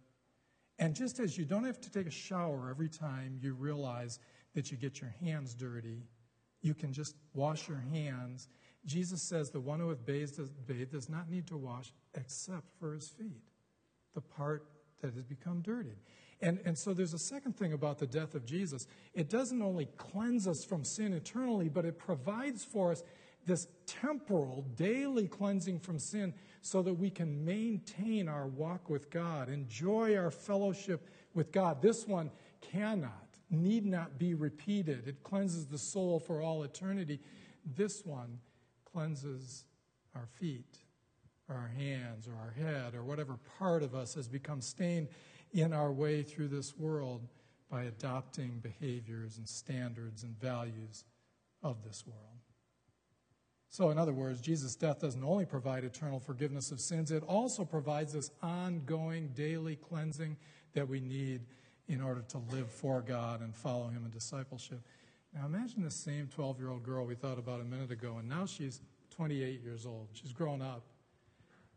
And 0.79 0.95
just 0.95 1.19
as 1.19 1.37
you 1.37 1.45
don't 1.45 1.63
have 1.63 1.79
to 1.79 1.91
take 1.91 2.07
a 2.07 2.11
shower 2.11 2.67
every 2.69 2.89
time 2.89 3.37
you 3.39 3.53
realize 3.53 4.19
that 4.55 4.71
you 4.71 4.77
get 4.77 4.99
your 4.99 5.13
hands 5.21 5.53
dirty, 5.53 6.01
you 6.61 6.73
can 6.73 6.91
just 6.91 7.15
wash 7.33 7.69
your 7.69 7.83
hands 7.93 8.49
Jesus 8.85 9.21
says 9.21 9.51
the 9.51 9.59
one 9.59 9.79
who 9.79 9.95
bathed, 9.95 10.39
bathed 10.65 10.91
does 10.91 11.09
not 11.09 11.29
need 11.29 11.47
to 11.47 11.57
wash 11.57 11.93
except 12.15 12.71
for 12.79 12.93
his 12.93 13.09
feet, 13.09 13.43
the 14.13 14.21
part 14.21 14.65
that 15.01 15.13
has 15.13 15.23
become 15.23 15.61
dirtied. 15.61 15.97
And, 16.41 16.59
and 16.65 16.77
so 16.77 16.93
there's 16.93 17.13
a 17.13 17.19
second 17.19 17.55
thing 17.55 17.73
about 17.73 17.99
the 17.99 18.07
death 18.07 18.33
of 18.33 18.45
Jesus. 18.45 18.87
It 19.13 19.29
doesn't 19.29 19.61
only 19.61 19.87
cleanse 19.97 20.47
us 20.47 20.63
from 20.63 20.83
sin 20.83 21.13
eternally, 21.13 21.69
but 21.69 21.85
it 21.85 21.99
provides 21.99 22.63
for 22.63 22.91
us 22.91 23.03
this 23.45 23.67
temporal, 23.85 24.65
daily 24.75 25.27
cleansing 25.27 25.79
from 25.79 25.99
sin 25.99 26.33
so 26.61 26.81
that 26.81 26.93
we 26.93 27.09
can 27.09 27.43
maintain 27.43 28.27
our 28.27 28.47
walk 28.47 28.89
with 28.89 29.09
God, 29.09 29.49
enjoy 29.49 30.15
our 30.15 30.31
fellowship 30.31 31.07
with 31.33 31.51
God. 31.51 31.81
This 31.81 32.07
one 32.07 32.31
cannot, 32.61 33.27
need 33.49 33.85
not 33.85 34.19
be 34.19 34.33
repeated. 34.33 35.07
It 35.07 35.23
cleanses 35.23 35.67
the 35.67 35.77
soul 35.77 36.19
for 36.19 36.41
all 36.41 36.63
eternity. 36.63 37.19
This 37.65 38.05
one 38.05 38.39
cleanses 38.91 39.65
our 40.15 40.27
feet 40.39 40.80
or 41.49 41.55
our 41.55 41.67
hands 41.67 42.27
or 42.27 42.33
our 42.35 42.51
head 42.51 42.95
or 42.95 43.03
whatever 43.03 43.37
part 43.59 43.83
of 43.83 43.93
us 43.95 44.13
has 44.15 44.27
become 44.27 44.61
stained 44.61 45.07
in 45.53 45.73
our 45.73 45.91
way 45.91 46.23
through 46.23 46.47
this 46.47 46.77
world 46.77 47.27
by 47.69 47.83
adopting 47.83 48.59
behaviors 48.61 49.37
and 49.37 49.47
standards 49.47 50.23
and 50.23 50.39
values 50.39 51.05
of 51.63 51.83
this 51.83 52.05
world. 52.05 52.41
So, 53.69 53.89
in 53.89 53.97
other 53.97 54.11
words, 54.11 54.41
Jesus' 54.41 54.75
death 54.75 54.99
doesn't 54.99 55.23
only 55.23 55.45
provide 55.45 55.85
eternal 55.85 56.19
forgiveness 56.19 56.71
of 56.71 56.81
sins, 56.81 57.09
it 57.09 57.23
also 57.23 57.63
provides 57.63 58.11
this 58.11 58.29
ongoing 58.43 59.29
daily 59.29 59.77
cleansing 59.77 60.35
that 60.73 60.87
we 60.87 60.99
need 60.99 61.41
in 61.87 62.01
order 62.01 62.21
to 62.21 62.37
live 62.51 62.69
for 62.69 63.01
God 63.01 63.41
and 63.41 63.55
follow 63.55 63.87
Him 63.87 64.03
in 64.03 64.11
discipleship. 64.11 64.81
Now, 65.33 65.45
imagine 65.45 65.83
the 65.83 65.91
same 65.91 66.27
12 66.27 66.59
year 66.59 66.69
old 66.69 66.83
girl 66.83 67.05
we 67.05 67.15
thought 67.15 67.39
about 67.39 67.61
a 67.61 67.63
minute 67.63 67.91
ago, 67.91 68.17
and 68.17 68.27
now 68.27 68.45
she's 68.45 68.81
28 69.11 69.61
years 69.61 69.85
old. 69.85 70.09
She's 70.11 70.33
grown 70.33 70.61
up. 70.61 70.83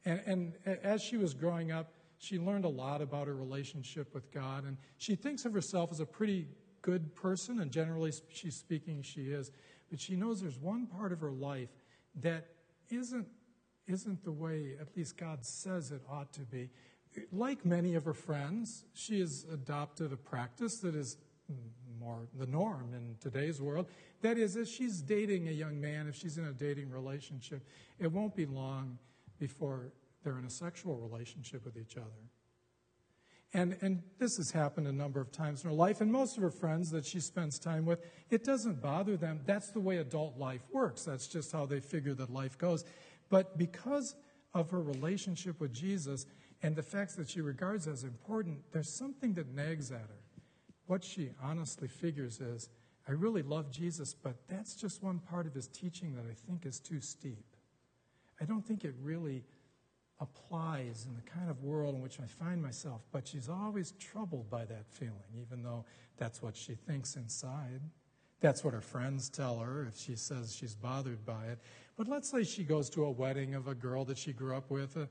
And, 0.05 0.21
and 0.27 0.79
as 0.83 1.03
she 1.03 1.17
was 1.17 1.35
growing 1.35 1.73
up, 1.73 1.93
she 2.19 2.39
learned 2.39 2.65
a 2.65 2.69
lot 2.69 3.03
about 3.03 3.27
her 3.27 3.35
relationship 3.35 4.15
with 4.15 4.31
God, 4.33 4.65
and 4.65 4.77
she 4.99 5.15
thinks 5.15 5.45
of 5.45 5.53
herself 5.53 5.91
as 5.91 6.01
a 6.01 6.07
pretty 6.07 6.47
good 6.83 7.15
person, 7.15 7.61
and 7.61 7.71
generally 7.71 8.13
she's 8.29 8.57
speaking, 8.57 9.03
she 9.03 9.23
is. 9.23 9.51
But 9.91 10.01
she 10.01 10.17
knows 10.17 10.41
there's 10.41 10.59
one 10.59 10.87
part 10.87 11.13
of 11.13 11.21
her 11.21 11.33
life 11.33 11.71
that 12.21 12.47
isn't, 12.91 13.27
isn't 13.87 14.25
the 14.25 14.33
way 14.33 14.77
at 14.81 14.97
least 14.97 15.17
God 15.17 15.45
says 15.45 15.91
it 15.91 16.03
ought 16.09 16.33
to 16.35 16.41
be. 16.41 16.71
Like 17.33 17.65
many 17.65 17.95
of 17.95 18.05
her 18.05 18.15
friends, 18.15 18.85
she 18.93 19.21
has 19.21 19.47
adopted 19.53 20.13
a 20.13 20.17
practice 20.17 20.79
that 20.79 20.95
is 20.95 21.17
more 22.01 22.27
the 22.39 22.47
norm 22.47 22.93
in 22.93 23.17
today's 23.21 23.61
world. 23.61 23.87
That 24.23 24.37
is, 24.37 24.57
if 24.57 24.69
she's 24.69 25.01
dating 25.01 25.49
a 25.49 25.53
young 25.53 25.81
man, 25.81 26.09
if 26.09 26.17
she's 26.17 26.39
in 26.39 26.45
a 26.45 26.53
dating 26.53 26.91
relationship, 26.91 27.67
it 27.99 28.11
won't 28.11 28.35
be 28.35 28.47
long 28.47 28.99
before 29.39 29.93
they're 30.23 30.39
in 30.39 30.45
a 30.45 30.51
sexual 30.51 30.97
relationship 30.97 31.65
with 31.65 31.77
each 31.77 31.97
other. 31.97 32.31
And, 33.53 33.77
and 33.83 34.03
this 34.19 34.37
has 34.39 34.51
happened 34.51 34.89
a 34.89 34.93
number 34.93 35.21
of 35.21 35.31
times 35.31 35.63
in 35.63 35.71
her 35.71 35.77
life, 35.77 36.01
and 36.01 36.11
most 36.11 36.37
of 36.37 36.43
her 36.43 36.51
friends 36.51 36.91
that 36.91 37.07
she 37.07 37.21
spends 37.21 37.59
time 37.59 37.87
with, 37.87 38.01
it 38.29 38.43
doesn't 38.43 38.83
bother 38.83 39.17
them. 39.17 39.41
That's 39.47 39.71
the 39.71 39.79
way 39.79 39.99
adult 39.99 40.37
life 40.37 40.63
works. 40.73 41.05
That's 41.05 41.29
just 41.29 41.53
how 41.53 41.65
they 41.65 41.79
figure 41.79 42.15
that 42.15 42.31
life 42.31 42.59
goes. 42.59 42.85
But 43.31 43.57
because 43.57 44.17
of 44.55 44.71
her 44.71 44.83
relationship 44.83 45.61
with 45.61 45.73
Jesus 45.73 46.27
and 46.65 46.75
the 46.75 46.83
facts 46.83 47.15
that 47.15 47.29
she 47.29 47.41
regards 47.41 47.87
as 47.87 48.03
important, 48.03 48.59
there's 48.73 48.93
something 48.93 49.35
that 49.35 49.55
nags 49.55 49.93
at 49.93 49.99
her. 49.99 50.23
What 50.87 51.05
she 51.05 51.31
honestly 51.41 51.87
figures 51.87 52.41
is, 52.41 52.69
I 53.09 53.13
really 53.13 53.43
love 53.43 53.71
Jesus, 53.71 54.15
but 54.15 54.37
that's 54.49 54.75
just 54.75 55.03
one 55.03 55.21
part 55.21 55.47
of 55.47 55.55
his 55.55 55.69
teaching 55.69 56.15
that 56.15 56.25
I 56.29 56.35
think 56.49 56.67
is 56.67 56.81
too 56.81 57.01
steep. 57.01 57.54
I 58.45 58.47
don't 58.47 58.63
think 58.63 58.85
it 58.85 58.95
really 59.03 59.43
applies 60.21 61.07
in 61.09 61.15
the 61.15 61.23
kind 61.23 61.49
of 61.49 61.63
world 61.63 61.95
in 61.95 62.03
which 62.03 62.21
I 62.21 62.27
find 62.27 62.63
myself, 62.63 63.01
but 63.11 63.27
she's 63.27 63.49
always 63.49 63.93
troubled 63.93 64.51
by 64.51 64.67
that 64.67 64.87
feeling, 64.87 65.33
even 65.41 65.63
though 65.63 65.87
that's 66.19 66.43
what 66.43 66.55
she 66.55 66.75
thinks 66.75 67.17
inside. 67.17 67.81
That's 68.41 68.63
what 68.63 68.75
her 68.75 68.83
friends 68.83 69.31
tell 69.31 69.61
her 69.61 69.87
if 69.87 69.99
she 69.99 70.15
says 70.15 70.55
she's 70.55 70.75
bothered 70.75 71.25
by 71.25 71.47
it. 71.47 71.59
But 71.97 72.07
let's 72.07 72.31
say 72.31 72.45
she 72.45 72.65
goes 72.65 72.91
to 72.91 73.05
a 73.05 73.11
wedding 73.11 73.55
of 73.55 73.67
a 73.67 73.75
girl 73.75 74.05
that 74.05 74.19
she 74.19 74.35
grew 74.35 74.55
up 74.55 74.71
with 74.71 74.95
uh, 74.95 75.07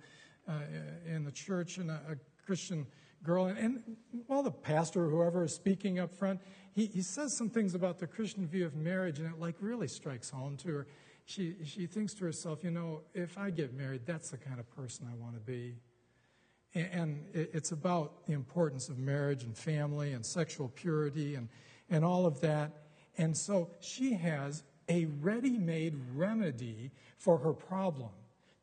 uh, 0.48 0.54
in 1.08 1.24
the 1.24 1.32
church 1.32 1.80
and 1.80 1.90
a, 1.90 2.02
a 2.12 2.46
Christian 2.46 2.86
girl. 3.24 3.48
And, 3.48 3.58
and, 3.58 3.98
well, 4.28 4.44
the 4.44 4.52
pastor 4.52 5.06
or 5.06 5.10
whoever 5.10 5.46
is 5.46 5.56
speaking 5.56 5.98
up 5.98 6.14
front, 6.14 6.40
he, 6.72 6.86
he 6.86 7.02
says 7.02 7.36
some 7.36 7.50
things 7.50 7.74
about 7.74 7.98
the 7.98 8.06
Christian 8.06 8.46
view 8.46 8.68
of 8.68 8.76
marriage, 8.76 9.18
and 9.18 9.28
it 9.28 9.40
like 9.40 9.56
really 9.60 9.88
strikes 9.88 10.30
home 10.30 10.56
to 10.58 10.68
her 10.68 10.88
she, 11.26 11.56
she 11.64 11.88
thinks 11.88 12.14
to 12.16 12.26
herself, 12.26 12.64
you 12.64 12.72
know, 12.72 13.02
if 13.14 13.38
I 13.38 13.50
get 13.50 13.74
married, 13.74 14.02
that's 14.06 14.30
the 14.30 14.38
kind 14.38 14.60
of 14.60 14.70
person 14.76 15.08
I 15.10 15.16
want 15.16 15.36
to 15.36 15.40
be. 15.40 15.76
And, 16.74 16.90
and 16.92 17.26
it's 17.34 17.72
about 17.72 18.26
the 18.26 18.34
importance 18.34 18.90
of 18.90 18.98
marriage 18.98 19.44
and 19.44 19.58
family 19.58 20.14
and 20.14 20.26
sexual 20.26 20.70
purity 20.70 21.36
and, 21.36 21.48
and 21.90 22.04
all 22.04 22.26
of 22.26 22.42
that. 22.42 22.72
And 23.18 23.36
so 23.38 23.70
she 23.80 24.14
has 24.14 24.64
a 24.90 25.06
ready 25.06 25.58
made 25.58 25.96
remedy 26.14 26.92
for 27.18 27.38
her 27.38 27.54
problem. 27.54 28.10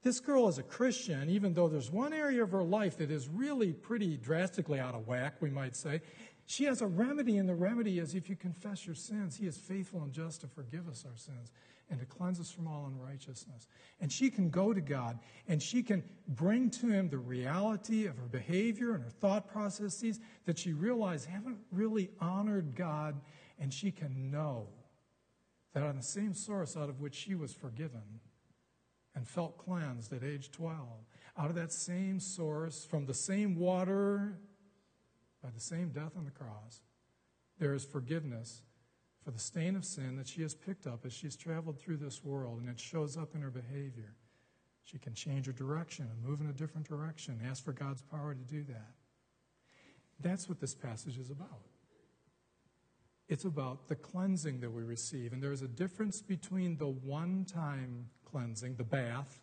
This 0.02 0.20
girl 0.20 0.48
is 0.48 0.58
a 0.58 0.62
Christian, 0.62 1.28
even 1.28 1.52
though 1.54 1.68
there's 1.68 1.90
one 1.90 2.12
area 2.12 2.42
of 2.42 2.52
her 2.52 2.62
life 2.62 2.98
that 2.98 3.10
is 3.10 3.28
really 3.28 3.72
pretty 3.72 4.16
drastically 4.16 4.80
out 4.80 4.94
of 4.94 5.06
whack, 5.06 5.36
we 5.40 5.50
might 5.50 5.76
say. 5.76 6.00
She 6.46 6.64
has 6.64 6.80
a 6.82 6.86
remedy, 6.86 7.36
and 7.36 7.48
the 7.48 7.54
remedy 7.54 7.98
is 7.98 8.14
if 8.14 8.28
you 8.28 8.34
confess 8.34 8.86
your 8.86 8.94
sins, 8.94 9.36
He 9.36 9.46
is 9.46 9.56
faithful 9.56 10.02
and 10.02 10.12
just 10.12 10.40
to 10.40 10.46
forgive 10.46 10.88
us 10.88 11.04
our 11.08 11.16
sins 11.16 11.52
and 11.90 11.98
to 11.98 12.06
cleanse 12.06 12.38
us 12.40 12.50
from 12.50 12.68
all 12.68 12.86
unrighteousness. 12.86 13.66
And 14.00 14.10
she 14.10 14.30
can 14.30 14.48
go 14.48 14.72
to 14.72 14.80
God 14.80 15.18
and 15.48 15.62
she 15.62 15.82
can 15.82 16.04
bring 16.28 16.70
to 16.70 16.88
Him 16.88 17.08
the 17.08 17.18
reality 17.18 18.06
of 18.06 18.16
her 18.16 18.26
behavior 18.26 18.94
and 18.94 19.02
her 19.02 19.10
thought 19.10 19.48
processes 19.48 20.20
that 20.46 20.58
she 20.58 20.72
realized 20.72 21.26
haven't 21.26 21.58
really 21.72 22.10
honored 22.20 22.74
God, 22.76 23.20
and 23.58 23.74
she 23.74 23.90
can 23.90 24.30
know 24.30 24.68
that 25.74 25.82
on 25.82 25.96
the 25.96 26.02
same 26.02 26.34
source 26.34 26.76
out 26.76 26.88
of 26.88 27.00
which 27.00 27.14
she 27.14 27.34
was 27.34 27.52
forgiven 27.52 28.20
and 29.14 29.28
felt 29.28 29.58
cleansed 29.58 30.12
at 30.12 30.22
age 30.22 30.50
12, 30.52 30.78
out 31.36 31.48
of 31.48 31.56
that 31.56 31.72
same 31.72 32.20
source, 32.20 32.84
from 32.84 33.06
the 33.06 33.14
same 33.14 33.56
water, 33.56 34.38
by 35.42 35.50
the 35.50 35.60
same 35.60 35.90
death 35.90 36.12
on 36.16 36.24
the 36.24 36.30
cross, 36.30 36.82
there 37.58 37.74
is 37.74 37.84
forgiveness 37.84 38.62
for 39.24 39.30
the 39.30 39.38
stain 39.38 39.76
of 39.76 39.84
sin 39.84 40.16
that 40.16 40.28
she 40.28 40.42
has 40.42 40.54
picked 40.54 40.86
up 40.86 41.04
as 41.04 41.12
she's 41.12 41.36
traveled 41.36 41.78
through 41.78 41.98
this 41.98 42.24
world, 42.24 42.60
and 42.60 42.68
it 42.68 42.80
shows 42.80 43.16
up 43.16 43.34
in 43.34 43.42
her 43.42 43.50
behavior. 43.50 44.14
She 44.84 44.98
can 44.98 45.14
change 45.14 45.46
her 45.46 45.52
direction 45.52 46.08
and 46.10 46.28
move 46.28 46.40
in 46.40 46.48
a 46.48 46.52
different 46.52 46.88
direction, 46.88 47.40
ask 47.48 47.64
for 47.64 47.72
God's 47.72 48.02
power 48.02 48.34
to 48.34 48.40
do 48.40 48.64
that. 48.64 48.92
That's 50.20 50.48
what 50.48 50.60
this 50.60 50.74
passage 50.74 51.18
is 51.18 51.30
about. 51.30 51.66
It's 53.28 53.44
about 53.44 53.88
the 53.88 53.94
cleansing 53.94 54.60
that 54.60 54.72
we 54.72 54.82
receive. 54.82 55.32
And 55.32 55.42
there's 55.42 55.62
a 55.62 55.68
difference 55.68 56.20
between 56.20 56.76
the 56.78 56.88
one 56.88 57.44
time 57.44 58.06
cleansing, 58.24 58.76
the 58.76 58.84
bath, 58.84 59.40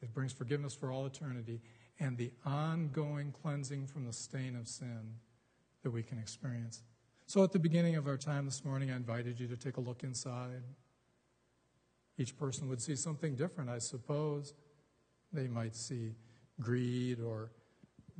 that 0.00 0.12
brings 0.12 0.32
forgiveness 0.32 0.74
for 0.74 0.92
all 0.92 1.06
eternity, 1.06 1.60
and 1.98 2.16
the 2.16 2.32
ongoing 2.44 3.32
cleansing 3.32 3.86
from 3.86 4.04
the 4.04 4.12
stain 4.12 4.56
of 4.56 4.68
sin 4.68 5.16
that 5.82 5.90
we 5.90 6.02
can 6.02 6.18
experience 6.18 6.82
so 7.26 7.42
at 7.42 7.50
the 7.50 7.58
beginning 7.58 7.96
of 7.96 8.06
our 8.06 8.16
time 8.16 8.44
this 8.44 8.64
morning, 8.64 8.90
I 8.92 8.96
invited 8.96 9.40
you 9.40 9.48
to 9.48 9.56
take 9.56 9.78
a 9.78 9.80
look 9.80 10.04
inside. 10.04 10.62
Each 12.18 12.36
person 12.36 12.68
would 12.68 12.80
see 12.80 12.94
something 12.94 13.34
different, 13.34 13.68
I 13.68 13.78
suppose. 13.78 14.54
They 15.32 15.48
might 15.48 15.74
see 15.74 16.14
greed 16.60 17.20
or 17.20 17.50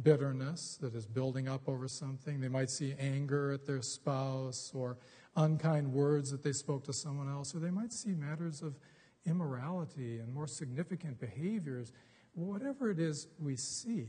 bitterness 0.02 0.76
that 0.80 0.94
is 0.94 1.06
building 1.06 1.48
up 1.48 1.68
over 1.68 1.86
something. 1.86 2.40
They 2.40 2.48
might 2.48 2.68
see 2.68 2.94
anger 2.98 3.52
at 3.52 3.64
their 3.64 3.80
spouse 3.80 4.72
or 4.74 4.98
unkind 5.36 5.92
words 5.92 6.32
that 6.32 6.42
they 6.42 6.52
spoke 6.52 6.84
to 6.84 6.92
someone 6.92 7.28
else, 7.28 7.54
or 7.54 7.60
they 7.60 7.70
might 7.70 7.92
see 7.92 8.10
matters 8.10 8.60
of 8.60 8.76
immorality 9.24 10.18
and 10.18 10.34
more 10.34 10.48
significant 10.48 11.20
behaviors. 11.20 11.92
Whatever 12.34 12.90
it 12.90 12.98
is 12.98 13.28
we 13.38 13.54
see, 13.54 14.08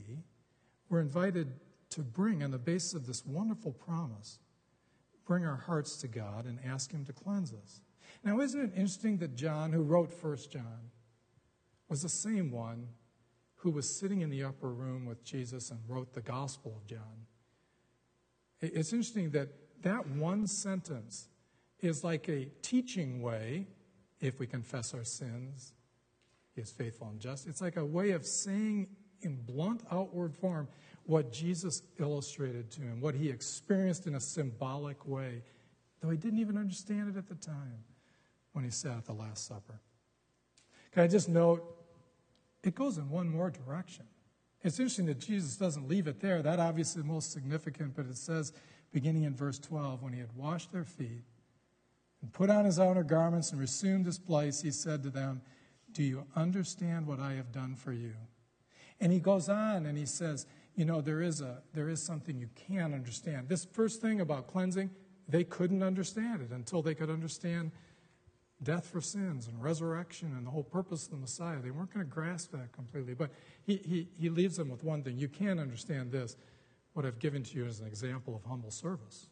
we're 0.89 1.01
invited 1.01 1.53
to 1.91 2.01
bring 2.01 2.43
on 2.43 2.51
the 2.51 2.57
basis 2.57 2.95
of 2.95 3.05
this 3.05 3.25
wonderful 3.25 3.71
promise 3.71 4.39
bring 5.27 5.45
our 5.45 5.57
hearts 5.57 5.97
to 5.97 6.07
God 6.07 6.45
and 6.45 6.59
ask 6.65 6.91
Him 6.91 7.05
to 7.05 7.13
cleanse 7.13 7.53
us. 7.53 7.81
Now, 8.23 8.39
isn't 8.39 8.59
it 8.59 8.71
interesting 8.75 9.17
that 9.17 9.35
John, 9.35 9.73
who 9.73 9.83
wrote 9.83 10.11
First 10.11 10.51
John, 10.51 10.91
was 11.89 12.01
the 12.01 12.09
same 12.09 12.51
one 12.51 12.87
who 13.57 13.71
was 13.71 13.99
sitting 13.99 14.21
in 14.21 14.29
the 14.29 14.43
upper 14.43 14.69
room 14.69 15.05
with 15.05 15.23
Jesus 15.23 15.69
and 15.69 15.79
wrote 15.87 16.13
the 16.13 16.21
Gospel 16.21 16.73
of 16.75 16.87
John? 16.87 17.27
It's 18.59 18.91
interesting 18.91 19.31
that 19.31 19.49
that 19.83 20.07
one 20.07 20.47
sentence 20.47 21.27
is 21.79 22.03
like 22.03 22.27
a 22.27 22.45
teaching 22.61 23.21
way, 23.21 23.67
if 24.19 24.39
we 24.39 24.47
confess 24.47 24.93
our 24.93 25.03
sins, 25.03 25.73
He 26.55 26.61
is 26.61 26.71
faithful 26.71 27.09
and 27.09 27.19
just. 27.19 27.47
It's 27.47 27.61
like 27.61 27.77
a 27.77 27.85
way 27.85 28.11
of 28.11 28.25
saying 28.25 28.87
in 29.21 29.35
blunt 29.35 29.83
outward 29.91 30.35
form 30.35 30.67
what 31.07 31.31
Jesus 31.31 31.81
illustrated 31.99 32.69
to 32.71 32.81
him, 32.81 32.99
what 32.99 33.15
he 33.15 33.29
experienced 33.29 34.07
in 34.07 34.15
a 34.15 34.19
symbolic 34.19 35.07
way, 35.07 35.41
though 36.01 36.09
he 36.09 36.17
didn't 36.17 36.39
even 36.39 36.57
understand 36.57 37.09
it 37.09 37.17
at 37.17 37.27
the 37.27 37.35
time 37.35 37.83
when 38.51 38.65
he 38.65 38.69
sat 38.69 38.97
at 38.97 39.05
the 39.05 39.13
Last 39.13 39.47
Supper. 39.47 39.79
Can 40.91 41.03
I 41.03 41.07
just 41.07 41.29
note, 41.29 41.63
it 42.61 42.75
goes 42.75 42.97
in 42.97 43.09
one 43.09 43.29
more 43.29 43.49
direction. 43.49 44.05
It's 44.63 44.79
interesting 44.79 45.05
that 45.05 45.19
Jesus 45.19 45.55
doesn't 45.55 45.87
leave 45.87 46.07
it 46.07 46.19
there. 46.19 46.41
That 46.41 46.59
obviously 46.59 47.01
is 47.01 47.07
most 47.07 47.31
significant, 47.31 47.95
but 47.95 48.05
it 48.05 48.17
says, 48.17 48.51
beginning 48.91 49.23
in 49.23 49.33
verse 49.33 49.59
12, 49.59 50.03
when 50.03 50.11
he 50.11 50.19
had 50.19 50.35
washed 50.35 50.73
their 50.73 50.83
feet 50.83 51.23
and 52.21 52.33
put 52.33 52.49
on 52.49 52.65
his 52.65 52.79
outer 52.79 53.03
garments 53.03 53.51
and 53.51 53.61
resumed 53.61 54.05
his 54.05 54.19
place, 54.19 54.61
he 54.61 54.71
said 54.71 55.03
to 55.03 55.09
them, 55.09 55.41
Do 55.93 56.03
you 56.03 56.25
understand 56.35 57.07
what 57.07 57.21
I 57.21 57.33
have 57.33 57.53
done 57.53 57.75
for 57.75 57.93
you? 57.93 58.13
And 58.99 59.13
he 59.13 59.19
goes 59.19 59.47
on 59.47 59.85
and 59.85 59.97
he 59.97 60.05
says, 60.05 60.45
you 60.77 60.85
know, 60.85 61.01
there 61.01 61.21
is, 61.21 61.41
a, 61.41 61.57
there 61.73 61.89
is 61.89 62.01
something 62.01 62.37
you 62.37 62.49
can 62.55 62.93
understand. 62.93 63.49
This 63.49 63.65
first 63.65 63.99
thing 63.99 64.21
about 64.21 64.47
cleansing, 64.47 64.91
they 65.27 65.43
couldn't 65.43 65.81
understand 65.81 66.41
it 66.43 66.51
until 66.51 66.83
they 66.83 66.93
could 66.93 67.09
understand 67.09 67.71
death 68.61 68.85
for 68.85 69.01
sins 69.01 69.47
and 69.47 69.61
resurrection 69.61 70.33
and 70.37 70.45
the 70.45 70.51
whole 70.51 70.63
purpose 70.63 71.05
of 71.05 71.11
the 71.11 71.17
Messiah. 71.17 71.57
They 71.59 71.71
weren't 71.71 71.91
going 71.91 72.05
to 72.05 72.11
grasp 72.11 72.51
that 72.51 72.71
completely. 72.73 73.15
But 73.15 73.31
he, 73.65 73.77
he, 73.77 74.07
he 74.19 74.29
leaves 74.29 74.55
them 74.55 74.69
with 74.69 74.83
one 74.83 75.01
thing. 75.01 75.17
You 75.17 75.27
can 75.27 75.57
understand 75.57 76.11
this. 76.11 76.37
What 76.93 77.07
I've 77.07 77.19
given 77.19 77.41
to 77.43 77.57
you 77.57 77.65
is 77.65 77.79
an 77.79 77.87
example 77.87 78.35
of 78.35 78.43
humble 78.43 78.71
service. 78.71 79.29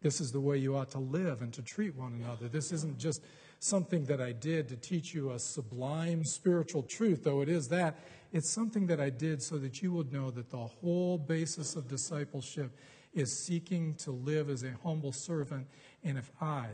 This 0.00 0.20
is 0.20 0.32
the 0.32 0.40
way 0.40 0.58
you 0.58 0.76
ought 0.76 0.90
to 0.90 0.98
live 0.98 1.42
and 1.42 1.52
to 1.54 1.62
treat 1.62 1.94
one 1.94 2.14
another. 2.14 2.48
This 2.48 2.72
isn't 2.72 2.98
just 2.98 3.22
something 3.62 4.06
that 4.06 4.20
I 4.20 4.32
did 4.32 4.68
to 4.70 4.76
teach 4.76 5.14
you 5.14 5.30
a 5.30 5.38
sublime 5.38 6.24
spiritual 6.24 6.82
truth, 6.82 7.22
though 7.22 7.42
it 7.42 7.48
is 7.48 7.68
that. 7.68 7.96
It's 8.32 8.48
something 8.48 8.88
that 8.88 9.00
I 9.00 9.08
did 9.08 9.40
so 9.40 9.56
that 9.58 9.82
you 9.82 9.92
would 9.92 10.12
know 10.12 10.32
that 10.32 10.50
the 10.50 10.66
whole 10.66 11.16
basis 11.16 11.76
of 11.76 11.86
discipleship 11.86 12.76
is 13.12 13.32
seeking 13.32 13.94
to 13.96 14.10
live 14.10 14.50
as 14.50 14.64
a 14.64 14.72
humble 14.82 15.12
servant. 15.12 15.68
And 16.02 16.18
if 16.18 16.28
I, 16.40 16.66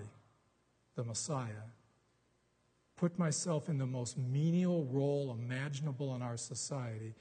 the 0.95 1.05
Messiah, 1.05 1.69
put 2.97 3.19
myself 3.19 3.69
in 3.69 3.77
the 3.77 3.87
most 3.87 4.17
menial 4.17 4.87
role 4.87 5.37
imaginable 5.39 6.15
in 6.15 6.23
our 6.23 6.39
society, 6.39 7.15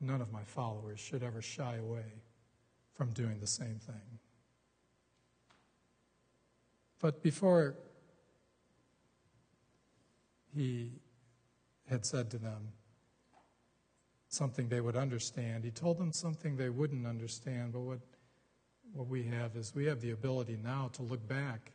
none 0.00 0.20
of 0.20 0.30
my 0.30 0.44
followers 0.44 1.00
should 1.00 1.24
ever 1.24 1.42
shy 1.42 1.76
away 1.76 2.22
from 2.92 3.10
doing 3.10 3.40
the 3.40 3.48
same 3.48 3.80
thing. 3.80 4.20
But 7.00 7.22
before 7.22 7.74
he 10.56 10.92
had 11.88 12.04
said 12.04 12.30
to 12.30 12.38
them 12.38 12.72
something 14.28 14.68
they 14.68 14.80
would 14.80 14.96
understand, 14.96 15.64
he 15.64 15.70
told 15.70 15.98
them 15.98 16.12
something 16.12 16.56
they 16.56 16.68
wouldn't 16.68 17.06
understand. 17.06 17.72
But 17.72 17.80
what, 17.80 17.98
what 18.92 19.06
we 19.06 19.24
have 19.24 19.56
is 19.56 19.74
we 19.74 19.86
have 19.86 20.00
the 20.00 20.10
ability 20.10 20.58
now 20.62 20.90
to 20.94 21.02
look 21.02 21.26
back. 21.28 21.72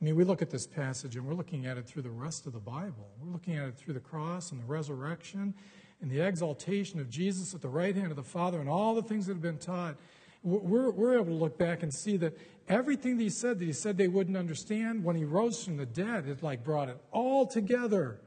I 0.00 0.04
mean, 0.04 0.14
we 0.14 0.24
look 0.24 0.42
at 0.42 0.50
this 0.50 0.66
passage 0.66 1.16
and 1.16 1.26
we're 1.26 1.34
looking 1.34 1.66
at 1.66 1.76
it 1.76 1.86
through 1.86 2.02
the 2.02 2.10
rest 2.10 2.46
of 2.46 2.52
the 2.52 2.60
Bible. 2.60 3.08
We're 3.20 3.32
looking 3.32 3.56
at 3.56 3.68
it 3.68 3.76
through 3.76 3.94
the 3.94 4.00
cross 4.00 4.52
and 4.52 4.60
the 4.60 4.66
resurrection 4.66 5.54
and 6.00 6.10
the 6.10 6.20
exaltation 6.20 7.00
of 7.00 7.10
Jesus 7.10 7.54
at 7.54 7.62
the 7.62 7.68
right 7.68 7.94
hand 7.94 8.10
of 8.10 8.16
the 8.16 8.22
Father 8.22 8.60
and 8.60 8.68
all 8.68 8.94
the 8.94 9.02
things 9.02 9.26
that 9.26 9.32
have 9.32 9.42
been 9.42 9.58
taught. 9.58 9.96
We're, 10.48 10.90
we're 10.90 11.14
able 11.14 11.26
to 11.26 11.32
look 11.32 11.58
back 11.58 11.82
and 11.82 11.92
see 11.92 12.16
that 12.18 12.36
everything 12.68 13.16
that 13.18 13.22
he 13.22 13.30
said 13.30 13.58
that 13.58 13.64
he 13.64 13.72
said 13.72 13.98
they 13.98 14.08
wouldn't 14.08 14.36
understand, 14.36 15.04
when 15.04 15.16
he 15.16 15.24
rose 15.24 15.62
from 15.62 15.76
the 15.76 15.86
dead, 15.86 16.26
it 16.26 16.42
like 16.42 16.64
brought 16.64 16.88
it 16.88 16.98
all 17.12 17.46
together. 17.46 18.20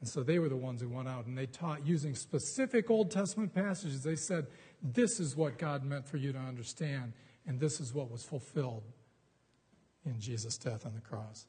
And 0.00 0.08
so 0.08 0.22
they 0.22 0.38
were 0.38 0.48
the 0.48 0.56
ones 0.56 0.80
who 0.80 0.88
went 0.88 1.08
out 1.08 1.26
and 1.26 1.36
they 1.36 1.46
taught 1.46 1.86
using 1.86 2.14
specific 2.14 2.88
Old 2.88 3.10
Testament 3.10 3.54
passages. 3.54 4.02
They 4.02 4.16
said, 4.16 4.46
This 4.82 5.18
is 5.18 5.36
what 5.36 5.58
God 5.58 5.84
meant 5.84 6.06
for 6.06 6.16
you 6.16 6.32
to 6.32 6.38
understand, 6.38 7.12
and 7.46 7.58
this 7.58 7.80
is 7.80 7.92
what 7.92 8.10
was 8.10 8.22
fulfilled 8.22 8.84
in 10.06 10.20
Jesus' 10.20 10.56
death 10.56 10.86
on 10.86 10.94
the 10.94 11.00
cross. 11.00 11.46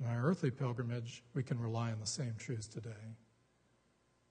In 0.00 0.06
our 0.06 0.24
earthly 0.24 0.50
pilgrimage, 0.50 1.22
we 1.34 1.42
can 1.42 1.58
rely 1.58 1.92
on 1.92 2.00
the 2.00 2.06
same 2.06 2.34
truths 2.38 2.68
today. 2.68 2.90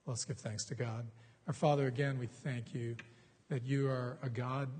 Let's 0.06 0.24
give 0.24 0.38
thanks 0.38 0.64
to 0.66 0.74
God. 0.74 1.06
Our 1.46 1.52
Father, 1.52 1.86
again, 1.86 2.18
we 2.18 2.26
thank 2.26 2.74
you 2.74 2.96
that 3.52 3.66
you 3.66 3.86
are 3.86 4.16
a 4.22 4.30
God 4.30 4.70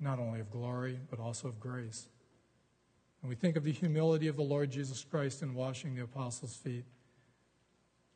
not 0.00 0.18
only 0.18 0.40
of 0.40 0.50
glory, 0.50 0.98
but 1.10 1.20
also 1.20 1.46
of 1.46 1.60
grace. 1.60 2.08
And 3.20 3.28
we 3.28 3.34
think 3.34 3.54
of 3.54 3.64
the 3.64 3.70
humility 3.70 4.28
of 4.28 4.36
the 4.36 4.42
Lord 4.42 4.70
Jesus 4.70 5.04
Christ 5.04 5.42
in 5.42 5.52
washing 5.52 5.94
the 5.94 6.04
apostles' 6.04 6.56
feet, 6.56 6.86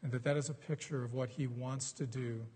and 0.02 0.10
that 0.12 0.24
that 0.24 0.38
is 0.38 0.48
a 0.48 0.54
picture 0.54 1.04
of 1.04 1.12
what 1.12 1.28
he 1.28 1.46
wants 1.46 1.92
to 1.92 2.06
do 2.06 2.46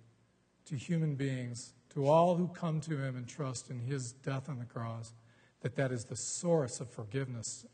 to 0.65 0.77
human 0.77 1.15
beings, 1.15 1.75
to 1.93 2.07
all 2.07 2.37
who 2.37 2.49
come 2.49 2.81
to 2.81 2.97
him 2.97 3.17
and 3.17 3.29
trust 3.29 3.69
in 3.69 3.81
his 3.81 4.13
death 4.13 4.49
on 4.49 4.59
the 4.59 4.65
cross, 4.65 5.13
that 5.61 5.77
that 5.77 5.93
is 5.93 6.07
the 6.07 6.17
source 6.17 6.81
of 6.81 6.89
forgiveness 6.89 7.67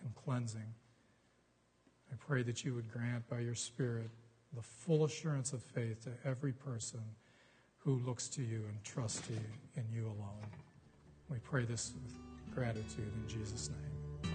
and 0.00 0.14
cleansing. 0.14 0.72
I 2.10 2.16
pray 2.16 2.42
that 2.44 2.64
you 2.64 2.74
would 2.74 2.90
grant 2.90 3.28
by 3.28 3.40
your 3.40 3.54
Spirit 3.54 4.08
the 4.54 4.62
full 4.62 5.04
assurance 5.04 5.52
of 5.52 5.62
faith 5.62 6.04
to 6.04 6.12
every 6.26 6.54
person 6.54 7.02
who 7.86 8.02
looks 8.04 8.26
to 8.26 8.42
you 8.42 8.64
and 8.68 8.82
trusts 8.82 9.30
you 9.30 9.38
in 9.76 9.84
you 9.94 10.06
alone. 10.06 10.50
We 11.30 11.38
pray 11.38 11.64
this 11.64 11.92
with 12.02 12.14
gratitude 12.52 13.12
in 13.14 13.28
Jesus' 13.28 13.70
name. 13.70 14.32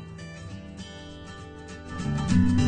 Amen. 1.89 2.60